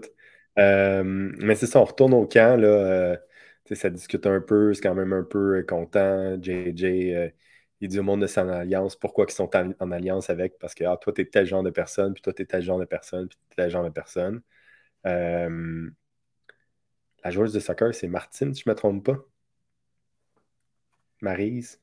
Euh, 0.59 1.03
mais 1.03 1.55
c'est 1.55 1.67
ça, 1.67 1.79
on 1.79 1.85
retourne 1.85 2.13
au 2.13 2.27
camp. 2.27 2.59
Là, 2.59 2.67
euh, 2.67 3.17
ça 3.73 3.89
discute 3.89 4.25
un 4.27 4.41
peu, 4.41 4.73
c'est 4.73 4.81
quand 4.81 4.95
même 4.95 5.13
un 5.13 5.23
peu 5.23 5.57
euh, 5.57 5.63
content. 5.63 6.35
JJ, 6.41 7.31
il 7.79 7.87
dit 7.87 7.99
au 7.99 8.03
monde 8.03 8.21
de 8.21 8.27
son 8.27 8.47
alliance 8.49 8.95
pourquoi 8.95 9.25
ils 9.27 9.33
sont 9.33 9.49
en, 9.55 9.91
alliance 9.91 10.29
avec, 10.29 10.59
parce 10.59 10.75
que 10.75 10.83
ah, 10.83 10.97
toi, 10.97 11.13
tu 11.13 11.21
es 11.21 11.25
tel 11.25 11.45
genre 11.45 11.63
de 11.63 11.71
personne, 11.71 12.13
puis 12.13 12.21
toi, 12.21 12.33
tu 12.33 12.43
es 12.43 12.45
tel 12.45 12.61
genre 12.61 12.79
de 12.79 12.85
personne, 12.85 13.27
puis 13.27 13.37
tel 13.55 13.69
genre 13.69 13.83
de 13.83 13.89
personne. 13.89 14.41
la 15.03 15.49
joueuse 17.25 17.53
de 17.53 17.59
soccer, 17.59 17.93
c'est 17.93 18.07
Martine, 18.07 18.53
si 18.53 18.63
je 18.63 18.69
ne 18.69 18.73
me 18.73 18.77
trompe 18.77 19.05
pas. 19.05 19.17
Marise. 21.21 21.79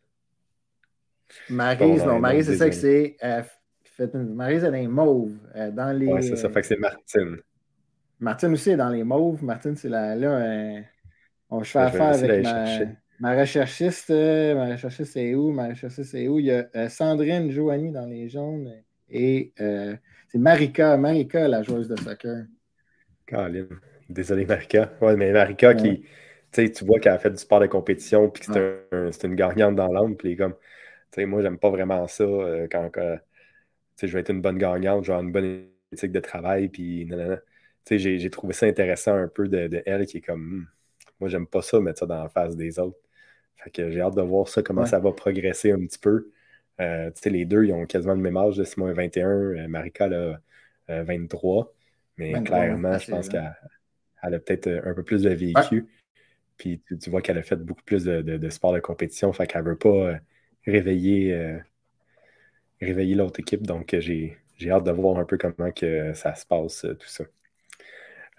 Marise, 1.49 2.05
non, 2.05 2.19
Marise, 2.19 2.47
c'est 2.47 2.57
ça 2.57 2.69
que 2.69 2.75
c'est. 2.75 3.17
Marise, 4.15 4.65
elle 4.65 4.75
est 4.77 4.87
mauve. 4.87 5.37
dans 5.73 5.97
les... 5.97 6.07
Ouais, 6.07 6.23
c'est 6.23 6.37
ça, 6.37 6.49
fait 6.49 6.61
que 6.61 6.67
c'est 6.67 6.77
Martine. 6.77 7.39
Martine 8.21 8.53
aussi 8.53 8.71
est 8.71 8.77
dans 8.77 8.89
les 8.89 9.05
mauves. 9.05 9.45
Martine, 9.45 9.77
c'est 9.77 9.89
là. 9.89 10.15
là 10.15 10.39
euh, 10.39 10.81
on, 11.51 11.63
je 11.63 11.71
fais 11.71 11.79
affaire 11.79 12.15
avec 12.15 12.43
ma, 12.43 12.65
ma, 13.21 13.41
recherchiste. 13.41 14.11
Euh, 14.11 14.55
ma 14.55 14.73
recherchiste, 14.73 15.13
c'est 15.13 15.35
où? 15.35 15.53
Ma 15.53 15.69
recherchiste, 15.69 16.11
c'est 16.11 16.27
où? 16.29 16.39
Il 16.39 16.47
y 16.47 16.51
a 16.51 16.67
euh, 16.75 16.89
Sandrine 16.89 17.51
Joanie 17.51 17.93
dans 17.93 18.07
les 18.07 18.29
jaunes 18.29 18.73
et 19.09 19.53
c'est 19.57 20.39
Marika. 20.39 20.97
Marika, 20.97 21.49
la 21.49 21.63
joueuse 21.63 21.89
de 21.89 21.97
soccer. 21.97 22.45
Caroline. 23.27 23.69
Désolé, 24.09 24.45
Marika. 24.45 24.93
Ouais, 25.01 25.17
mais 25.17 25.33
Marika 25.33 25.75
qui. 25.75 26.05
Tu 26.51 26.73
tu 26.73 26.85
vois 26.87 26.99
qu'elle 26.99 27.13
a 27.13 27.19
fait 27.19 27.31
du 27.31 27.37
sport 27.37 27.61
de 27.61 27.67
compétition 27.67 28.31
puis 28.31 28.47
que 28.47 28.87
c'est 29.13 29.27
une 29.27 29.35
gagnante 29.35 29.77
dans 29.77 29.89
l'âme. 29.89 30.17
Puis 30.17 30.37
comme. 30.37 30.55
Tu 31.13 31.23
sais, 31.23 31.27
moi, 31.27 31.41
j'aime 31.41 31.59
pas 31.59 31.71
vraiment 31.71 32.07
ça 32.09 32.25
quand. 32.71 32.91
je 34.03 34.07
vais 34.07 34.21
être 34.21 34.31
une 34.31 34.43
bonne 34.43 34.59
gagnante, 34.59 35.05
genre 35.05 35.21
une 35.21 35.33
bonne 35.33 35.65
éthique 35.93 36.13
de 36.13 36.21
travail. 36.21 36.69
Puis 36.69 37.09
j'ai 37.91 38.31
trouvé 38.31 38.53
ça 38.53 38.67
intéressant 38.67 39.15
un 39.15 39.29
peu 39.29 39.49
de, 39.49 39.83
elle 39.87 40.07
qui 40.07 40.19
est 40.19 40.23
comme 40.23 40.43
hmm, 40.43 40.67
moi, 41.21 41.29
j'aime 41.29 41.47
pas 41.47 41.63
ça, 41.63 41.81
mettre 41.81 42.01
ça 42.01 42.07
dans 42.07 42.23
la 42.23 42.29
face 42.29 42.57
des 42.57 42.79
autres. 42.79 42.99
Fait 43.57 43.71
que 43.71 43.91
j'ai 43.91 44.01
hâte 44.01 44.15
de 44.15 44.23
voir 44.23 44.49
ça, 44.49 44.63
comment 44.63 44.87
ça 44.87 45.01
va 45.01 45.13
progresser 45.13 45.73
un 45.73 45.79
petit 45.79 45.99
peu. 45.99 46.31
Euh, 46.81 47.11
les 47.25 47.45
deux, 47.45 47.65
ils 47.65 47.73
ont 47.73 47.87
quasiment 47.87 48.15
le 48.15 48.21
même 48.21 48.37
âge. 48.37 48.63
Simon 48.63 48.87
a 48.87 48.93
21, 48.93 49.29
euh, 49.29 49.69
Marika 49.69 50.05
a 50.89 51.03
23. 51.03 51.75
Mais 52.19 52.41
clairement, 52.43 52.99
je 52.99 53.11
pense 53.11 53.29
qu'elle 53.29 53.45
a 54.23 54.39
peut-être 54.39 54.69
un 54.69 54.95
peu 54.95 55.03
plus 55.03 55.23
de 55.23 55.31
vécu. 55.31 55.87
Puis 56.57 56.81
tu, 57.01 57.11
vois 57.11 57.21
qu'elle 57.21 57.39
a 57.39 57.43
fait 57.43 57.57
beaucoup 57.57 57.83
plus 57.85 58.05
de, 58.05 58.21
de, 58.21 58.51
sport 58.51 58.73
de 58.73 58.81
compétition. 58.81 59.33
Fait 59.33 59.47
qu'elle 59.47 59.65
ne 59.65 59.71
veut 59.71 59.79
pas 59.79 60.19
réveiller, 60.65 61.59
réveiller 62.81 63.17
l'autre 63.17 63.41
équipe. 63.41 63.67
Donc 63.67 63.97
j'ai 63.99 64.39
hâte 64.71 64.85
de 64.85 64.93
voir 64.93 65.19
un 65.19 65.25
peu 65.25 65.37
comment 65.37 65.73
que 65.73 66.15
ça 66.15 66.35
se 66.37 66.47
passe, 66.47 66.87
tout 66.99 67.09
ça. 67.09 67.25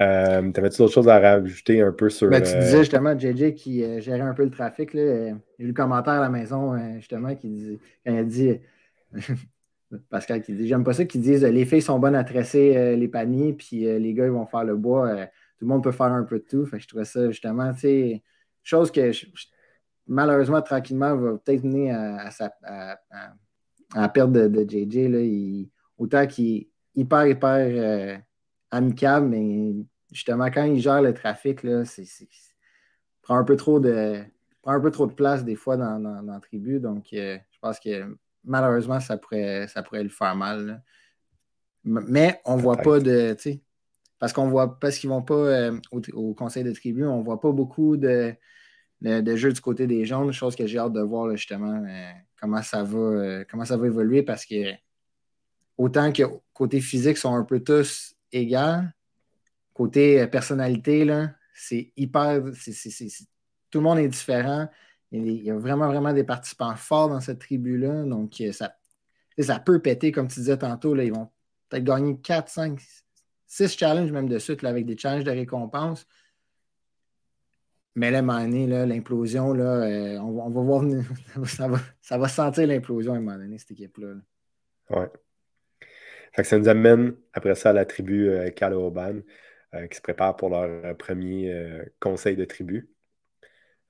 Euh, 0.02 0.52
T'avais-tu 0.52 0.78
d'autres 0.78 0.94
choses 0.94 1.10
à 1.10 1.20
rajouter 1.20 1.82
un 1.82 1.92
peu 1.92 2.10
sur. 2.10 2.30
Ben, 2.30 2.42
tu 2.42 2.58
disais 2.58 2.78
euh, 2.78 2.80
justement 2.80 3.18
JJ 3.18 3.54
qui 3.54 3.84
euh, 3.84 4.00
gérait 4.00 4.22
un 4.22 4.34
peu 4.34 4.46
le 4.46 4.50
trafic. 4.50 4.92
J'ai 4.94 5.36
eu 5.60 5.68
le 5.68 5.74
commentaire 5.74 6.14
à 6.14 6.22
la 6.22 6.30
maison, 6.30 6.74
euh, 6.74 6.96
justement, 6.96 7.36
qui 7.36 7.50
dit, 7.50 7.80
quand 8.06 8.14
il 8.14 8.20
a 8.20 8.24
dit. 8.24 8.60
Pascal 10.12 10.44
qui 10.44 10.54
dit 10.54 10.68
J'aime 10.68 10.84
pas 10.84 10.94
ça 10.94 11.04
qu'ils 11.04 11.22
disent 11.22 11.44
les 11.44 11.66
filles 11.66 11.82
sont 11.82 11.98
bonnes 11.98 12.16
à 12.16 12.24
tresser 12.24 12.96
les 12.96 13.08
paniers, 13.08 13.54
puis 13.54 13.80
les 13.80 14.14
gars 14.14 14.26
ils 14.26 14.32
vont 14.32 14.46
faire 14.46 14.64
le 14.64 14.76
bois. 14.76 15.26
tout 15.58 15.66
le 15.66 15.68
monde 15.68 15.84
peut 15.84 15.92
faire 15.92 16.12
un 16.12 16.22
peu 16.22 16.38
de 16.38 16.46
tout. 16.48 16.64
Fait 16.68 16.80
je 16.80 16.88
trouvais 16.88 17.06
ça 17.06 17.28
justement, 17.32 17.74
tu 17.74 17.80
sais, 17.80 18.24
chose 18.62 18.92
que 18.92 19.12
malheureusement, 20.06 20.62
tranquillement, 20.62 21.16
va 21.16 21.38
peut-être 21.44 21.64
mener 21.64 21.92
à, 21.92 22.30
à, 22.62 23.00
la 23.96 24.10
perte 24.10 24.32
de, 24.32 24.64
JJ. 24.64 25.10
Là, 25.10 25.68
autant 25.98 26.28
qu'il 26.28 26.56
est 26.56 26.68
hyper, 26.94 27.26
hyper 27.26 28.22
amicable, 28.72 29.28
mais 29.28 29.74
justement, 30.12 30.46
quand 30.46 30.64
il 30.64 30.80
gère 30.80 31.02
le 31.02 31.14
trafic, 31.14 31.64
là, 31.64 31.86
c'est, 31.86 32.06
prend 33.22 33.38
un 33.38 33.44
peu 33.44 33.56
trop 33.56 33.80
de 33.80 34.24
prend 34.62 34.74
un 34.74 34.80
peu 34.80 34.92
trop 34.92 35.08
de 35.08 35.14
place 35.14 35.44
des 35.44 35.56
fois 35.56 35.78
dans, 35.78 36.00
dans, 36.00 36.22
la 36.22 36.40
tribu. 36.40 36.80
Donc, 36.80 37.14
euh, 37.14 37.38
je 37.52 37.60
pense 37.60 37.80
que 37.80 38.18
malheureusement, 38.44 39.00
ça 39.00 39.18
pourrait, 39.18 39.68
ça 39.68 39.84
pourrait 39.84 40.04
le 40.04 40.10
faire 40.10 40.36
mal. 40.36 40.84
Mais 41.84 42.42
on 42.46 42.58
ne 42.58 42.62
voit 42.62 42.78
pas 42.78 43.00
de. 43.00 43.36
Parce 44.20 44.34
qu'on 44.34 44.50
voit 44.50 44.78
parce 44.80 44.98
qu'ils 44.98 45.10
ne 45.10 45.16
vont 45.16 45.22
pas 45.22 45.34
euh, 45.34 45.80
au, 45.92 46.34
conseil 46.34 46.64
de 46.64 46.72
tribu, 46.74 47.06
on 47.06 47.20
ne 47.20 47.24
voit 47.24 47.40
pas 47.40 47.52
beaucoup 47.54 47.96
de, 47.96 48.36
de, 49.02 49.36
jeux 49.38 49.54
du 49.54 49.62
côté 49.62 49.88
des 49.88 50.06
jaunes, 50.06 50.34
chose 50.34 50.58
que 50.58 50.68
j'ai 50.68 50.78
hâte 50.78 50.92
de 50.92 51.02
voir 51.02 51.34
justement 51.38 51.82
euh, 51.88 52.12
comment, 52.42 52.62
ça 52.62 52.84
va, 52.84 53.46
comment 53.46 53.64
ça 53.64 53.78
va 53.78 53.88
évoluer 53.88 54.22
parce 54.24 54.46
que 54.46 54.74
autant 55.78 56.12
que 56.12 56.24
côté 56.52 56.82
physique 56.82 57.18
sont 57.18 57.34
un 57.34 57.46
peu 57.46 57.62
tous 57.64 58.19
égal. 58.32 58.94
Côté 59.74 60.22
euh, 60.22 60.28
personnalité, 60.28 61.08
c'est 61.54 61.92
hyper. 61.96 62.42
tout 63.70 63.78
le 63.78 63.84
monde 63.84 64.00
est 64.00 64.08
différent. 64.08 64.68
Il 65.12 65.44
y 65.44 65.50
a 65.50 65.58
vraiment, 65.58 65.88
vraiment 65.88 66.14
des 66.14 66.24
participants 66.24 66.76
forts 66.76 67.10
dans 67.10 67.20
cette 67.20 67.40
tribu-là. 67.40 68.04
Donc, 68.04 68.40
euh, 68.42 68.52
ça, 68.52 68.76
ça 69.40 69.60
peut 69.60 69.80
péter, 69.80 70.12
comme 70.12 70.28
tu 70.28 70.40
disais 70.40 70.58
tantôt. 70.58 70.94
Là, 70.94 71.04
ils 71.04 71.14
vont 71.14 71.30
peut-être 71.70 71.84
gagner 71.84 72.18
4, 72.18 72.50
5, 72.50 72.80
6 73.48 73.78
challenges 73.78 74.12
même 74.12 74.30
de 74.30 74.38
suite 74.38 74.64
avec 74.64 74.86
des 74.86 74.98
challenges 74.98 75.24
de 75.24 75.32
récompense. 75.32 76.06
Mais 77.96 78.12
là, 78.12 78.20
à 78.20 78.86
l'implosion, 78.86 79.52
là, 79.54 79.64
euh, 79.64 80.20
on, 80.20 80.50
va 80.50 80.62
voir, 80.62 80.84
ça 81.46 81.68
va, 81.68 81.80
ça 82.02 82.18
va 82.18 82.28
sentir 82.28 82.68
l'implosion 82.68 83.14
à 83.14 83.18
un 83.18 83.22
moment 83.22 83.38
donné, 83.38 83.58
cette 83.58 83.72
équipe-là. 83.72 84.16
Ouais 84.92 85.10
ça 86.44 86.58
nous 86.58 86.70
amène 86.70 87.16
après 87.34 87.56
ça 87.56 87.72
à 87.72 87.74
la 87.74 87.86
tribu 87.86 88.30
euh, 88.30 88.50
euh 88.50 89.88
qui 89.88 89.98
se 89.98 90.02
prépare 90.02 90.36
pour 90.36 90.50
leur 90.50 90.64
euh, 90.64 90.94
premier 90.94 91.52
euh, 91.52 91.84
conseil 92.00 92.36
de 92.36 92.46
tribu. 92.46 92.90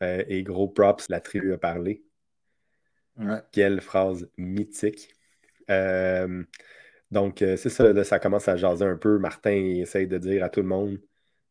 et 0.02 0.44
gros 0.44 0.70
props, 0.70 1.10
la 1.10 1.20
tribu 1.20 1.54
a 1.54 1.58
parlé. 1.58 2.04
Quelle 3.52 3.82
phrase 3.82 4.30
mythique. 4.38 5.14
donc, 7.12 7.40
c'est 7.40 7.70
ça, 7.70 8.04
ça 8.06 8.20
commence 8.20 8.48
à 8.48 8.56
jaser 8.56 8.86
un 8.86 8.96
peu. 8.96 9.18
Martin 9.18 9.52
essaye 9.52 10.08
de 10.08 10.18
dire 10.18 10.44
à 10.46 10.50
tout 10.50 10.62
le 10.62 10.68
monde 10.68 11.02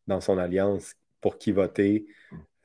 dans 0.07 0.23
son 0.23 0.39
alliance 0.39 0.95
pour 1.21 1.37
qui 1.37 1.53
voter. 1.53 2.07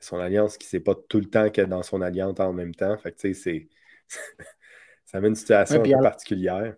Son 0.00 0.18
alliance 0.18 0.56
qui 0.56 0.66
ne 0.66 0.70
sait 0.70 0.80
pas 0.80 0.94
tout 0.94 1.18
le 1.18 1.26
temps 1.26 1.50
qu'elle 1.50 1.66
est 1.66 1.68
dans 1.68 1.82
son 1.82 2.00
alliance 2.00 2.40
en 2.40 2.54
même 2.54 2.74
temps. 2.74 2.96
Fait 2.96 3.12
que, 3.12 3.18
tu 3.18 3.34
sais, 3.34 3.68
ça 5.04 5.20
met 5.20 5.28
une 5.28 5.34
situation 5.34 5.80
un 5.80 5.82
peu 5.82 6.02
particulière. 6.02 6.76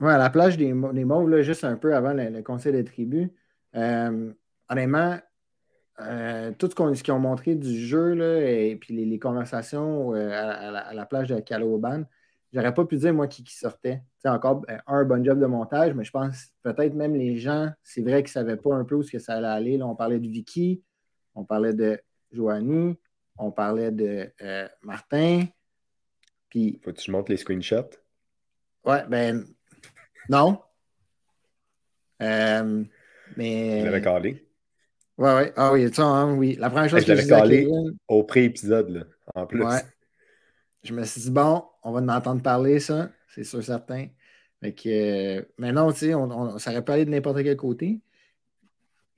Oui, 0.00 0.10
à 0.10 0.18
la 0.18 0.30
plage 0.30 0.56
des, 0.56 0.74
des 0.92 1.04
Mauves, 1.04 1.40
juste 1.42 1.64
un 1.64 1.76
peu 1.76 1.94
avant 1.94 2.12
le, 2.12 2.42
conseil 2.42 2.72
des 2.72 2.84
tribus, 2.84 3.28
euh, 3.76 4.32
honnêtement, 4.68 5.18
euh, 6.00 6.52
tout 6.58 6.68
ce 6.68 7.02
qu'ils 7.02 7.14
ont 7.14 7.20
montré 7.20 7.54
du 7.54 7.78
jeu 7.78 8.14
là, 8.14 8.40
et 8.40 8.74
puis 8.76 9.04
les, 9.04 9.18
conversations 9.20 10.12
euh, 10.14 10.30
à, 10.32 10.92
la, 10.92 11.06
plage 11.06 11.28
de 11.28 11.38
Caloban, 11.38 12.02
j'aurais 12.52 12.74
pas 12.74 12.84
pu 12.84 12.96
dire 12.96 13.14
moi 13.14 13.28
qui, 13.28 13.44
sortait. 13.46 14.02
C'est 14.18 14.28
encore 14.28 14.66
un 14.88 15.04
bon 15.04 15.24
job 15.24 15.38
de 15.38 15.46
montage, 15.46 15.94
mais 15.94 16.02
je 16.02 16.10
pense 16.10 16.48
peut-être 16.62 16.94
même 16.94 17.14
les 17.14 17.38
gens, 17.38 17.70
c'est 17.84 18.02
vrai 18.02 18.24
qu'ils 18.24 18.30
ne 18.40 18.44
savaient 18.44 18.56
pas 18.56 18.74
un 18.74 18.84
peu 18.84 18.96
où 18.96 19.04
ce 19.04 19.12
que 19.12 19.20
ça 19.20 19.34
allait 19.34 19.46
aller. 19.46 19.78
Là, 19.78 19.86
on 19.86 19.94
parlait 19.94 20.18
de 20.18 20.26
Vicky, 20.26 20.82
on 21.36 21.44
parlait 21.44 21.74
de 21.74 22.00
Joanie, 22.32 22.98
on 23.38 23.52
parlait 23.52 23.92
de 23.92 24.28
Martin. 24.82 25.44
Puis. 26.48 26.80
Faut 26.82 26.92
que 26.92 26.98
tu 26.98 27.12
montres 27.12 27.30
les 27.30 27.36
screenshots? 27.36 27.90
Ouais, 28.84 29.06
ben 29.08 29.53
non? 30.28 30.58
Euh, 32.22 32.84
mais. 33.36 33.80
Je 33.80 33.84
l'avais 33.84 34.00
calé. 34.00 34.46
Oui, 35.16 35.30
oui. 35.36 35.42
Ah 35.56 35.72
oui, 35.72 35.92
ça, 35.92 36.04
hein, 36.04 36.34
oui. 36.34 36.56
La 36.58 36.70
première 36.70 36.90
chose 36.90 37.02
je 37.02 37.06
que 37.06 37.16
je 37.16 37.28
calé 37.28 37.68
au 38.08 38.24
pré-épisode, 38.24 39.08
en 39.34 39.46
plus. 39.46 39.64
Ouais. 39.64 39.80
Je 40.82 40.92
me 40.92 41.04
suis 41.04 41.22
dit, 41.22 41.30
bon, 41.30 41.64
on 41.82 41.92
va 41.92 42.00
en 42.00 42.08
entendre 42.08 42.42
parler, 42.42 42.80
ça, 42.80 43.10
c'est 43.34 43.44
sûr 43.44 43.62
certain. 43.62 44.08
Fait 44.60 44.72
que, 44.72 44.88
euh, 44.88 45.42
mais 45.58 45.72
non, 45.72 45.92
tu 45.92 46.00
sais, 46.00 46.14
on, 46.14 46.58
ça 46.58 46.70
aurait 46.70 46.84
pu 46.84 46.92
aller 46.92 47.04
de 47.04 47.10
n'importe 47.10 47.42
quel 47.42 47.56
côté. 47.56 48.00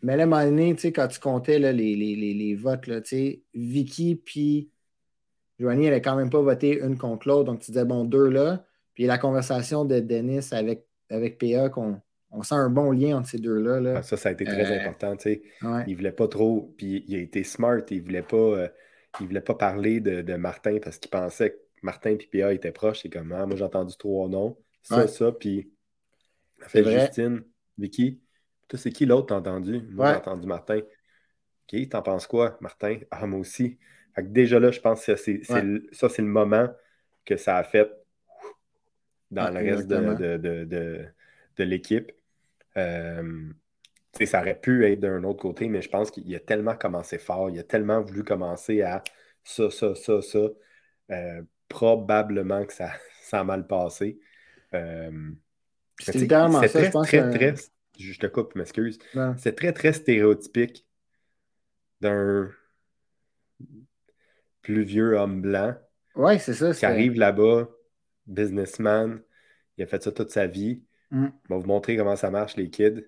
Mais 0.02 0.16
là, 0.16 0.24
à 0.24 0.26
un 0.26 0.28
moment 0.28 0.44
donné, 0.44 0.74
tu 0.74 0.82
sais, 0.82 0.92
quand 0.92 1.08
tu 1.08 1.18
comptais 1.18 1.58
là, 1.58 1.72
les, 1.72 1.96
les, 1.96 2.14
les, 2.14 2.34
les, 2.34 2.54
votes, 2.54 2.86
là, 2.86 3.00
tu 3.00 3.08
sais, 3.08 3.42
Vicky 3.54 4.16
puis 4.16 4.70
Joanie, 5.58 5.84
elle 5.84 5.90
n'avait 5.90 6.02
quand 6.02 6.16
même 6.16 6.30
pas 6.30 6.40
voté 6.40 6.78
une 6.80 6.98
contre 6.98 7.28
l'autre. 7.28 7.44
Donc, 7.44 7.60
tu 7.60 7.70
disais, 7.70 7.84
bon, 7.84 8.04
deux 8.04 8.28
là. 8.28 8.64
Puis 8.94 9.06
la 9.06 9.18
conversation 9.18 9.84
de 9.84 10.00
Denis 10.00 10.48
avec 10.52 10.86
avec 11.10 11.38
PA 11.38 11.68
qu'on 11.68 12.00
on 12.30 12.42
sent 12.42 12.54
un 12.54 12.70
bon 12.70 12.90
lien 12.90 13.18
entre 13.18 13.28
ces 13.28 13.38
deux-là. 13.38 13.80
Là. 13.80 13.94
Ah, 13.98 14.02
ça, 14.02 14.16
ça 14.16 14.28
a 14.28 14.32
été 14.32 14.44
très 14.44 14.70
euh, 14.70 14.80
important. 14.80 15.16
Il 15.24 15.40
ne 15.62 15.94
voulait 15.94 16.12
pas 16.12 16.28
trop. 16.28 16.74
Puis 16.76 17.04
il 17.08 17.16
a 17.16 17.18
été 17.18 17.44
smart. 17.44 17.80
Il 17.90 17.98
ne 17.98 18.02
voulait, 18.02 18.22
pas, 18.22 18.36
euh, 18.36 18.68
voulait 19.20 19.40
pas 19.40 19.54
parler 19.54 20.00
de, 20.00 20.36
Martin 20.36 20.78
parce 20.82 20.98
qu'il 20.98 21.10
pensait 21.10 21.50
que 21.50 21.56
Martin 21.82 22.10
et 22.10 22.28
PA 22.30 22.52
étaient 22.52 22.72
proches. 22.72 23.00
C'est 23.02 23.10
comme 23.10 23.32
ah, 23.32 23.46
moi 23.46 23.56
j'ai 23.56 23.64
entendu 23.64 23.96
trois 23.96 24.28
noms. 24.28 24.56
Ça, 24.82 25.08
ça, 25.08 25.32
puis 25.32 25.72
fait 26.60 26.84
Justine, 26.84 27.42
Vicky. 27.78 28.20
Toi, 28.68 28.78
c'est 28.78 28.90
qui 28.90 29.06
l'autre 29.06 29.26
t'as 29.26 29.36
entendu? 29.36 29.82
Moi, 29.90 30.10
j'ai 30.10 30.18
entendu 30.18 30.46
Martin. 30.46 30.80
OK, 31.72 31.88
t'en 31.88 32.02
penses 32.02 32.26
quoi, 32.26 32.56
Martin? 32.60 32.98
Ah, 33.10 33.26
moi 33.26 33.40
aussi. 33.40 33.78
Fait 34.14 34.22
que 34.22 34.28
déjà 34.28 34.58
là, 34.58 34.70
je 34.70 34.80
pense 34.80 35.04
que 35.04 35.16
c'est, 35.16 35.42
ça, 35.44 36.08
c'est 36.08 36.22
le 36.22 36.28
moment 36.28 36.68
que 37.24 37.36
ça 37.36 37.56
a 37.56 37.64
fait 37.64 37.90
dans 39.30 39.50
le 39.50 39.58
reste 39.58 39.88
de, 39.88 41.64
l'équipe. 41.64 42.12
Euh, 42.76 43.48
ça 44.24 44.40
aurait 44.40 44.58
pu 44.58 44.86
être 44.86 45.00
d'un 45.00 45.24
autre 45.24 45.40
côté, 45.40 45.68
mais 45.68 45.82
je 45.82 45.90
pense 45.90 46.10
qu'il 46.10 46.34
a 46.34 46.40
tellement 46.40 46.74
commencé 46.74 47.18
fort, 47.18 47.50
il 47.50 47.58
a 47.58 47.62
tellement 47.62 48.00
voulu 48.00 48.24
commencer 48.24 48.82
à 48.82 49.02
ça, 49.44 49.70
ça, 49.70 49.94
ça, 49.94 50.22
ça. 50.22 50.48
Euh, 51.10 51.42
probablement 51.68 52.64
que 52.64 52.72
ça, 52.72 52.90
ça 53.22 53.40
a 53.40 53.44
mal 53.44 53.66
passé. 53.66 54.18
Euh, 54.74 55.30
c'est 55.98 56.26
très, 56.26 56.90
très, 56.90 57.30
très, 57.30 57.54
je 57.98 58.18
te 58.18 58.26
coupe, 58.26 58.54
m'excuse. 58.54 58.98
C'est 59.38 59.56
très, 59.56 59.72
très 59.72 59.92
stéréotypique 59.92 60.86
d'un 62.00 62.50
plus 64.60 64.82
vieux 64.82 65.16
homme 65.16 65.40
blanc. 65.40 65.74
Ouais, 66.14 66.38
c'est 66.38 66.54
ça. 66.54 66.72
Qui 66.72 66.84
arrive 66.84 67.14
là-bas, 67.14 67.68
businessman, 68.26 69.22
il 69.76 69.84
a 69.84 69.86
fait 69.86 70.02
ça 70.02 70.12
toute 70.12 70.30
sa 70.30 70.46
vie. 70.46 70.82
Mm. 71.10 71.26
Il 71.44 71.48
va 71.48 71.56
vous 71.58 71.66
montrer 71.66 71.96
comment 71.96 72.16
ça 72.16 72.30
marche, 72.30 72.56
les 72.56 72.70
kids. 72.70 73.04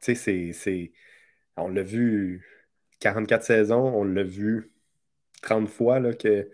Tu 0.00 0.14
sais, 0.14 0.52
c'est. 0.52 0.92
On 1.56 1.68
l'a 1.68 1.82
vu 1.82 2.46
44 3.00 3.42
saisons, 3.44 3.94
on 3.94 4.04
l'a 4.04 4.22
vu 4.22 4.72
30 5.42 5.68
fois, 5.68 6.00
là, 6.00 6.14
que 6.14 6.50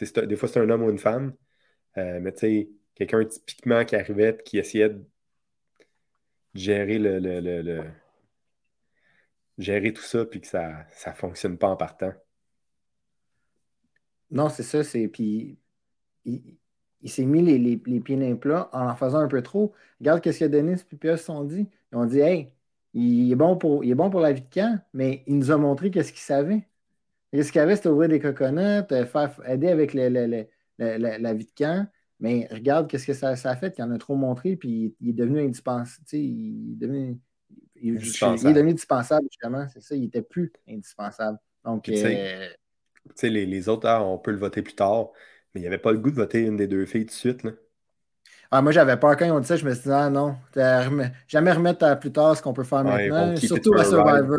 des 0.00 0.36
fois 0.36 0.48
c'est 0.48 0.60
un 0.60 0.70
homme 0.70 0.82
ou 0.82 0.90
une 0.90 0.98
femme. 0.98 1.34
Euh, 1.98 2.20
mais 2.20 2.32
tu 2.32 2.40
sais, 2.40 2.70
quelqu'un 2.94 3.24
typiquement 3.24 3.84
qui 3.84 3.96
arrivait 3.96 4.38
qui 4.44 4.58
essayait 4.58 4.90
de 4.90 5.04
gérer 6.54 6.98
le, 6.98 7.82
gérer 9.58 9.92
tout 9.92 10.02
ça 10.02 10.24
puis 10.24 10.40
que 10.40 10.46
ça 10.46 10.86
ne 11.06 11.12
fonctionne 11.12 11.58
pas 11.58 11.68
en 11.68 11.76
partant. 11.76 12.12
Non, 14.30 14.48
c'est 14.48 14.62
ça, 14.62 14.84
c'est. 14.84 15.08
Puis 15.08 15.58
il 16.24 16.58
s'est 17.08 17.24
mis 17.24 17.42
les, 17.42 17.76
pieds 17.76 18.16
dans 18.16 18.36
plat 18.36 18.68
en 18.72 18.88
en 18.88 18.94
faisant 18.96 19.18
un 19.18 19.28
peu 19.28 19.42
trop. 19.42 19.72
Regarde 20.00 20.24
ce 20.24 20.38
que 20.38 20.44
Denis 20.44 20.80
et 20.92 20.96
Pia 20.96 21.16
se 21.16 21.24
sont 21.24 21.44
dit. 21.44 21.66
Ils 21.92 21.96
ont 21.96 22.04
dit 22.04 22.20
Hey, 22.20 22.52
il 22.94 23.32
est 23.32 23.36
bon 23.36 23.56
pour, 23.56 23.84
il 23.84 23.90
est 23.90 23.94
bon 23.94 24.10
pour 24.10 24.20
la 24.20 24.32
vie 24.32 24.42
de 24.42 24.52
camp, 24.52 24.80
mais 24.92 25.22
il 25.26 25.38
nous 25.38 25.50
a 25.50 25.56
montré 25.56 25.90
qu'est-ce 25.90 26.12
qu'il 26.12 26.20
savait. 26.20 26.66
Ce 27.32 27.52
qu'il 27.52 27.60
avait, 27.60 27.76
c'était 27.76 27.88
ouvrir 27.88 28.08
des 28.08 28.18
coconuts, 28.18 28.92
euh, 28.92 29.06
faire, 29.06 29.40
aider 29.46 29.68
avec 29.68 29.94
la, 29.94 30.08
vie 30.08 31.44
de 31.44 31.50
camp. 31.56 31.88
Mais 32.18 32.48
regarde 32.50 32.90
qu'est-ce 32.90 33.06
que 33.06 33.12
ça, 33.14 33.30
a 33.30 33.56
fait. 33.56 33.74
Il 33.78 33.84
en 33.84 33.92
a 33.92 33.98
trop 33.98 34.16
montré, 34.16 34.56
puis 34.56 34.94
il, 35.00 35.10
est 35.10 35.12
devenu 35.12 35.40
indispensable. 35.40 36.04
Il 36.12 36.72
est 36.72 36.76
devenu, 36.76 37.18
il, 37.76 37.96
est 37.96 38.52
devenu 38.52 38.70
indispensable, 38.70 39.26
justement. 39.30 39.66
C'est 39.72 39.80
ça, 39.80 39.94
il 39.94 40.02
n'était 40.02 40.22
plus 40.22 40.52
indispensable. 40.68 41.38
Donc, 41.64 41.88
euh, 41.88 42.48
les, 43.22 43.46
les, 43.46 43.68
autres, 43.68 43.88
ah, 43.88 44.04
on 44.04 44.18
peut 44.18 44.32
le 44.32 44.38
voter 44.38 44.62
plus 44.62 44.74
tard, 44.74 45.10
mais 45.54 45.60
il 45.60 45.62
n'y 45.62 45.66
avait 45.66 45.78
pas 45.78 45.92
le 45.92 45.98
goût 45.98 46.10
de 46.10 46.16
voter 46.16 46.40
une 46.40 46.56
des 46.56 46.66
deux 46.66 46.86
filles 46.86 47.06
tout 47.06 47.12
de 47.12 47.12
suite. 47.12 47.42
Là. 47.42 47.52
Ah, 48.52 48.62
moi, 48.62 48.72
j'avais 48.72 48.96
peur 48.96 49.16
quand 49.16 49.24
ils 49.24 49.30
ont 49.30 49.40
dit 49.40 49.46
ça. 49.46 49.56
Je 49.56 49.64
me 49.64 49.72
suis 49.72 49.84
dit, 49.84 49.92
ah 49.92 50.10
non, 50.10 50.36
jamais 51.28 51.52
remettre 51.52 51.84
à 51.84 51.94
plus 51.94 52.10
tard 52.10 52.36
ce 52.36 52.42
qu'on 52.42 52.52
peut 52.52 52.64
faire 52.64 52.82
maintenant. 52.82 53.36
Surtout 53.36 53.74
à 53.74 53.84
Survivor. 53.84 54.38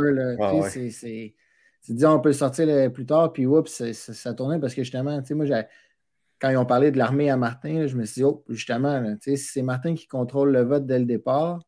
C'est 1.84 1.93
dit, 1.93 2.05
on 2.05 2.20
peut 2.20 2.30
le 2.30 2.34
sortir 2.34 2.91
plus 2.91 3.05
tard, 3.05 3.34
puis 3.34 3.45
oups, 3.45 3.84
ça, 3.93 4.34
tournait 4.34 4.59
parce 4.59 4.76
que 4.76 4.84
justement, 4.84 5.20
moi, 5.32 5.45
quand 6.39 6.49
ils 6.49 6.57
ont 6.57 6.66
parlé 6.66 6.91
de 6.91 6.97
l'armée 6.97 7.30
à 7.30 7.38
Martin, 7.38 7.88
je 7.88 7.95
me 7.95 8.05
suis 8.05 8.22
dit, 8.22 8.24
oh, 8.24 8.43
justement, 8.49 9.16
si 9.22 9.38
c'est 9.38 9.62
Martin 9.62 9.95
qui 9.95 10.07
contrôle 10.07 10.51
le 10.51 10.62
vote 10.62 10.86
dès 10.86 10.99
le 10.99 11.05
départ, 11.05 11.59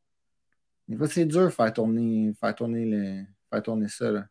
c'est 1.08 1.26
dur 1.26 1.46
de 1.46 1.50
faire 1.50 1.72
tourner, 1.72 2.34
faire 2.39 2.54
tourner, 2.54 2.86
le, 2.86 3.24
faire 3.50 3.64
tourner 3.64 3.88
ça. 3.88 4.12
Là. 4.12 4.26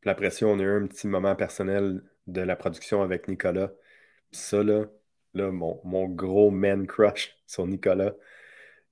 Puis 0.00 0.10
après 0.10 0.30
ça, 0.30 0.46
on 0.46 0.58
a 0.58 0.62
eu 0.62 0.82
un 0.82 0.86
petit 0.86 1.06
moment 1.06 1.34
personnel 1.34 2.02
de 2.26 2.40
la 2.40 2.54
production 2.54 3.02
avec 3.02 3.28
Nicolas. 3.28 3.72
Ça, 4.32 4.62
là, 4.62 4.86
là 5.34 5.50
mon, 5.50 6.08
gros 6.08 6.50
man 6.50 6.86
crush 6.86 7.36
sur 7.46 7.66
Nicolas. 7.66 8.14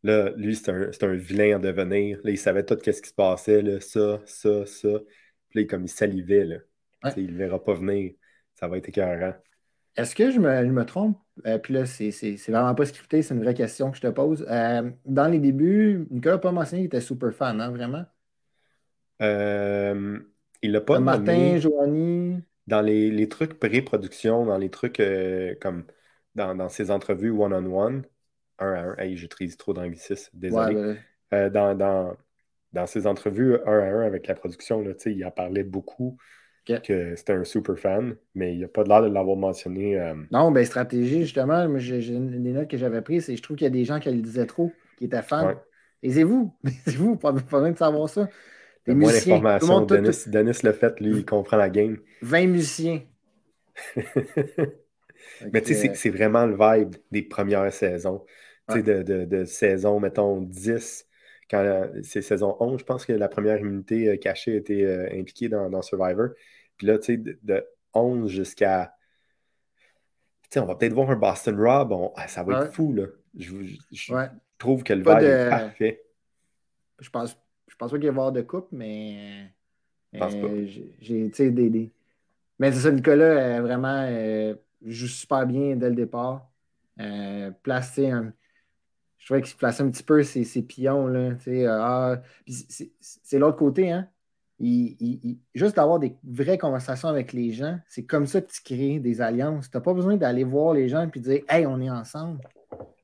Là, 0.05 0.31
lui, 0.37 0.55
c'est 0.55 0.71
un, 0.71 1.15
vilain 1.15 1.57
en 1.57 1.61
devenir. 1.61 2.21
Là, 2.23 2.31
il 2.31 2.39
savait 2.39 2.65
tout 2.65 2.79
ce 2.83 2.91
qui 2.91 3.09
se 3.09 3.15
passait, 3.15 3.63
là, 3.63 3.81
ça, 3.81 4.21
ça, 4.27 4.65
ça. 4.67 5.01
Puis 5.49 5.61
là, 5.61 5.67
comme 5.67 5.85
il 5.85 5.89
salivait, 5.89 6.45
là. 6.45 6.57
Il 7.17 7.33
ne 7.33 7.39
verra 7.39 7.63
pas 7.63 7.75
venir. 7.75 8.13
Ça 8.55 8.69
va 8.69 8.79
être 8.79 8.89
écœurant. 8.89 9.35
Est-ce 9.97 10.15
que 10.15 10.31
je 10.31 10.39
me, 10.39 10.85
trompe? 10.85 11.19
Euh, 11.47 11.59
puis 11.59 11.75
là, 11.75 11.85
c'est 11.85 12.11
vraiment 12.49 12.75
pas 12.75 12.87
scripté, 12.87 13.23
c'est 13.23 13.35
une 13.35 13.43
vraie 13.43 13.55
question 13.55 13.91
que 13.91 13.97
je 13.97 14.03
te 14.03 14.07
pose. 14.07 14.47
Euh, 14.49 14.91
dans 15.05 15.27
les 15.27 15.41
débuts, 15.41 16.07
Nicolas 16.11 16.37
n'a 16.37 16.41
pas 16.41 16.53
mentionné 16.53 16.83
qu'il 16.83 16.87
était 16.87 17.01
super 17.01 17.33
fan, 17.33 17.61
hein, 17.61 17.71
vraiment? 17.71 18.05
Euh, 19.23 20.21
il 20.63 20.71
l'a 20.71 20.81
pas 20.81 21.01
Martin, 21.01 21.59
Joanie. 21.59 22.41
Dans 22.69 22.81
les, 22.83 23.29
trucs 23.29 23.59
pré-production, 23.59 24.45
dans 24.47 24.59
les 24.59 24.71
trucs 24.71 25.01
euh, 25.01 25.55
comme 25.61 25.85
dans, 26.35 26.69
ses 26.69 26.91
entrevues 26.91 27.31
one-on-one, 27.31 28.05
un 28.59 28.73
à 28.73 28.81
un, 28.81 28.97
hey, 28.99 29.17
j'utilise 29.17 29.57
trop 29.57 29.73
d'anglicisme, 29.73 30.31
désolé. 30.35 30.97
Euh, 31.33 31.51
dans, 31.51 31.75
dans, 31.75 32.87
ses 32.87 33.07
entrevues 33.07 33.57
un 33.67 33.79
à 33.79 33.87
un 33.87 34.01
avec 34.03 34.27
la 34.27 34.35
production, 34.35 34.83
là, 34.83 34.93
il 35.07 35.25
en 35.25 35.31
parlait 35.31 35.65
beaucoup 35.65 36.19
que 36.77 37.17
c'était 37.17 37.33
un 37.33 37.45
super 37.45 37.79
fan, 37.79 38.17
mais 38.35 38.53
il 38.53 38.59
n'y 38.59 38.65
a 38.65 38.69
pas 38.69 38.85
de 38.85 38.89
l'air 38.89 39.03
de 39.03 39.09
l'avoir 39.09 39.37
mentionné. 39.37 39.99
Euh, 39.99 40.15
non, 40.31 40.51
ben 40.51 40.65
stratégie, 40.65 41.23
justement, 41.23 41.67
j'ai, 41.79 42.01
des 42.01 42.53
notes 42.53 42.69
que 42.69 42.77
j'avais 42.77 43.01
prises, 43.01 43.31
et 43.31 43.37
je 43.37 43.43
trouve 43.43 43.57
qu'il 43.57 43.65
y 43.65 43.69
a 43.69 43.71
des 43.71 43.85
gens 43.85 43.99
qui 43.99 44.11
le 44.11 44.21
disaient 44.21 44.47
trop, 44.47 44.73
qui 44.99 45.07
étaient 45.07 45.23
fans. 45.23 45.55
Et 46.03 46.13
c'est 46.13 46.25
vous, 46.25 46.55
c'est 46.85 46.97
vous, 46.97 47.17
pas 47.17 47.33
besoin 47.33 47.71
de 47.71 47.79
savoir 47.79 48.09
ça. 48.09 48.29
Moins 48.95 49.13
d'informations. 49.13 49.81
Denis, 49.83 50.25
Denis 50.27 50.59
le 50.63 50.73
fait, 50.73 51.01
lui, 51.01 51.19
il 51.19 51.25
comprend 51.25 51.57
la 51.57 51.69
game. 51.69 51.99
20 52.23 52.47
musiciens. 52.47 53.03
Mais 55.53 55.63
tu 55.63 55.75
sais, 55.75 55.95
c'est 55.95 56.11
vraiment 56.11 56.47
le 56.47 56.57
vibe 56.59 56.97
des 57.11 57.23
premières 57.23 57.73
saisons. 57.73 58.25
Tu 58.69 58.77
sais, 58.77 58.83
de, 58.83 59.25
de, 59.25 59.45
saison, 59.45 59.99
mettons, 60.01 60.43
10, 60.43 61.07
quand 61.51 61.91
c'est 62.03 62.23
saison 62.23 62.57
11, 62.61 62.81
je 62.81 62.85
pense 62.85 63.07
que 63.07 63.13
la 63.13 63.29
première 63.29 63.59
immunité 63.59 64.09
euh, 64.09 64.17
cachée 64.17 64.57
était 64.57 64.83
euh, 64.83 65.09
impliquée 65.13 65.49
dans, 65.49 65.83
Survivor. 65.83 66.29
Puis 66.77 66.87
là, 66.87 66.99
tu 66.99 67.15
sais, 67.15 67.17
de, 67.17 67.67
11 67.95 68.31
jusqu'à. 68.31 68.95
Tu 70.43 70.49
sais, 70.51 70.61
on 70.61 70.67
va 70.67 70.75
peut-être 70.75 70.93
voir 70.93 71.11
un 71.11 71.17
Boston 71.17 71.59
Rob. 71.59 72.13
Ah, 72.17 72.29
ça 72.29 72.43
va 72.43 72.65
être 72.65 72.73
fou, 72.73 72.93
là. 72.93 73.07
Je, 73.37 73.55
trouve 74.59 74.83
que 74.83 74.93
le 74.93 75.01
vibe 75.01 75.23
est 75.23 75.51
parfait. 75.51 76.03
Je 76.99 77.11
pense, 77.11 77.39
pense 77.79 77.91
pas 77.91 77.99
qu'il 77.99 78.01
va 78.01 78.07
y 78.07 78.09
avoir 78.09 78.33
de 78.33 78.43
coupe, 78.43 78.69
mais. 78.73 79.51
Je 80.13 80.19
pense 80.19 80.35
pas. 80.35 80.49
J'ai, 81.01 81.31
tu 81.31 81.53
des, 81.53 81.93
Mais 82.59 82.73
c'est 82.73 82.81
ça, 82.81 82.91
Nicolas, 82.91 83.57
est 83.57 83.61
vraiment. 83.61 84.07
Euh, 84.09 84.55
joue 84.85 85.07
super 85.07 85.47
bien 85.47 85.77
dès 85.77 85.89
le 85.89 85.95
départ. 85.95 86.51
Euh, 87.01 87.51
un, 87.67 88.33
je 89.19 89.27
trouvais 89.27 89.43
qu'il 89.43 89.57
plaçait 89.57 89.83
un 89.83 89.91
petit 89.91 90.03
peu 90.03 90.23
ses, 90.23 90.45
ses 90.45 90.63
pions. 90.63 91.07
Là, 91.07 91.35
euh, 91.47 91.69
ah, 91.71 92.23
c'est 92.49 93.39
l'autre 93.39 93.59
côté. 93.59 93.91
Hein? 93.91 94.09
Il, 94.61 95.39
juste 95.55 95.77
d'avoir 95.77 96.01
des 96.01 96.17
vraies 96.25 96.59
conversations 96.59 97.09
avec 97.09 97.33
les 97.33 97.53
gens, 97.53 97.79
c'est 97.89 98.05
comme 98.05 98.27
ça 98.27 98.41
que 98.41 98.51
tu 98.51 98.61
crées 98.63 98.99
des 98.99 99.21
alliances. 99.21 99.71
Tu 99.71 99.77
n'as 99.77 99.81
pas 99.81 99.95
besoin 99.95 100.17
d'aller 100.17 100.43
voir 100.43 100.75
les 100.75 100.89
gens 100.89 101.09
et 101.09 101.21
dire 101.21 101.43
Hey, 101.49 101.67
on 101.67 101.81
est 101.81 101.91
ensemble. 101.91 102.41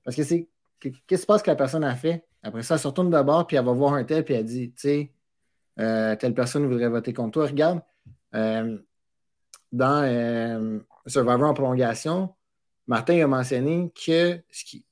Parce 0.05 0.17
que 0.17 0.23
c'est. 0.23 0.49
Qu'est-ce 0.81 0.99
qui 1.07 1.19
se 1.19 1.27
passe 1.27 1.43
que 1.43 1.51
la 1.51 1.57
personne 1.57 1.85
a 1.85 1.95
fait? 1.95 2.25
Après 2.45 2.63
ça, 2.63 2.75
elle 2.75 2.81
se 2.81 2.87
retourne 2.87 3.11
d'abord, 3.11 3.47
puis 3.47 3.57
elle 3.57 3.65
va 3.65 3.73
voir 3.73 3.95
un 3.95 4.05
tel, 4.05 4.25
puis 4.25 4.35
elle 4.35 4.45
dit 4.45 4.71
Tu 4.73 4.81
sais, 4.81 5.11
euh, 5.81 6.15
telle 6.15 6.35
personne 6.35 6.67
voudrait 6.67 6.89
voter 6.89 7.13
contre 7.13 7.33
toi. 7.33 7.47
Regarde, 7.47 7.81
euh, 8.35 8.79
dans 9.73 10.83
Survivor 11.07 11.49
en 11.49 11.55
prolongation, 11.55 12.35
Martin 12.87 13.25
a 13.25 13.27
mentionné 13.27 13.91
que 13.95 14.39
ce 14.51 14.65
qui. 14.65 14.85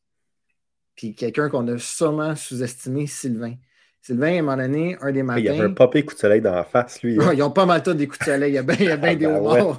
Puis 0.94 1.14
quelqu'un 1.14 1.48
qu'on 1.48 1.66
a 1.68 1.78
sûrement 1.78 2.34
sous-estimé, 2.34 3.06
Sylvain. 3.06 3.54
Sylvain, 4.00 4.34
à 4.34 4.38
un 4.38 4.42
moment 4.42 4.56
donné, 4.56 4.96
un 5.00 5.12
des 5.12 5.22
matins. 5.22 5.40
Il 5.40 5.44
y 5.44 5.48
avait 5.48 5.60
un 5.60 5.72
popé 5.72 6.04
coup 6.04 6.14
de 6.14 6.18
soleil 6.18 6.40
dans 6.40 6.54
la 6.54 6.64
face, 6.64 7.02
lui. 7.02 7.18
Hein. 7.20 7.32
ils 7.34 7.42
ont 7.42 7.50
pas 7.50 7.66
mal 7.66 7.82
tous 7.82 7.94
des 7.94 8.06
coups 8.08 8.18
de 8.20 8.24
soleil. 8.24 8.52
Il 8.52 8.54
y 8.54 8.58
a 8.58 8.62
bien, 8.62 8.76
il 8.78 8.86
y 8.86 8.90
a 8.90 8.96
bien 8.96 9.10
ah, 9.12 9.14
des 9.14 9.26
ben 9.26 9.40
hauts 9.40 9.76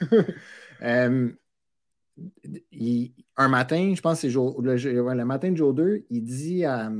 euh, 0.82 1.30
un 3.36 3.48
matin, 3.48 3.92
je 3.94 4.00
pense 4.00 4.22
que 4.22 4.28
c'est 4.28 4.34
le, 4.34 5.14
le, 5.14 5.24
matin 5.24 5.50
de 5.50 5.56
jour 5.56 5.74
2, 5.74 6.04
il 6.10 6.22
dit 6.22 6.64
à. 6.64 6.90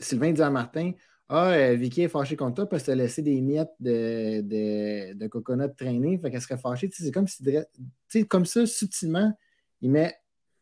Sylvain 0.00 0.32
dit 0.32 0.42
à 0.42 0.50
Martin 0.50 0.92
ah, 1.28 1.52
euh, 1.52 1.74
Vicky 1.74 2.02
est 2.02 2.08
fâchée 2.08 2.36
contre 2.36 2.56
toi 2.56 2.68
parce 2.68 2.82
que 2.82 2.86
tu 2.86 2.92
as 2.92 2.94
laissé 2.96 3.22
des 3.22 3.40
miettes 3.40 3.72
de, 3.80 4.42
de, 4.42 5.14
de 5.14 5.26
coconut 5.26 5.74
traîner, 5.74 6.18
fait 6.18 6.30
qu'elle 6.30 6.40
serait 6.40 6.58
fâchée. 6.58 6.90
c'est 6.92 7.10
comme 7.10 7.26
si, 7.26 8.28
comme 8.28 8.44
ça, 8.44 8.66
subtilement, 8.66 9.32
il 9.80 9.90
met 9.90 10.14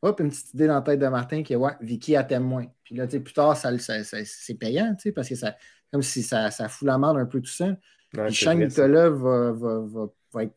hop, 0.02 0.20
une 0.20 0.30
petite 0.30 0.54
idée 0.54 0.68
dans 0.68 0.74
la 0.74 0.82
tête 0.82 1.00
de 1.00 1.08
Martin 1.08 1.42
qui 1.42 1.54
est 1.54 1.56
ouais, 1.56 1.72
Vicky 1.80 2.14
a 2.14 2.22
témoin. 2.22 2.66
Puis 2.84 2.94
là, 2.94 3.06
plus 3.06 3.32
tard, 3.32 3.56
ça, 3.56 3.70
c'est 3.76 4.54
payant, 4.54 4.96
parce 5.14 5.28
que 5.28 5.34
ça, 5.34 5.56
comme 5.92 6.02
si 6.02 6.22
ça, 6.22 6.50
ça 6.50 6.68
fout 6.68 6.86
la 6.86 6.98
merde 6.98 7.18
un 7.18 7.26
peu 7.26 7.40
tout 7.40 7.50
ça. 7.50 7.76
Puis 8.10 8.32
Shang 8.32 8.58
Nicolas 8.58 9.10
va, 9.10 9.52
va, 9.52 10.08
va, 10.32 10.44
être 10.44 10.56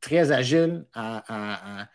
très 0.00 0.32
agile 0.32 0.84
à, 0.94 1.88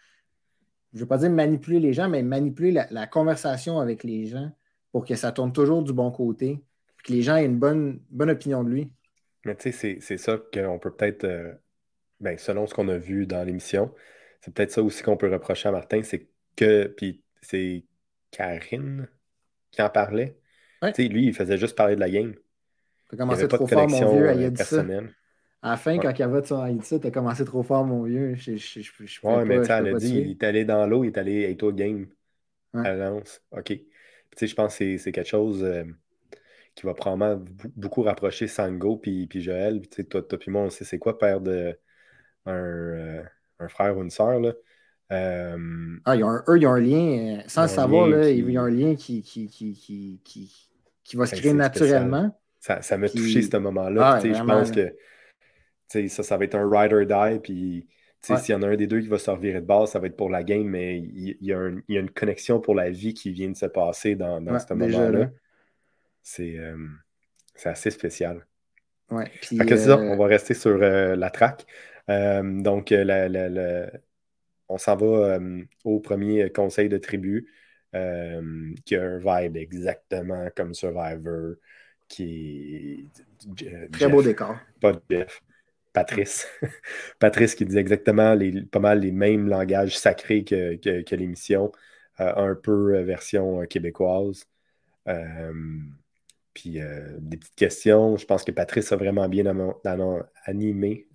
je 0.94 0.98
ne 0.98 1.02
veux 1.02 1.08
pas 1.08 1.18
dire 1.18 1.30
manipuler 1.30 1.80
les 1.80 1.94
gens, 1.94 2.10
mais 2.10 2.22
manipuler 2.22 2.72
la, 2.72 2.88
la, 2.92 3.08
conversation 3.08 3.80
avec 3.80 4.04
les 4.04 4.26
gens 4.26 4.52
pour 4.92 5.06
que 5.06 5.16
ça 5.16 5.32
tourne 5.32 5.54
toujours 5.54 5.84
du 5.84 5.94
bon 5.94 6.12
côté 6.12 6.62
que 7.04 7.14
les 7.14 7.22
gens 7.22 7.36
aient 7.36 7.46
une 7.46 7.58
bonne, 7.58 8.02
bonne 8.10 8.30
opinion 8.30 8.64
de 8.64 8.70
lui. 8.70 8.92
Mais 9.46 9.56
tu 9.56 9.72
sais, 9.72 9.98
c'est 10.00 10.18
ça 10.18 10.38
qu'on 10.54 10.80
peut 10.80 10.92
peut-être, 10.92 11.24
euh, 11.24 11.54
ben, 12.20 12.38
selon 12.38 12.68
ce 12.68 12.74
qu'on 12.74 12.88
a 12.90 12.98
vu 12.98 13.26
dans 13.26 13.44
l'émission, 13.44 13.94
c'est 14.42 14.54
peut-être 14.54 14.72
ça 14.72 14.84
aussi 14.84 15.02
qu'on 15.02 15.18
peut 15.18 15.32
reprocher 15.32 15.70
à 15.70 15.72
Martin, 15.72 16.04
c'est 16.04 16.28
que, 16.56 16.88
puis 16.88 17.24
c'est 17.42 17.86
Karine 18.30 19.08
qui 19.72 19.82
en 19.82 19.90
parlait. 19.90 20.38
Tu 20.84 20.94
sais, 20.94 21.08
lui, 21.08 21.28
il 21.28 21.34
faisait 21.34 21.58
juste 21.58 21.76
parler 21.76 21.96
de 21.96 22.00
la 22.00 22.10
game. 22.10 22.34
T'as 23.10 23.18
commencé 23.18 23.48
trop 23.48 23.68
fort, 23.68 23.90
mon 23.90 24.14
vieux, 24.14 24.32
il 24.34 24.44
a 24.46 24.50
dit 24.50 24.64
ça. 24.64 24.84
À 25.62 25.72
la 25.72 25.78
fin, 25.78 25.98
quand 26.00 26.12
il 26.18 26.24
avait 26.24 26.44
ça, 26.44 26.70
il 26.70 26.78
dit 26.78 26.86
ça, 26.86 26.98
t'as 26.98 27.12
commencé 27.12 27.46
trop 27.46 27.62
fort, 27.62 27.86
mon 27.86 28.04
vieux. 28.04 28.34
Je, 28.36 28.56
je, 28.56 28.82
je, 28.82 29.28
ouais, 29.28 29.46
mais 29.46 29.60
tu 29.60 29.66
sais, 29.66 29.74
elle 29.74 29.88
a 29.90 29.94
dit, 29.94 30.18
il 30.18 30.32
est 30.32 30.44
allé 30.44 30.66
dans 30.66 30.88
l'eau, 30.88 31.04
il 31.04 31.08
est 31.08 31.18
allé 31.18 31.44
être 31.44 31.64
au 31.64 31.72
game. 31.72 32.08
À 32.74 32.94
lance. 32.94 33.42
OK. 33.52 33.66
Tu 33.66 33.86
sais, 34.36 34.48
je 34.48 34.56
pense 34.56 34.78
que 34.78 34.98
c'est 34.98 35.12
quelque 35.12 35.28
chose. 35.28 35.64
Euh, 35.64 35.84
qui 36.76 36.86
va 36.86 36.94
probablement 36.94 37.44
beaucoup 37.76 38.02
rapprocher 38.02 38.48
Sango 38.48 38.98
puis, 38.98 39.28
puis 39.28 39.42
Joël. 39.42 39.82
Tu 39.82 39.98
sais, 39.98 40.04
toi, 40.06 40.22
toi 40.22 40.40
puis 40.40 40.52
moi, 40.52 40.62
on 40.64 40.70
sait 40.70 40.86
c'est 40.86 41.00
quoi 41.00 41.18
perdre 41.18 41.76
un, 42.46 42.54
euh, 42.54 43.24
un, 43.60 43.68
frère 43.68 43.98
ou 43.98 44.04
une 44.04 44.10
sœur. 44.10 44.40
Là. 44.40 44.54
Euh, 45.12 45.98
ah, 46.06 46.16
ils 46.16 46.24
ont 46.24 46.30
un, 46.30 46.44
eux, 46.48 46.58
ils 46.58 46.66
ont 46.66 46.72
un 46.72 46.80
lien, 46.80 47.44
sans 47.48 47.64
le 47.64 47.68
savoir, 47.68 48.08
là, 48.08 48.30
il 48.30 48.50
y 48.50 48.58
a 48.58 48.62
un 48.62 48.70
lien 48.70 48.96
qui, 48.96 49.22
qui, 49.22 49.48
qui, 49.48 49.74
qui, 50.24 50.70
qui 51.04 51.16
va 51.18 51.26
se 51.26 51.32
ben, 51.32 51.42
créer 51.42 51.54
naturellement. 51.54 52.38
Ça, 52.60 52.82
ça 52.82 52.98
m'a 52.98 53.10
touché 53.10 53.42
ce 53.42 53.58
moment-là. 53.58 54.14
Ah, 54.16 54.20
je 54.22 54.44
pense 54.44 54.72
que 54.72 54.96
ça, 55.92 56.24
ça 56.24 56.38
va 56.38 56.46
être 56.46 56.56
un 56.56 56.70
ride 56.70 56.94
or 56.94 57.06
die. 57.06 57.40
Puis 57.40 57.88
s'il 58.22 58.54
y 58.54 58.54
en 58.54 58.62
a 58.62 58.68
un 58.68 58.76
des 58.76 58.88
deux 58.88 59.02
qui 59.02 59.08
va 59.08 59.18
se 59.18 59.30
revirer 59.30 59.62
de 59.62 59.66
base, 59.66 59.92
ça 59.92 60.00
va 60.00 60.08
être 60.08 60.16
pour 60.16 60.30
la 60.30 60.44
game, 60.44 60.68
mais 60.68 61.00
il, 61.00 61.38
y, 61.42 61.54
a 61.54 61.70
y, 61.88 61.96
une 61.96 62.10
connexion 62.10 62.60
pour 62.60 62.76
la 62.76 62.90
vie 62.90 63.14
qui 63.14 63.32
vient 63.32 63.50
de 63.50 63.56
se 63.56 63.66
passer 63.66 64.16
dans, 64.16 64.42
dans 64.42 64.60
ce 64.60 64.74
moment-là. 64.74 65.32
Euh, 66.40 66.88
c'est 67.56 67.70
assez 67.70 67.92
spécial. 67.92 68.46
Ouais, 69.10 69.30
ça, 69.42 69.98
on 69.98 70.16
va 70.16 70.26
rester 70.26 70.54
sur 70.54 70.82
euh, 70.82 71.16
la 71.16 71.30
track. 71.30 71.66
Euh, 72.10 72.62
donc, 72.62 72.94
on 74.70 74.78
s'en 74.78 74.96
va 74.96 75.40
au 75.84 76.00
premier 76.00 76.50
conseil 76.52 76.90
de 76.90 76.98
tribu 76.98 77.48
qui 77.94 78.96
a 78.96 79.04
un 79.04 79.18
vibe 79.18 79.58
exactement 79.58 80.48
comme 80.56 80.74
Survivor, 80.74 81.56
qui 82.08 83.10
est. 83.58 83.90
Très 83.92 84.08
beau 84.08 84.22
décor. 84.22 84.58
Pas 84.80 84.94
Jeff. 85.10 85.42
Patrice. 85.94 86.48
Patrice 87.20 87.56
qui 87.56 87.66
dit 87.66 87.78
exactement 87.78 88.34
les, 88.34 88.64
pas 88.64 88.80
mal 88.80 89.00
les 89.02 89.12
mêmes 89.12 89.48
langages 89.48 89.98
sacrés 89.98 90.44
que, 90.44 90.76
que, 90.76 91.16
l'émission, 91.16 91.72
un 92.18 92.56
peu 92.56 93.02
version 93.02 93.66
québécoise. 93.66 94.46
Puis 96.54 96.80
des 97.20 97.38
petites 97.38 97.56
questions. 97.56 98.18
Je 98.18 98.26
pense 98.26 98.44
que 98.44 98.52
Patrice 98.52 98.92
a 98.92 98.96
vraiment 98.96 99.28
bien 99.30 99.46
animé, 100.46 101.08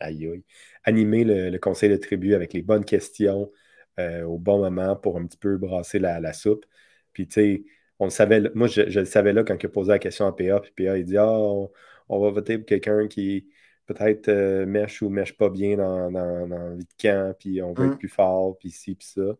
animé 0.84 1.24
le, 1.24 1.58
conseil 1.58 1.90
de 1.90 1.96
tribu 1.96 2.34
avec 2.34 2.52
les 2.52 2.62
bonnes 2.62 2.84
questions 2.84 3.50
au 3.98 4.38
bon 4.38 4.58
moment 4.58 4.96
pour 4.96 5.18
un 5.18 5.26
petit 5.26 5.38
peu 5.38 5.56
brasser 5.56 5.98
la, 5.98 6.32
soupe. 6.32 6.66
Puis 7.12 7.26
tu 7.26 7.34
sais, 7.34 7.64
on 7.98 8.04
le 8.06 8.10
savait, 8.10 8.42
moi 8.54 8.66
je, 8.68 8.82
le 8.82 9.04
savais 9.04 9.32
là 9.32 9.44
quand 9.44 9.56
il 9.62 9.66
a 9.66 9.68
posé 9.68 9.90
la 9.90 9.98
question 9.98 10.26
à 10.26 10.32
PA, 10.32 10.60
puis 10.60 10.72
PA 10.76 10.98
il 10.98 11.04
dit 11.04 11.16
Ah, 11.16 11.30
on, 11.30 11.70
va 12.08 12.30
voter 12.30 12.58
pour 12.58 12.66
quelqu'un 12.66 13.08
qui 13.08 13.48
peut-être 13.86 14.64
mèche 14.64 15.02
ou 15.02 15.08
mèche 15.08 15.36
pas 15.36 15.48
bien 15.48 15.76
dans, 15.76 16.10
dans, 16.10 16.46
dans 16.46 16.68
le 16.68 16.76
vie 16.76 16.84
de 16.84 17.02
camp, 17.02 17.34
puis 17.38 17.62
on 17.62 17.72
va 17.72 17.86
être 17.86 17.94
mmh. 17.94 17.98
plus 17.98 18.08
fort, 18.08 18.58
puis 18.58 18.70
ci, 18.70 18.94
puis 18.94 19.06
ça. 19.06 19.36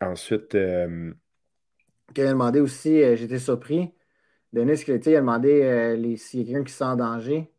ensuite, 0.00 0.56
qu'il 2.14 2.24
a 2.24 2.30
demandé 2.30 2.60
aussi, 2.60 3.02
euh, 3.02 3.16
j'étais 3.16 3.38
surpris. 3.38 3.92
Denis, 4.52 4.80
il 4.86 4.92
a 4.92 5.20
demandé 5.20 5.62
euh, 5.62 6.16
s'il 6.16 6.40
y 6.40 6.42
a 6.42 6.46
quelqu'un 6.46 6.64
qui 6.64 6.72
se 6.72 6.78
sent 6.78 6.84
en 6.84 6.96
danger, 6.96 7.50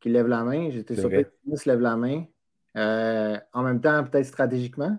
qui 0.00 0.08
lève 0.08 0.26
la 0.26 0.42
main. 0.42 0.70
J'étais 0.70 0.96
surpris 0.96 1.24
que 1.24 1.30
Denis 1.46 1.60
lève 1.66 1.80
la 1.80 1.96
main. 1.96 2.24
Euh, 2.76 3.36
en 3.52 3.62
même 3.62 3.80
temps, 3.80 4.02
peut-être 4.04 4.26
stratégiquement. 4.26 4.98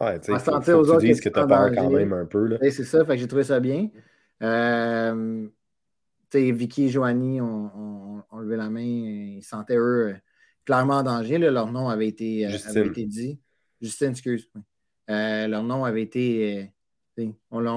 Ouais, 0.00 0.18
tu 0.20 0.32
faut 0.32 0.52
aux 0.52 0.60
que 0.60 1.00
tu 1.00 1.06
dises 1.06 1.20
que 1.20 1.28
tu 1.28 1.38
as 1.38 1.46
peur 1.46 1.70
quand 1.74 1.90
même 1.90 2.12
un 2.12 2.24
peu. 2.26 2.56
C'est 2.62 2.84
ça, 2.84 3.04
fait 3.04 3.14
que 3.14 3.20
j'ai 3.20 3.28
trouvé 3.28 3.44
ça 3.44 3.60
bien. 3.60 3.88
Euh, 4.42 5.48
Vicky 6.52 6.84
et 6.84 6.88
Joanie 6.88 7.40
ont, 7.40 8.22
levé 8.38 8.56
la 8.56 8.68
main. 8.68 8.80
Ils 8.80 9.42
sentaient, 9.42 9.76
eux, 9.76 10.14
clairement 10.64 10.98
en 10.98 11.02
danger. 11.02 11.38
Leur 11.38 11.72
nom 11.72 11.88
avait 11.88 12.08
été, 12.08 12.46
avait 12.46 12.86
été 12.86 13.06
dit. 13.06 13.40
Justine, 13.80 14.10
excuse. 14.10 14.50
leur 15.08 15.62
nom 15.62 15.84
avait 15.84 16.02
été 16.02 16.72
on 17.50 17.60
l'a 17.60 17.72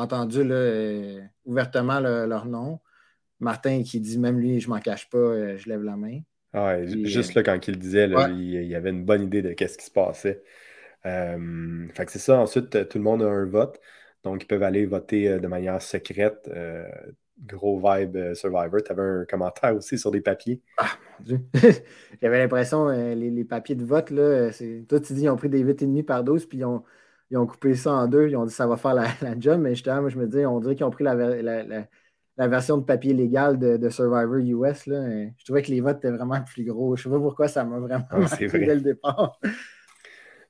entendu 0.00 0.40
euh, 0.42 1.20
ouvertement 1.44 2.00
leur 2.00 2.46
nom. 2.46 2.80
Martin 3.40 3.82
qui 3.82 4.00
dit 4.00 4.18
même 4.18 4.38
lui, 4.38 4.60
je 4.60 4.68
m'en 4.68 4.78
cache 4.78 5.10
pas, 5.10 5.18
euh, 5.18 5.58
je 5.58 5.68
lève 5.68 5.82
la 5.82 5.96
main. 5.96 6.20
Ah 6.52 6.84
juste 6.86 7.36
euh, 7.36 7.40
là, 7.40 7.42
quand 7.42 7.66
il 7.66 7.72
le 7.72 7.80
disait, 7.80 8.08
il, 8.30 8.64
y 8.64 8.74
avait 8.74 8.90
une 8.90 9.04
bonne 9.04 9.24
idée 9.24 9.42
de 9.42 9.48
ce 9.48 9.76
qui 9.76 9.84
se 9.84 9.90
passait. 9.90 10.42
fait 11.02 12.06
que 12.06 12.12
c'est 12.12 12.20
ça. 12.20 12.38
Ensuite, 12.38 12.88
tout 12.88 12.98
le 12.98 13.04
monde 13.04 13.22
a 13.22 13.28
un 13.28 13.44
vote. 13.44 13.80
Donc, 14.22 14.42
ils 14.42 14.46
peuvent 14.46 14.62
aller 14.62 14.86
voter 14.86 15.38
de 15.38 15.46
manière 15.48 15.82
secrète. 15.82 16.48
Gros 17.38 17.78
vibe 17.78 18.34
Survivor. 18.34 18.82
Tu 18.84 18.92
avais 18.92 19.02
un 19.02 19.24
commentaire 19.24 19.74
aussi 19.76 19.98
sur 19.98 20.10
des 20.10 20.20
papiers. 20.20 20.60
Ah, 20.78 20.90
mon 21.18 21.24
Dieu. 21.24 21.40
J'avais 22.22 22.38
l'impression, 22.38 22.88
les, 22.88 23.44
papiers 23.44 23.74
de 23.74 23.84
vote, 23.84 24.10
là, 24.10 24.50
toi, 24.88 25.00
tu 25.00 25.12
dis, 25.12 25.22
ils 25.22 25.28
ont 25.28 25.36
pris 25.36 25.48
des 25.48 25.64
8,5 25.64 26.04
par 26.04 26.24
12, 26.24 26.46
puis 26.46 26.58
ils 26.58 26.64
ont 26.64 26.84
ils 27.30 27.38
ont 27.38 27.46
coupé 27.46 27.74
ça 27.74 27.92
en 27.92 28.06
deux, 28.06 28.28
ils 28.28 28.36
ont 28.36 28.44
dit 28.44 28.52
ça 28.52 28.66
va 28.66 28.76
faire 28.76 28.94
la, 28.94 29.08
job, 29.38 29.60
mais 29.60 29.70
justement, 29.70 30.02
moi 30.02 30.10
je 30.10 30.18
me 30.18 30.26
dis, 30.26 30.44
on 30.46 30.60
dirait 30.60 30.74
qu'ils 30.74 30.86
ont 30.86 30.90
pris 30.90 31.04
la, 31.04 31.18
version 32.48 32.78
de 32.78 32.84
papier 32.84 33.14
légal 33.14 33.58
de, 33.58 33.88
Survivor 33.88 34.36
US. 34.36 34.86
Là. 34.86 35.28
Je 35.36 35.44
trouvais 35.44 35.62
que 35.62 35.70
les 35.70 35.80
votes 35.80 35.98
étaient 35.98 36.10
vraiment 36.10 36.40
plus 36.42 36.64
gros. 36.64 36.96
Je 36.96 37.08
ne 37.08 37.12
sais 37.12 37.18
pas 37.18 37.22
pourquoi 37.22 37.48
ça 37.48 37.64
m'a 37.64 37.78
vraiment 37.78 38.04
ah, 38.10 38.18
marqué 38.18 38.48
dès 38.48 38.74
le 38.74 38.80
départ. 38.80 39.38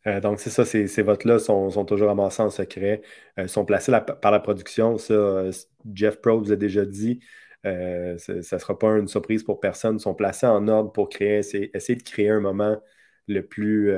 Euh, 0.07 0.21
donc, 0.21 0.41
c'est 0.41 0.51
ça, 0.51 0.65
ces, 0.65 1.03
votes-là 1.03 1.39
sont, 1.39 1.85
toujours 1.85 2.11
amassés 2.11 2.43
en 2.43 2.51
secret, 2.51 3.01
Ils 3.39 3.45
euh, 3.45 3.47
sont 3.47 3.65
placés 3.65 3.93
par 4.21 4.31
la 4.31 4.41
production. 4.41 4.99
Ça, 4.99 5.15
euh, 5.15 5.53
Jeff 5.93 6.21
Probst 6.21 6.51
a 6.51 6.57
déjà 6.57 6.85
dit. 6.85 7.21
ça 7.63 7.71
ne 7.71 8.43
sera 8.43 8.79
pas 8.79 8.91
une 8.99 9.09
surprise 9.09 9.43
pour 9.43 9.61
personne. 9.61 9.97
Ils 9.97 10.01
sont 10.01 10.15
placés 10.15 10.47
en 10.47 10.69
ordre 10.69 10.93
pour 10.93 11.09
créer, 11.09 11.39
essayer, 11.39 11.75
essayer 11.75 11.97
de 11.97 12.03
créer 12.03 12.31
un 12.31 12.41
moment 12.41 12.81
le 13.27 13.41
plus 13.41 13.91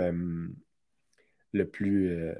le 1.57 1.68
plus. 1.68 2.11
Euh... 2.11 2.32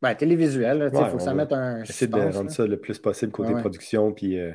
Ben, 0.00 0.14
télévisuel, 0.14 0.90
il 0.92 1.10
faut 1.10 1.16
que 1.18 1.22
ça 1.22 1.34
mette 1.34 1.52
un. 1.52 1.82
Essayer 1.82 2.10
de 2.10 2.16
rendre 2.16 2.50
ça 2.50 2.66
le 2.66 2.80
plus 2.80 2.98
possible 2.98 3.32
côté 3.32 3.52
production, 3.52 4.12
puis 4.12 4.38
euh, 4.38 4.52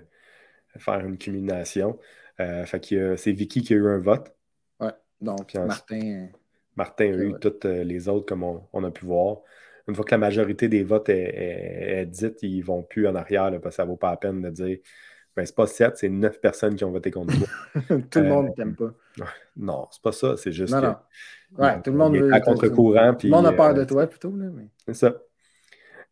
faire 0.77 1.05
une 1.05 1.17
culmination. 1.17 1.99
Euh, 2.39 2.65
fait 2.65 2.79
que 2.79 3.15
c'est 3.15 3.31
Vicky 3.31 3.61
qui 3.61 3.73
a 3.73 3.77
eu 3.77 3.87
un 3.87 3.99
vote. 3.99 4.35
Ouais, 4.79 4.93
donc 5.21 5.53
Martin. 5.53 6.29
Euh, 6.75 6.83
Martin 6.83 7.05
a 7.05 7.17
eu 7.17 7.33
toutes 7.39 7.65
les 7.65 8.09
autres, 8.09 8.25
comme 8.25 8.43
on, 8.43 8.83
a 8.83 8.91
pu 8.91 9.05
voir. 9.05 9.37
Une 9.87 9.95
fois 9.95 10.03
que 10.03 10.11
la 10.11 10.17
majorité 10.17 10.67
des 10.67 10.83
votes 10.83 11.09
est, 11.09 12.05
dite, 12.07 12.41
ils 12.43 12.59
ne 12.59 12.63
vont 12.63 12.83
plus 12.83 13.07
en 13.07 13.15
arrière, 13.15 13.51
parce 13.61 13.63
que 13.63 13.71
ça 13.71 13.83
ne 13.83 13.89
vaut 13.89 13.97
pas 13.97 14.11
la 14.11 14.17
peine 14.17 14.41
de 14.41 14.49
dire 14.49 14.77
ben, 15.35 15.45
c'est 15.45 15.55
pas 15.55 15.67
sept, 15.67 15.97
c'est 15.97 16.07
neuf 16.07 16.39
personnes 16.39 16.75
qui 16.75 16.85
ont 16.85 16.91
voté 16.91 17.11
contre 17.11 17.33
toi. 17.37 17.47
tout 18.09 18.19
le 18.19 18.29
monde 18.29 18.47
ne 18.47 18.53
t'aime 18.53 18.75
pas. 18.75 18.93
Non, 19.57 19.85
c'est 19.91 20.01
pas 20.01 20.13
ça. 20.13 20.37
C'est 20.37 20.53
juste 20.53 20.73
non, 20.73 20.79
que. 20.79 20.85
Non. 20.85 20.95
Ouais, 21.57 21.81
tout 21.81 21.91
le 21.91 21.97
monde 21.97 22.15
veut. 22.15 22.33
À 22.33 22.39
contre-courant. 22.39 23.13
Tout 23.15 23.27
le 23.27 23.31
monde 23.31 23.45
a 23.45 23.51
peur 23.51 23.73
de 23.73 23.81
euh, 23.81 23.85
toi 23.85 24.07
plutôt. 24.07 24.31
Mais... 24.31 24.67
C'est 24.87 24.93
ça. 24.93 25.15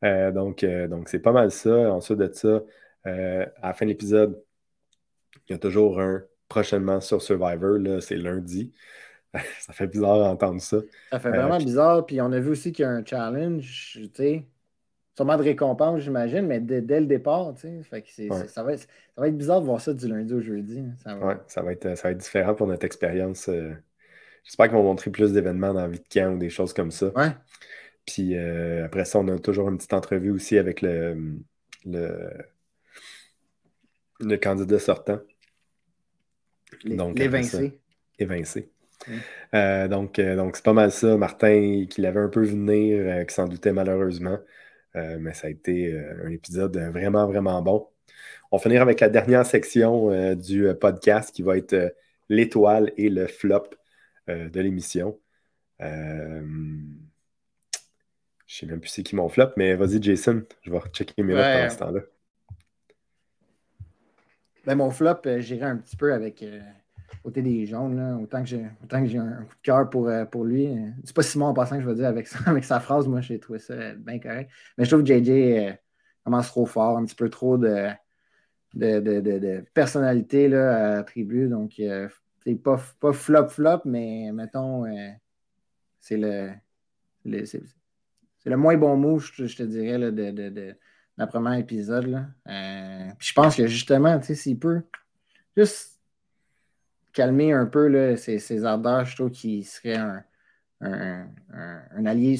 Euh, 0.03 0.31
donc, 0.31 0.65
euh, 0.65 0.89
donc 0.89 1.07
c'est 1.07 1.19
pas 1.19 1.31
mal 1.31 1.51
ça. 1.51 1.93
Ensuite 1.93 2.19
de 2.19 2.33
ça, 2.33 2.63
à 3.05 3.67
la 3.67 3.73
fin 3.73 3.85
de 3.85 3.91
l'épisode, 3.91 4.41
il 5.47 5.53
y 5.53 5.55
a 5.55 5.57
toujours 5.57 6.01
un 6.01 6.23
prochainement 6.49 6.99
sur 6.99 7.21
Survivor. 7.21 7.77
Là, 7.77 8.01
c'est 8.01 8.17
lundi. 8.17 8.73
Ça 9.59 9.73
fait 9.73 9.87
bizarre 9.87 10.19
d'entendre 10.19 10.61
ça. 10.61 10.77
Ça 11.11 11.19
fait 11.19 11.29
vraiment 11.29 11.57
bizarre. 11.57 12.05
Puis 12.05 12.21
on 12.21 12.31
a 12.31 12.39
vu 12.39 12.49
aussi 12.49 12.71
qu'il 12.71 12.83
y 12.83 12.85
a 12.85 12.91
un 12.91 13.05
challenge. 13.05 13.91
Tu 13.93 14.09
sais, 14.13 14.45
sûrement 15.15 15.37
de 15.37 15.43
récompense, 15.43 16.01
j'imagine, 16.01 16.45
mais 16.47 16.59
dès, 16.59 16.99
le 16.99 17.05
départ, 17.05 17.53
tu 17.55 17.83
sais. 17.83 18.47
ça, 18.47 18.63
va 18.63 18.73
être, 18.73 19.37
bizarre 19.37 19.61
de 19.61 19.65
voir 19.65 19.81
ça 19.81 19.93
du 19.93 20.07
lundi 20.07 20.33
au 20.33 20.41
jeudi. 20.41 20.79
Hein. 20.79 20.93
Ça 21.03 21.15
va... 21.15 21.43
ça 21.47 21.61
va, 21.61 21.71
être, 21.71 21.95
ça 21.97 22.07
va 22.07 22.11
être 22.11 22.17
différent 22.17 22.55
pour 22.55 22.67
notre 22.67 22.85
expérience. 22.85 23.49
Euh, 23.49 23.73
j'espère 24.43 24.67
qu'ils 24.67 24.75
vont 24.75 24.83
montrer 24.83 25.11
plus 25.11 25.33
d'événements 25.33 25.73
dans 25.73 25.87
vie 25.87 25.99
de 25.99 26.07
camp 26.11 26.33
ou 26.35 26.37
des 26.37 26.49
choses 26.49 26.73
comme 26.73 26.91
ça. 26.91 27.07
Ouais. 27.15 27.31
Puis 28.05 28.35
euh, 28.35 28.85
après 28.85 29.05
ça, 29.05 29.19
on 29.19 29.27
a 29.29 29.39
toujours 29.39 29.69
une 29.69 29.77
petite 29.77 29.93
entrevue 29.93 30.31
aussi 30.31 30.57
avec 30.57 30.81
le, 30.81 31.37
le, 31.85 32.29
le 34.19 34.37
candidat 34.37 34.79
sortant. 34.79 35.19
L'évincé. 36.83 37.79
Évincé. 38.19 38.72
Euh, 39.53 39.87
donc, 39.87 40.19
donc 40.19 40.55
c'est 40.55 40.65
pas 40.65 40.73
mal 40.73 40.91
ça. 40.91 41.17
Martin, 41.17 41.85
qui 41.89 42.01
l'avait 42.01 42.19
un 42.19 42.29
peu 42.29 42.41
vu 42.41 42.51
venir, 42.51 43.25
qui 43.25 43.33
s'en 43.33 43.47
doutait 43.47 43.73
malheureusement. 43.73 44.39
Euh, 44.95 45.17
mais 45.19 45.33
ça 45.33 45.47
a 45.47 45.49
été 45.49 45.91
euh, 45.91 46.25
un 46.25 46.31
épisode 46.31 46.77
vraiment, 46.77 47.25
vraiment 47.27 47.61
bon. 47.61 47.89
On 48.51 48.57
va 48.57 48.63
finir 48.63 48.81
avec 48.81 48.99
la 48.99 49.09
dernière 49.09 49.45
section 49.45 50.11
euh, 50.11 50.35
du 50.35 50.67
podcast 50.79 51.33
qui 51.33 51.41
va 51.41 51.57
être 51.57 51.95
l'étoile 52.29 52.91
et 52.97 53.09
le 53.09 53.27
flop 53.27 53.69
de 54.27 54.61
l'émission. 54.61 55.19
Je 55.79 55.85
ne 55.85 56.87
sais 58.47 58.65
même 58.67 58.79
plus 58.79 58.89
c'est 58.89 59.03
qui 59.03 59.15
mon 59.15 59.27
flop, 59.27 59.49
mais 59.57 59.75
vas-y, 59.75 60.01
Jason, 60.01 60.43
je 60.61 60.71
vais 60.71 60.79
checker 60.93 61.23
mes 61.23 61.33
notes 61.33 61.43
pendant 61.43 61.69
ce 61.69 61.77
temps-là. 61.79 62.01
Ben, 64.65 64.75
mon 64.75 64.91
flop, 64.91 65.21
j'irai 65.39 65.65
un 65.65 65.77
petit 65.77 65.97
peu 65.97 66.13
avec 66.13 66.45
côté 67.21 67.41
des 67.41 67.65
jaunes, 67.65 68.19
autant 68.21 68.41
que 68.41 68.49
j'ai 68.49 68.63
un, 69.17 69.43
coup 69.43 69.55
de 69.55 69.61
cœur 69.61 69.89
pour, 69.89 70.07
euh, 70.07 70.25
pour 70.25 70.45
lui. 70.45 70.69
C'est 71.03 71.15
pas 71.15 71.23
Simon 71.23 71.47
en 71.47 71.53
passant 71.53 71.75
que 71.77 71.83
je 71.83 71.87
veux 71.87 71.95
dire 71.95 72.07
avec, 72.07 72.27
avec 72.45 72.63
sa 72.63 72.79
phrase, 72.79 73.07
moi 73.07 73.21
j'ai 73.21 73.39
trouvé 73.39 73.59
ça 73.59 73.93
bien 73.95 74.19
correct. 74.19 74.51
Mais 74.77 74.85
je 74.85 74.89
trouve 74.89 75.03
que 75.03 75.13
JJ 75.13 75.29
euh, 75.29 75.73
commence 76.23 76.47
trop 76.47 76.65
fort, 76.65 76.97
un 76.97 77.05
petit 77.05 77.15
peu 77.15 77.29
trop 77.29 77.57
de, 77.57 77.89
de, 78.73 79.63
personnalité 79.73 80.47
là, 80.47 80.97
à 80.97 81.03
tribu. 81.03 81.47
Donc 81.47 81.73
c'est 81.77 82.55
pas, 82.55 82.81
pas 82.99 83.13
flop-flop, 83.13 83.81
mais 83.85 84.31
mettons, 84.33 84.85
euh, 84.85 85.09
c'est 85.99 86.17
le, 86.17 86.51
c'est 87.25 87.61
le 88.45 88.57
moins 88.57 88.77
bon 88.77 88.97
move, 88.97 89.29
je, 89.35 89.55
te 89.55 89.63
dirais, 89.63 89.97
là, 89.97 90.11
de, 90.11 90.31
de, 90.31 90.75
la 91.17 91.27
premier 91.27 91.59
épisode. 91.59 92.07
Là. 92.07 92.27
je 93.19 93.33
pense 93.33 93.55
que 93.55 93.67
justement, 93.67 94.21
s'il 94.21 94.59
peut 94.59 94.81
juste 95.55 95.92
calmer 97.13 97.53
un 97.53 97.65
peu 97.65 97.87
là, 97.87 98.17
ces, 98.17 98.65
ardeurs, 98.65 99.05
je 99.05 99.15
trouve 99.15 99.31
qu'il 99.31 99.65
serait 99.65 99.95
un, 99.95 100.23
allié 102.05 102.37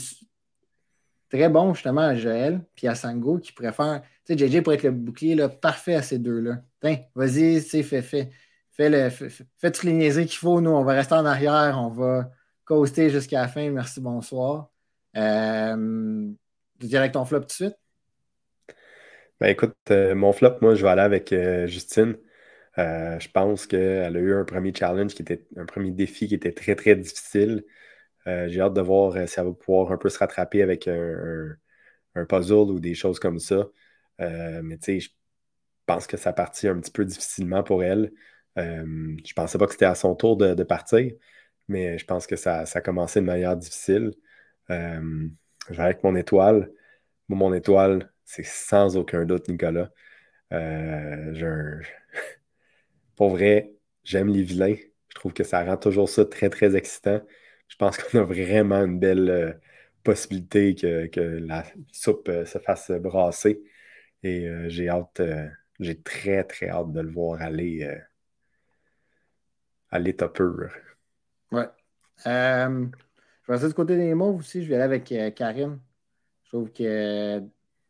très 1.29 1.49
bon 1.49 1.73
justement 1.73 2.01
à 2.01 2.15
Joël 2.15 2.61
puis 2.75 2.87
à 2.87 2.95
Sango 2.95 3.39
qui 3.39 3.53
préfère. 3.53 4.01
Tu 4.25 4.37
sais, 4.37 4.47
JJ 4.47 4.61
pourrait 4.61 4.75
être 4.75 4.83
le 4.83 4.91
bouclier 4.91 5.35
là, 5.35 5.49
parfait 5.49 5.95
à 5.95 6.01
ces 6.01 6.19
deux-là. 6.19 6.61
Tiens, 6.81 6.97
vas-y, 7.15 7.61
fais, 7.61 8.01
fais, 8.01 8.29
fais, 8.71 8.89
le, 8.89 9.09
fais, 9.09 9.29
fais 9.29 9.71
toutes 9.71 9.83
les 9.83 9.93
niaiseries 9.93 10.25
qu'il 10.25 10.37
faut. 10.37 10.61
Nous, 10.61 10.69
on 10.69 10.83
va 10.83 10.93
rester 10.93 11.15
en 11.15 11.25
arrière, 11.25 11.79
on 11.79 11.89
va 11.89 12.29
coaster 12.65 13.09
jusqu'à 13.09 13.41
la 13.41 13.47
fin. 13.47 13.69
Merci, 13.69 14.01
bonsoir. 14.01 14.69
Euh, 15.15 16.31
tu 16.79 16.87
dirais 16.87 17.01
avec 17.01 17.13
ton 17.13 17.25
flop 17.25 17.41
tout 17.41 17.47
de 17.47 17.51
suite? 17.51 17.77
Ben 19.39 19.47
écoute, 19.49 19.75
euh, 19.91 20.15
mon 20.15 20.31
flop, 20.31 20.57
moi, 20.61 20.75
je 20.75 20.83
vais 20.83 20.89
aller 20.89 21.01
avec 21.01 21.33
euh, 21.33 21.67
Justine. 21.67 22.17
Euh, 22.79 23.19
je 23.19 23.29
pense 23.29 23.67
qu'elle 23.67 24.17
a 24.17 24.19
eu 24.19 24.33
un 24.33 24.45
premier 24.45 24.73
challenge 24.73 25.13
qui 25.13 25.21
était 25.21 25.45
un 25.57 25.65
premier 25.65 25.91
défi 25.91 26.27
qui 26.27 26.35
était 26.35 26.53
très 26.53 26.75
très 26.75 26.95
difficile. 26.95 27.65
Euh, 28.27 28.47
j'ai 28.49 28.61
hâte 28.61 28.73
de 28.73 28.81
voir 28.81 29.15
euh, 29.17 29.27
si 29.27 29.39
elle 29.39 29.47
va 29.47 29.53
pouvoir 29.53 29.91
un 29.91 29.97
peu 29.97 30.09
se 30.09 30.19
rattraper 30.19 30.61
avec 30.63 30.87
un, 30.87 31.57
puzzle 32.29 32.71
ou 32.71 32.79
des 32.79 32.95
choses 32.95 33.19
comme 33.19 33.39
ça. 33.39 33.67
mais 34.19 34.77
tu 34.77 34.85
sais, 34.85 34.99
je 35.01 35.09
pense 35.85 36.07
que 36.07 36.17
ça 36.17 36.33
partit 36.33 36.67
un 36.67 36.79
petit 36.79 36.91
peu 36.91 37.05
difficilement 37.05 37.63
pour 37.63 37.83
elle. 37.83 38.11
Je 38.57 39.33
pensais 39.33 39.57
pas 39.57 39.65
que 39.67 39.73
c'était 39.73 39.85
à 39.85 39.95
son 39.95 40.15
tour 40.15 40.37
de, 40.37 40.63
partir, 40.63 41.11
mais 41.67 41.97
je 41.97 42.05
pense 42.05 42.27
que 42.27 42.35
ça, 42.35 42.63
a 42.73 42.81
commencé 42.81 43.21
de 43.21 43.25
manière 43.25 43.57
difficile. 43.57 44.13
Euh, 44.69 45.27
avec 45.77 46.03
mon 46.03 46.15
étoile. 46.15 46.71
mon 47.29 47.53
étoile, 47.53 48.11
c'est 48.25 48.45
sans 48.45 48.97
aucun 48.97 49.25
doute 49.25 49.47
Nicolas. 49.49 49.89
Pour 53.15 53.29
vrai, 53.29 53.73
j'aime 54.03 54.27
les 54.29 54.43
vilains. 54.43 54.75
Je 55.09 55.15
trouve 55.15 55.33
que 55.33 55.43
ça 55.43 55.63
rend 55.63 55.77
toujours 55.77 56.09
ça 56.09 56.25
très, 56.25 56.49
très 56.49 56.75
excitant. 56.75 57.21
Je 57.67 57.75
pense 57.77 57.97
qu'on 57.97 58.19
a 58.19 58.23
vraiment 58.23 58.83
une 58.83 58.99
belle 58.99 59.29
euh, 59.29 59.53
possibilité 60.03 60.75
que, 60.75 61.19
la 61.39 61.63
soupe 61.91 62.29
se 62.45 62.57
fasse 62.59 62.91
brasser. 62.91 63.63
Et 64.23 64.47
j'ai 64.67 64.87
hâte, 64.89 65.21
j'ai 65.79 66.01
très, 66.01 66.43
très 66.45 66.69
hâte 66.69 66.93
de 66.93 67.01
le 67.01 67.11
voir 67.11 67.41
aller 67.41 67.85
à 69.93 69.99
l'état 69.99 70.27
pur. 70.27 70.69
Ouais. 71.51 71.67
Euh, 72.25 72.85
je 73.43 73.51
vais 73.51 73.57
passer 73.57 73.67
du 73.67 73.73
côté 73.75 73.95
des 73.95 74.15
mots 74.15 74.35
aussi. 74.37 74.63
Je 74.63 74.69
vais 74.69 74.75
aller 74.75 74.83
avec 74.83 75.11
euh, 75.11 75.29
Karine. 75.29 75.79
Je 76.43 76.49
trouve 76.49 76.71
qu'elle 76.71 77.47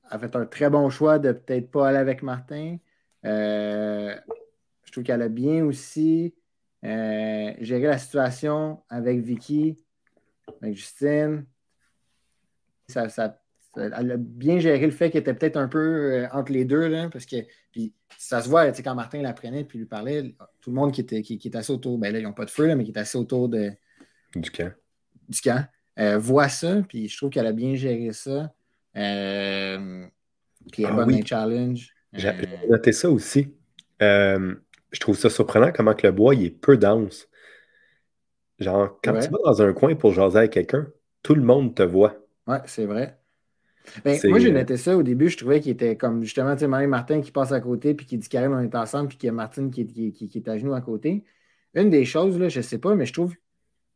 a 0.10 0.20
fait 0.20 0.36
un 0.36 0.46
très 0.46 0.70
bon 0.70 0.90
choix 0.90 1.18
de 1.18 1.32
peut-être 1.32 1.72
pas 1.72 1.88
aller 1.88 1.98
avec 1.98 2.22
Martin. 2.22 2.78
Euh, 3.26 4.16
trouve 4.94 5.04
qu'elle 5.04 5.22
a 5.22 5.30
bien 5.30 5.66
aussi 5.66 6.34
géré 6.84 7.84
la 7.84 7.98
situation 7.98 8.82
avec 8.90 9.22
Vicky, 9.22 9.78
avec 10.62 10.76
Justine. 10.76 11.46
Ça, 12.88 13.10
ça, 13.10 13.44
elle 13.76 14.12
a 14.12 14.18
bien 14.18 14.60
géré 14.60 14.86
le 14.86 14.92
fait 14.92 15.10
qu'elle 15.10 15.22
était 15.22 15.34
peut-être 15.34 15.58
un 15.58 15.68
peu 15.68 15.80
euh, 15.80 16.28
entre 16.32 16.52
les 16.52 16.66
deux, 16.66 16.88
là, 16.88 17.10
parce 17.10 17.26
que 17.26 17.38
puis, 17.72 17.94
ça 18.18 18.42
se 18.42 18.50
voit, 18.50 18.72
quand 18.72 18.96
Martin 18.96 19.22
l'apprenait 19.22 19.64
puis 19.64 19.80
lui 19.80 19.86
parlait, 19.86 20.36
tout 20.62 20.70
le 20.70 20.76
monde 20.76 20.92
qui 20.92 21.02
était, 21.02 21.22
qui, 21.22 21.38
qui 21.38 21.56
assis 21.56 21.72
autour, 21.72 21.98
ben 21.98 22.14
là, 22.14 22.20
ils 22.20 22.24
n'ont 22.24 22.34
pas 22.34 22.46
de 22.46 22.52
feu, 22.52 22.74
mais 22.76 22.84
qui 22.84 22.92
est 22.92 23.00
assis 23.00 23.18
autour 23.18 23.50
de, 23.50 23.72
du 24.36 24.52
camp, 24.52 24.72
du 25.28 25.42
camp 25.42 25.66
euh, 26.00 26.18
voit 26.18 26.50
ça, 26.50 26.82
puis 26.88 27.08
je 27.08 27.18
trouve 27.18 27.30
qu'elle 27.30 27.48
a 27.48 27.52
bien 27.52 27.76
géré 27.76 28.12
ça. 28.14 28.54
Euh, 28.96 30.06
puis 30.72 30.84
elle 30.84 30.92
ah, 30.92 31.06
oui. 31.06 31.24
challenge. 31.26 31.90
J'ai 32.14 32.32
noté 32.70 32.92
ça 32.92 33.10
aussi. 33.10 33.54
Je 34.94 35.00
trouve 35.00 35.18
ça 35.18 35.30
surprenant 35.30 35.72
comment 35.74 35.94
que 35.94 36.08
le 36.08 36.14
bois 36.14 36.36
il 36.36 36.46
est 36.46 36.50
peu 36.52 36.78
dense. 36.78 37.28
Genre, 38.60 38.98
quand 39.04 39.20
tu 39.20 39.30
vas 39.30 39.40
dans 39.44 39.62
un 39.62 39.74
coin 39.74 39.96
pour 39.96 40.14
jaser 40.14 40.38
avec 40.38 40.52
quelqu'un, 40.52 40.88
tout 41.24 41.36
le 41.36 41.42
monde 41.42 41.76
te 41.76 41.84
voit. 41.84 42.16
Ouais, 42.48 42.60
c'est 42.66 42.86
vrai. 42.86 43.20
Ben, 44.06 44.18
moi, 44.26 44.40
j'ai 44.40 44.50
euh, 44.50 44.54
noté 44.54 44.78
ça 44.78 44.96
au 44.96 45.04
début. 45.04 45.28
Je 45.28 45.38
trouvais 45.38 45.60
qu'il 45.60 45.72
était 45.72 45.98
comme 45.98 46.24
justement, 46.24 46.54
tu 46.54 46.62
sais, 46.62 46.68
Martin 46.68 47.20
qui 47.20 47.32
passe 47.32 47.52
à 47.52 47.60
côté, 47.60 47.94
puis 47.94 48.06
qui 48.06 48.18
dit 48.18 48.30
Karine, 48.30 48.54
on 48.54 48.60
est 48.60 48.76
ensemble, 48.76 49.10
puis 49.10 49.18
qu'il 49.18 49.28
y 49.28 49.30
a 49.30 49.34
Martine 49.34 49.72
qui, 49.72 49.86
qui, 49.86 50.32
est 50.34 50.48
à 50.48 50.58
genoux 50.58 50.74
à 50.74 50.80
côté. 50.80 51.26
Une 51.74 51.90
des 51.90 52.06
choses, 52.06 52.40
là, 52.40 52.48
je 52.48 52.62
sais 52.62 52.78
pas, 52.78 52.96
mais 52.96 53.06
je 53.06 53.14
trouve, 53.14 53.34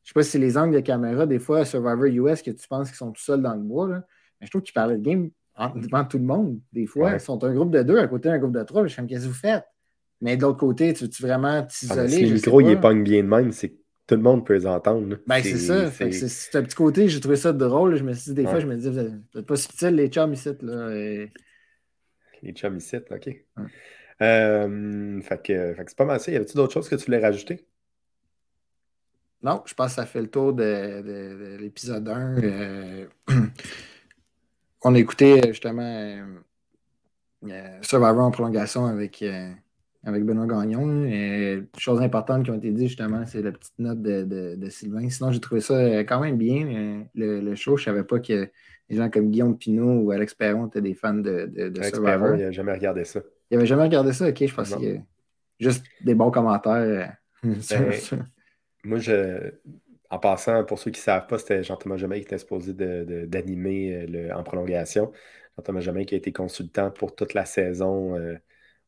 je 0.03 0.09
sais 0.09 0.13
pas 0.13 0.23
si 0.23 0.31
c'est 0.31 0.39
les 0.39 0.57
angles 0.57 0.75
de 0.75 0.81
caméra, 0.81 1.25
des 1.25 1.39
fois, 1.39 1.63
Survivor 1.63 2.05
US, 2.05 2.41
que 2.41 2.51
tu 2.51 2.67
penses 2.67 2.89
qu'ils 2.89 2.97
sont 2.97 3.11
tout 3.11 3.21
seuls 3.21 3.41
dans 3.41 3.53
le 3.53 3.61
bois, 3.61 3.87
là. 3.87 4.03
mais 4.41 4.47
je 4.47 4.51
trouve 4.51 4.63
qu'ils 4.63 4.73
parlaient 4.73 4.97
de 4.97 5.03
game 5.03 5.29
devant 5.75 6.03
tout 6.03 6.17
le 6.17 6.25
monde. 6.25 6.59
Des 6.73 6.85
fois, 6.85 7.13
ils 7.13 7.19
sont 7.19 7.41
un 7.43 7.53
groupe 7.53 7.71
de 7.71 7.83
deux 7.83 7.97
à 7.97 8.07
côté 8.07 8.29
d'un 8.29 8.39
groupe 8.39 8.53
de 8.53 8.63
trois. 8.63 8.83
Je 8.83 8.89
suis 8.89 8.97
comme, 8.97 9.07
qu'est-ce 9.07 9.23
que 9.23 9.27
vous 9.27 9.33
faites? 9.33 9.63
Mais 10.21 10.37
de 10.37 10.41
l'autre 10.41 10.57
côté, 10.57 10.93
tu 10.93 11.03
veux-tu 11.03 11.21
vraiment 11.21 11.59
ah, 11.59 11.63
t'isoler? 11.63 12.09
si 12.09 12.25
le 12.25 12.33
micro, 12.33 12.61
il 12.61 12.79
pogne 12.79 13.03
bien 13.03 13.23
de 13.23 13.27
même, 13.27 13.51
c'est 13.51 13.75
tout 14.07 14.15
le 14.15 14.21
monde 14.21 14.45
peut 14.45 14.53
les 14.53 14.65
entendre. 14.65 15.17
Ben, 15.27 15.43
c'est 15.43 15.57
ça. 15.57 15.91
C'est 15.91 16.55
un 16.55 16.63
petit 16.63 16.75
côté, 16.75 17.09
j'ai 17.09 17.19
trouvé 17.19 17.35
ça 17.35 17.51
drôle. 17.51 17.97
Je 17.97 18.03
me 18.03 18.13
suis 18.13 18.31
dit, 18.31 18.35
des 18.35 18.47
fois, 18.47 18.59
je 18.59 18.65
me 18.65 18.75
dis, 18.75 18.89
vous 18.89 19.01
n'êtes 19.35 19.45
pas 19.45 19.57
subtil, 19.57 19.89
les 19.89 20.07
chums 20.07 20.33
ici. 20.33 20.49
Là, 20.61 20.89
Les 22.41 22.53
chums 22.53 22.77
ici, 22.77 22.95
OK. 22.95 23.29
Euh, 24.21 25.21
fait 25.21 25.43
que, 25.43 25.75
c'est 25.77 25.97
pas 25.97 26.05
mal 26.05 26.19
ça. 26.19 26.31
Y 26.31 26.37
avait-tu 26.37 26.55
d'autres 26.55 26.73
choses 26.73 26.89
que 26.89 26.95
tu 26.95 27.05
voulais 27.05 27.19
rajouter? 27.19 27.67
Non, 29.43 29.61
je 29.65 29.73
pense 29.73 29.89
que 29.89 29.95
ça 29.95 30.05
fait 30.05 30.21
le 30.21 30.29
tour 30.29 30.53
de, 30.53 31.57
l'épisode 31.59 32.07
1. 32.07 32.43
Euh, 32.43 33.05
on 34.83 34.95
a 34.95 34.99
écouté 34.99 35.41
justement 35.49 35.83
euh, 37.43 37.79
Survivor 37.81 38.23
en 38.25 38.31
prolongation 38.31 38.87
avec 38.87 39.23
avec 40.03 40.23
Benoît 40.23 40.45
Gagnon. 40.45 41.05
Et 41.05 41.63
chose 41.77 42.01
importante 42.01 42.45
qui 42.45 42.51
ont 42.51 42.55
été 42.55 42.71
dites, 42.71 42.87
justement, 42.87 43.25
c'est 43.25 43.41
la 43.41 43.51
petite 43.51 43.77
note 43.79 44.01
de, 44.01 44.69
Sylvain. 44.69 45.09
Sinon, 45.09 45.31
j'ai 45.31 45.39
trouvé 45.39 45.61
ça 45.61 45.73
euh, 45.73 45.99
quand 46.03 46.19
même 46.19 46.37
bien, 46.37 47.05
le, 47.15 47.55
show. 47.55 47.77
Je 47.77 47.83
ne 47.83 47.95
savais 47.95 48.03
pas 48.03 48.19
que 48.19 48.49
des 48.89 48.95
gens 48.95 49.09
comme 49.09 49.29
Guillaume 49.29 49.57
Pinot 49.57 50.01
ou 50.01 50.11
Alex 50.11 50.33
Perron 50.33 50.67
étaient 50.67 50.81
des 50.81 50.93
fans 50.93 51.13
de, 51.13 51.45
de, 51.45 51.83
Survivor. 51.83 52.35
il 52.35 52.43
n'a 52.43 52.51
jamais 52.51 52.73
regardé 52.73 53.03
ça. 53.03 53.21
Il 53.49 53.55
n'avait 53.55 53.67
jamais 53.67 53.83
regardé 53.83 54.13
ça? 54.13 54.27
OK, 54.27 54.45
je 54.45 54.53
pense 54.53 54.73
a 54.73 54.77
juste 55.59 55.85
des 56.01 56.15
bons 56.15 56.31
commentaires. 56.31 57.15
Euh, 57.43 57.53
ben, 57.69 57.91
moi, 58.83 58.99
je... 58.99 59.51
En 60.09 60.19
passant, 60.19 60.63
pour 60.63 60.79
ceux 60.79 60.89
qui 60.91 61.01
ne 61.01 61.03
savent 61.03 61.27
pas, 61.27 61.37
c'était 61.37 61.63
Jean-Thomas 61.63 61.97
Jamais 61.97 62.19
qui 62.19 62.27
était 62.27 62.37
supposé 62.37 62.73
d'animer 62.73 64.07
euh, 64.09 64.33
en 64.33 64.41
prolongation. 64.41 65.11
Jean-Thomas 65.57 65.81
Jamais 65.81 66.05
qui 66.05 66.15
a 66.15 66.17
été 66.17 66.31
consultant 66.31 66.91
pour 66.91 67.13
toute 67.13 67.33
la 67.33 67.43
saison 67.43 68.15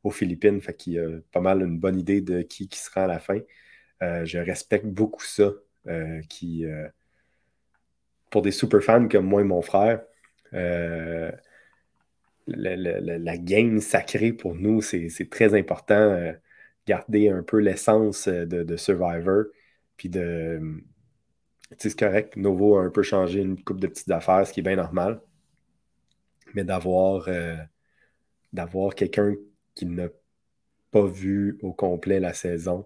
aux 0.04 0.12
Philippines. 0.12 0.62
Fait 0.62 0.74
qu'il 0.74 1.00
a 1.00 1.20
pas 1.32 1.42
mal 1.42 1.62
une 1.62 1.80
bonne 1.80 2.00
idée 2.00 2.22
de 2.22 2.42
qui, 2.42 2.68
qui 2.68 2.80
sera 2.80 3.04
à 3.04 3.08
la 3.08 3.20
fin. 3.20 3.40
Euh, 4.02 4.26
je 4.26 4.40
respecte 4.40 4.86
beaucoup 4.86 5.24
ça. 5.24 5.52
Euh, 5.88 6.22
qui, 6.30 6.66
euh, 6.66 6.88
pour 8.30 8.42
des 8.42 8.52
super 8.52 8.82
fans 8.84 9.08
comme 9.08 9.26
moi 9.26 9.42
et 9.42 9.44
mon 9.44 9.62
frère, 9.62 10.02
la, 10.52 11.32
game 13.38 13.80
sacrée 13.80 14.34
pour 14.34 14.56
nous, 14.56 14.82
c'est 14.82 15.30
très 15.30 15.58
important. 15.58 16.34
garder 16.88 17.30
un 17.30 17.44
peu 17.44 17.60
l'essence 17.60 18.28
de, 18.28 18.78
Survivor. 18.78 19.46
Puis 19.98 20.10
de. 20.10 20.62
c'est 21.78 21.98
correct. 21.98 22.36
Novo 22.36 22.78
a 22.78 22.84
un 22.84 22.90
peu 22.90 23.04
changé 23.04 23.42
une 23.42 23.62
coupe 23.64 23.80
de 23.80 23.88
petites 23.88 24.12
affaires, 24.12 24.46
ce 24.48 24.54
qui 24.54 24.60
est 24.62 24.64
bien 24.64 24.76
normal. 24.76 25.22
Mais 26.56 26.64
d'avoir 26.64 27.28
d'avoir 28.54 28.96
quelqu'un 28.96 29.36
qui 29.80 29.86
n'a 29.86 30.10
pas 30.92 31.06
vu 31.06 31.58
au 31.62 31.72
complet 31.72 32.20
la 32.20 32.34
saison, 32.34 32.86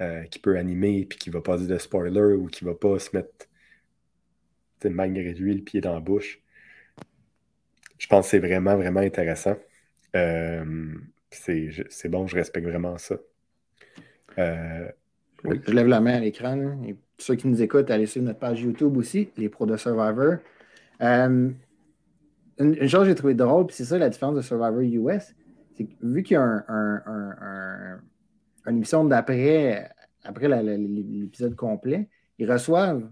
euh, 0.00 0.22
qui 0.24 0.38
peut 0.38 0.56
animer, 0.56 1.04
puis 1.04 1.18
qui 1.18 1.28
va 1.28 1.42
pas 1.42 1.58
dire 1.58 1.68
de 1.68 1.76
spoiler 1.76 2.34
ou 2.34 2.46
qui 2.46 2.64
va 2.64 2.74
pas 2.74 2.98
se 2.98 3.14
mettre 3.14 3.46
malgré 4.84 5.34
lui 5.34 5.54
le 5.54 5.62
pied 5.62 5.82
dans 5.82 5.92
la 5.92 6.00
bouche. 6.00 6.40
Je 7.98 8.06
pense 8.06 8.26
que 8.26 8.30
c'est 8.30 8.38
vraiment, 8.38 8.76
vraiment 8.76 9.00
intéressant. 9.00 9.56
Euh, 10.16 10.94
c'est 11.30 12.08
bon, 12.08 12.26
je 12.26 12.36
respecte 12.36 12.66
vraiment 12.66 12.96
ça. 12.96 13.16
Euh, 14.38 14.88
je 15.44 15.72
lève 15.72 15.86
la 15.86 16.00
main 16.00 16.14
à 16.14 16.20
l'écran. 16.20 16.78
Ceux 17.18 17.34
qui 17.34 17.48
nous 17.48 17.62
écoutent, 17.62 17.90
allez 17.90 18.06
sur 18.06 18.22
notre 18.22 18.38
page 18.38 18.62
YouTube 18.62 18.96
aussi, 18.96 19.30
les 19.36 19.50
pros 19.50 19.66
de 19.66 19.76
Survivor. 19.76 20.38
une, 21.00 21.54
chose 22.58 23.00
que 23.00 23.04
j'ai 23.06 23.14
trouvé 23.14 23.34
drôle, 23.34 23.66
c'est 23.70 23.84
ça 23.84 23.98
la 23.98 24.08
différence 24.08 24.36
de 24.36 24.42
Survivor 24.42 24.80
US, 24.80 25.34
c'est 25.76 25.88
vu 26.02 26.22
qu'il 26.22 26.34
y 26.34 26.38
a 26.38 26.64
un, 26.68 28.00
une 28.66 28.76
émission 28.76 29.04
d'après 29.04 29.90
après, 30.24 30.48
l'épisode 30.48 31.54
complet, 31.54 32.08
ils 32.38 32.50
reçoivent 32.50 33.08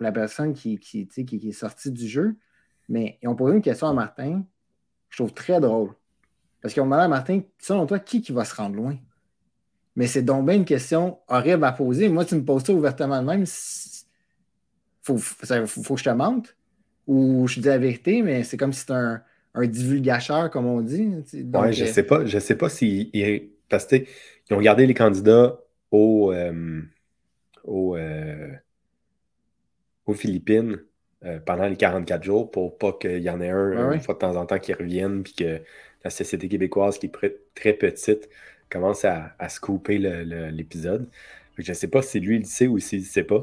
la 0.00 0.10
personne 0.12 0.54
qui, 0.54 0.80
est 1.16 1.52
sortie 1.52 1.92
du 1.92 2.08
jeu, 2.08 2.36
mais 2.88 3.18
ils 3.22 3.28
ont 3.28 3.36
posé 3.36 3.54
une 3.54 3.62
question 3.62 3.88
à 3.88 3.92
Martin 3.92 4.40
que 4.40 4.46
je 5.10 5.18
trouve 5.18 5.34
très 5.34 5.60
drôle. 5.60 5.94
Parce 6.60 6.72
qu'ils 6.72 6.82
ont 6.82 6.86
demandé 6.86 7.02
à 7.02 7.08
Martin, 7.08 7.42
selon 7.58 7.86
toi, 7.86 7.98
qui, 7.98 8.22
qui 8.22 8.32
va 8.32 8.44
se 8.44 8.54
rendre 8.54 8.76
loin? 8.76 8.96
Mais 9.96 10.06
c'est 10.06 10.22
donc 10.22 10.46
bien 10.46 10.56
une 10.56 10.64
question 10.64 11.18
horrible 11.28 11.64
à 11.64 11.72
poser. 11.72 12.08
Moi, 12.08 12.24
tu 12.24 12.34
me 12.34 12.44
poses 12.44 12.64
ça 12.64 12.72
ouvertement 12.72 13.20
de 13.20 13.26
même. 13.26 13.44
Faut, 15.02 15.18
faut, 15.18 15.94
que 15.94 16.00
je 16.00 16.04
te 16.04 16.10
mente 16.10 16.56
ou 17.06 17.46
je 17.46 17.60
dis 17.60 17.68
la 17.68 17.76
vérité, 17.76 18.22
mais 18.22 18.42
c'est 18.42 18.56
comme 18.56 18.72
si 18.72 18.80
c'était 18.80 18.94
un, 18.94 19.22
un 19.54 19.66
divulgateur, 19.66 20.50
comme 20.50 20.66
on 20.66 20.80
dit. 20.80 21.08
Oui, 21.32 21.72
je 21.72 21.84
ne 21.84 21.88
euh, 21.88 21.92
sais 21.92 22.02
pas. 22.02 22.24
Je 22.26 22.38
sais 22.38 22.56
pas 22.56 22.68
si. 22.68 23.10
Parce 23.68 23.86
qu'ils 23.86 24.06
ont 24.50 24.56
regardé 24.56 24.86
les 24.86 24.94
candidats 24.94 25.60
au, 25.90 26.32
euh, 26.32 26.82
euh, 27.68 28.52
aux 30.06 30.14
Philippines 30.14 30.78
pendant 31.46 31.66
les 31.66 31.76
44 31.76 32.22
jours 32.22 32.50
pour 32.50 32.76
pas 32.76 32.92
qu'il 32.92 33.22
y 33.22 33.30
en 33.30 33.40
ait 33.40 33.48
un 33.48 33.92
une 33.92 34.00
fois 34.00 34.12
de 34.12 34.18
temps 34.18 34.36
en 34.36 34.44
temps 34.44 34.58
qui 34.58 34.74
revienne 34.74 35.22
puis 35.22 35.32
que 35.32 35.62
la 36.04 36.10
société 36.10 36.50
québécoise, 36.50 36.98
qui 36.98 37.06
est 37.06 37.12
très 37.54 37.72
petite, 37.72 38.28
commence 38.68 39.06
à, 39.06 39.34
à 39.38 39.48
scooper 39.48 39.96
l'épisode. 39.96 41.08
Je 41.56 41.70
ne 41.70 41.74
sais 41.74 41.88
pas 41.88 42.02
si 42.02 42.20
lui 42.20 42.36
il 42.36 42.40
le 42.40 42.44
sait 42.44 42.66
ou 42.66 42.78
s'il 42.78 43.00
ne 43.00 43.04
sait 43.06 43.24
pas. 43.24 43.42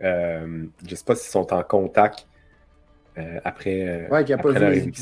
je 0.00 0.56
ne 0.90 0.94
sais 0.94 1.04
pas 1.04 1.14
s'ils 1.14 1.30
sont 1.30 1.52
en 1.52 1.62
contact 1.62 2.26
euh, 3.18 3.40
après, 3.44 3.86
euh, 3.86 4.08
ouais, 4.08 4.24
qui 4.24 4.32
a 4.32 4.38
pas 4.38 4.50
vu 4.50 4.92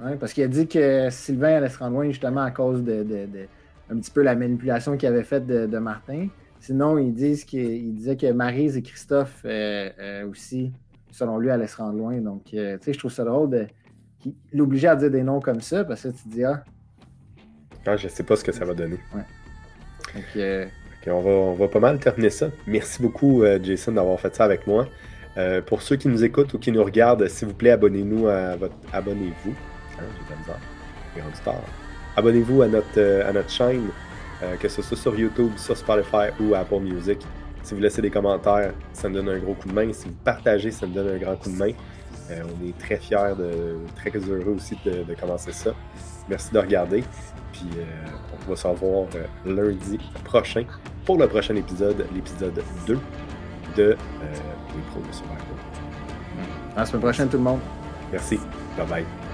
Ouais, 0.00 0.14
parce 0.14 0.32
qu'il 0.32 0.44
a 0.44 0.48
dit 0.48 0.68
que 0.68 1.10
Sylvain 1.10 1.56
allait 1.56 1.68
se 1.68 1.78
rendre 1.78 1.94
loin 1.94 2.08
justement 2.08 2.42
à 2.42 2.52
cause 2.52 2.84
de, 2.84 3.04
un 3.90 3.96
petit 3.98 4.12
peu 4.12 4.22
la 4.22 4.36
manipulation 4.36 4.96
qu'il 4.96 5.08
avait 5.08 5.24
faite 5.24 5.46
de, 5.46 5.78
Martin. 5.78 6.28
Sinon, 6.60 6.98
ils 6.98 7.12
disent 7.12 7.44
qu'il 7.44 7.94
disait 7.94 8.16
que 8.16 8.30
Marise 8.30 8.76
et 8.76 8.82
Christophe 8.82 9.42
euh, 9.44 10.28
aussi, 10.28 10.72
selon 11.10 11.38
lui, 11.38 11.50
allaient 11.50 11.66
se 11.66 11.76
rendre 11.76 11.98
loin. 11.98 12.16
Donc, 12.18 12.44
tu 12.44 12.56
sais, 12.56 12.92
je 12.92 12.98
trouve 12.98 13.12
ça 13.12 13.24
drôle 13.24 13.50
de. 13.50 13.66
qui 14.20 14.36
l'obligeait 14.52 14.88
à 14.88 14.96
dire 14.96 15.10
des 15.10 15.22
noms 15.22 15.40
comme 15.40 15.60
ça, 15.60 15.84
parce 15.84 16.02
que 16.02 16.08
tu 16.08 16.22
te 16.22 16.28
dis, 16.28 16.44
ah. 16.44 16.62
ah 17.86 17.96
je 17.96 18.06
sais 18.06 18.22
pas 18.22 18.36
ce 18.36 18.44
que 18.44 18.52
ça 18.52 18.64
va 18.64 18.74
donner. 18.74 18.98
Ouais. 19.14 19.22
Euh, 20.36 20.66
on, 21.08 21.20
va, 21.20 21.30
on, 21.30 21.54
va, 21.54 21.66
pas 21.66 21.80
mal 21.80 21.98
terminer 21.98 22.30
ça. 22.30 22.50
Merci 22.68 23.02
beaucoup, 23.02 23.42
Jason, 23.62 23.92
d'avoir 23.92 24.20
fait 24.20 24.34
ça 24.34 24.44
avec 24.44 24.66
moi. 24.68 24.86
Euh, 25.38 25.62
pour 25.62 25.82
ceux 25.82 25.96
qui 25.96 26.08
nous 26.08 26.24
écoutent 26.24 26.52
ou 26.54 26.58
qui 26.58 26.72
nous 26.72 26.82
regardent, 26.82 27.26
s'il 27.28 27.48
vous 27.48 27.54
plaît, 27.54 27.70
abonnez-nous 27.70 28.26
à 28.26 28.56
votre. 28.56 28.74
Abonnez-vous. 28.92 29.54
Hein, 29.98 31.22
abonnez-vous 32.16 32.62
à 32.62 32.68
notre, 32.68 33.26
à 33.26 33.32
notre 33.32 33.50
chaîne, 33.50 33.88
que 34.60 34.68
ce 34.68 34.82
soit 34.82 34.96
sur 34.96 35.18
YouTube, 35.18 35.52
sur 35.56 35.76
Spotify 35.76 36.28
ou 36.40 36.54
Apple 36.54 36.80
Music. 36.80 37.18
Si 37.62 37.74
vous 37.74 37.80
laissez 37.80 38.02
des 38.02 38.10
commentaires, 38.10 38.72
ça 38.92 39.08
me 39.08 39.14
donne 39.14 39.28
un 39.28 39.38
gros 39.38 39.54
coup 39.54 39.68
de 39.68 39.74
main. 39.74 39.92
Si 39.92 40.08
vous 40.08 40.14
partagez, 40.24 40.70
ça 40.70 40.86
me 40.86 40.94
donne 40.94 41.08
un 41.08 41.18
grand 41.18 41.36
coup 41.36 41.50
de 41.50 41.56
main. 41.56 41.72
on 42.30 42.66
est 42.66 42.78
très 42.78 42.96
fiers, 42.96 43.34
de, 43.38 43.76
très 43.96 44.18
heureux 44.18 44.54
aussi 44.56 44.76
de, 44.84 45.02
de 45.02 45.14
commencer 45.14 45.52
ça. 45.52 45.72
Merci 46.28 46.52
de 46.52 46.58
regarder. 46.58 47.02
Puis 47.52 47.68
euh, 47.78 47.84
on 48.46 48.50
va 48.50 48.56
se 48.56 48.66
revoir 48.66 49.06
euh, 49.14 49.26
lundi 49.46 49.98
prochain 50.24 50.64
pour 51.04 51.18
le 51.18 51.26
prochain 51.26 51.56
épisode, 51.56 52.06
l'épisode 52.14 52.62
2 52.86 52.98
de 53.78 53.84
euh. 53.84 53.96
À 56.76 56.80
la 56.80 56.86
semaine 56.86 57.02
prochaine, 57.02 57.28
tout 57.28 57.38
le 57.38 57.42
monde. 57.42 57.60
Merci. 58.12 58.38
Bye 58.76 58.86
bye. 58.86 59.27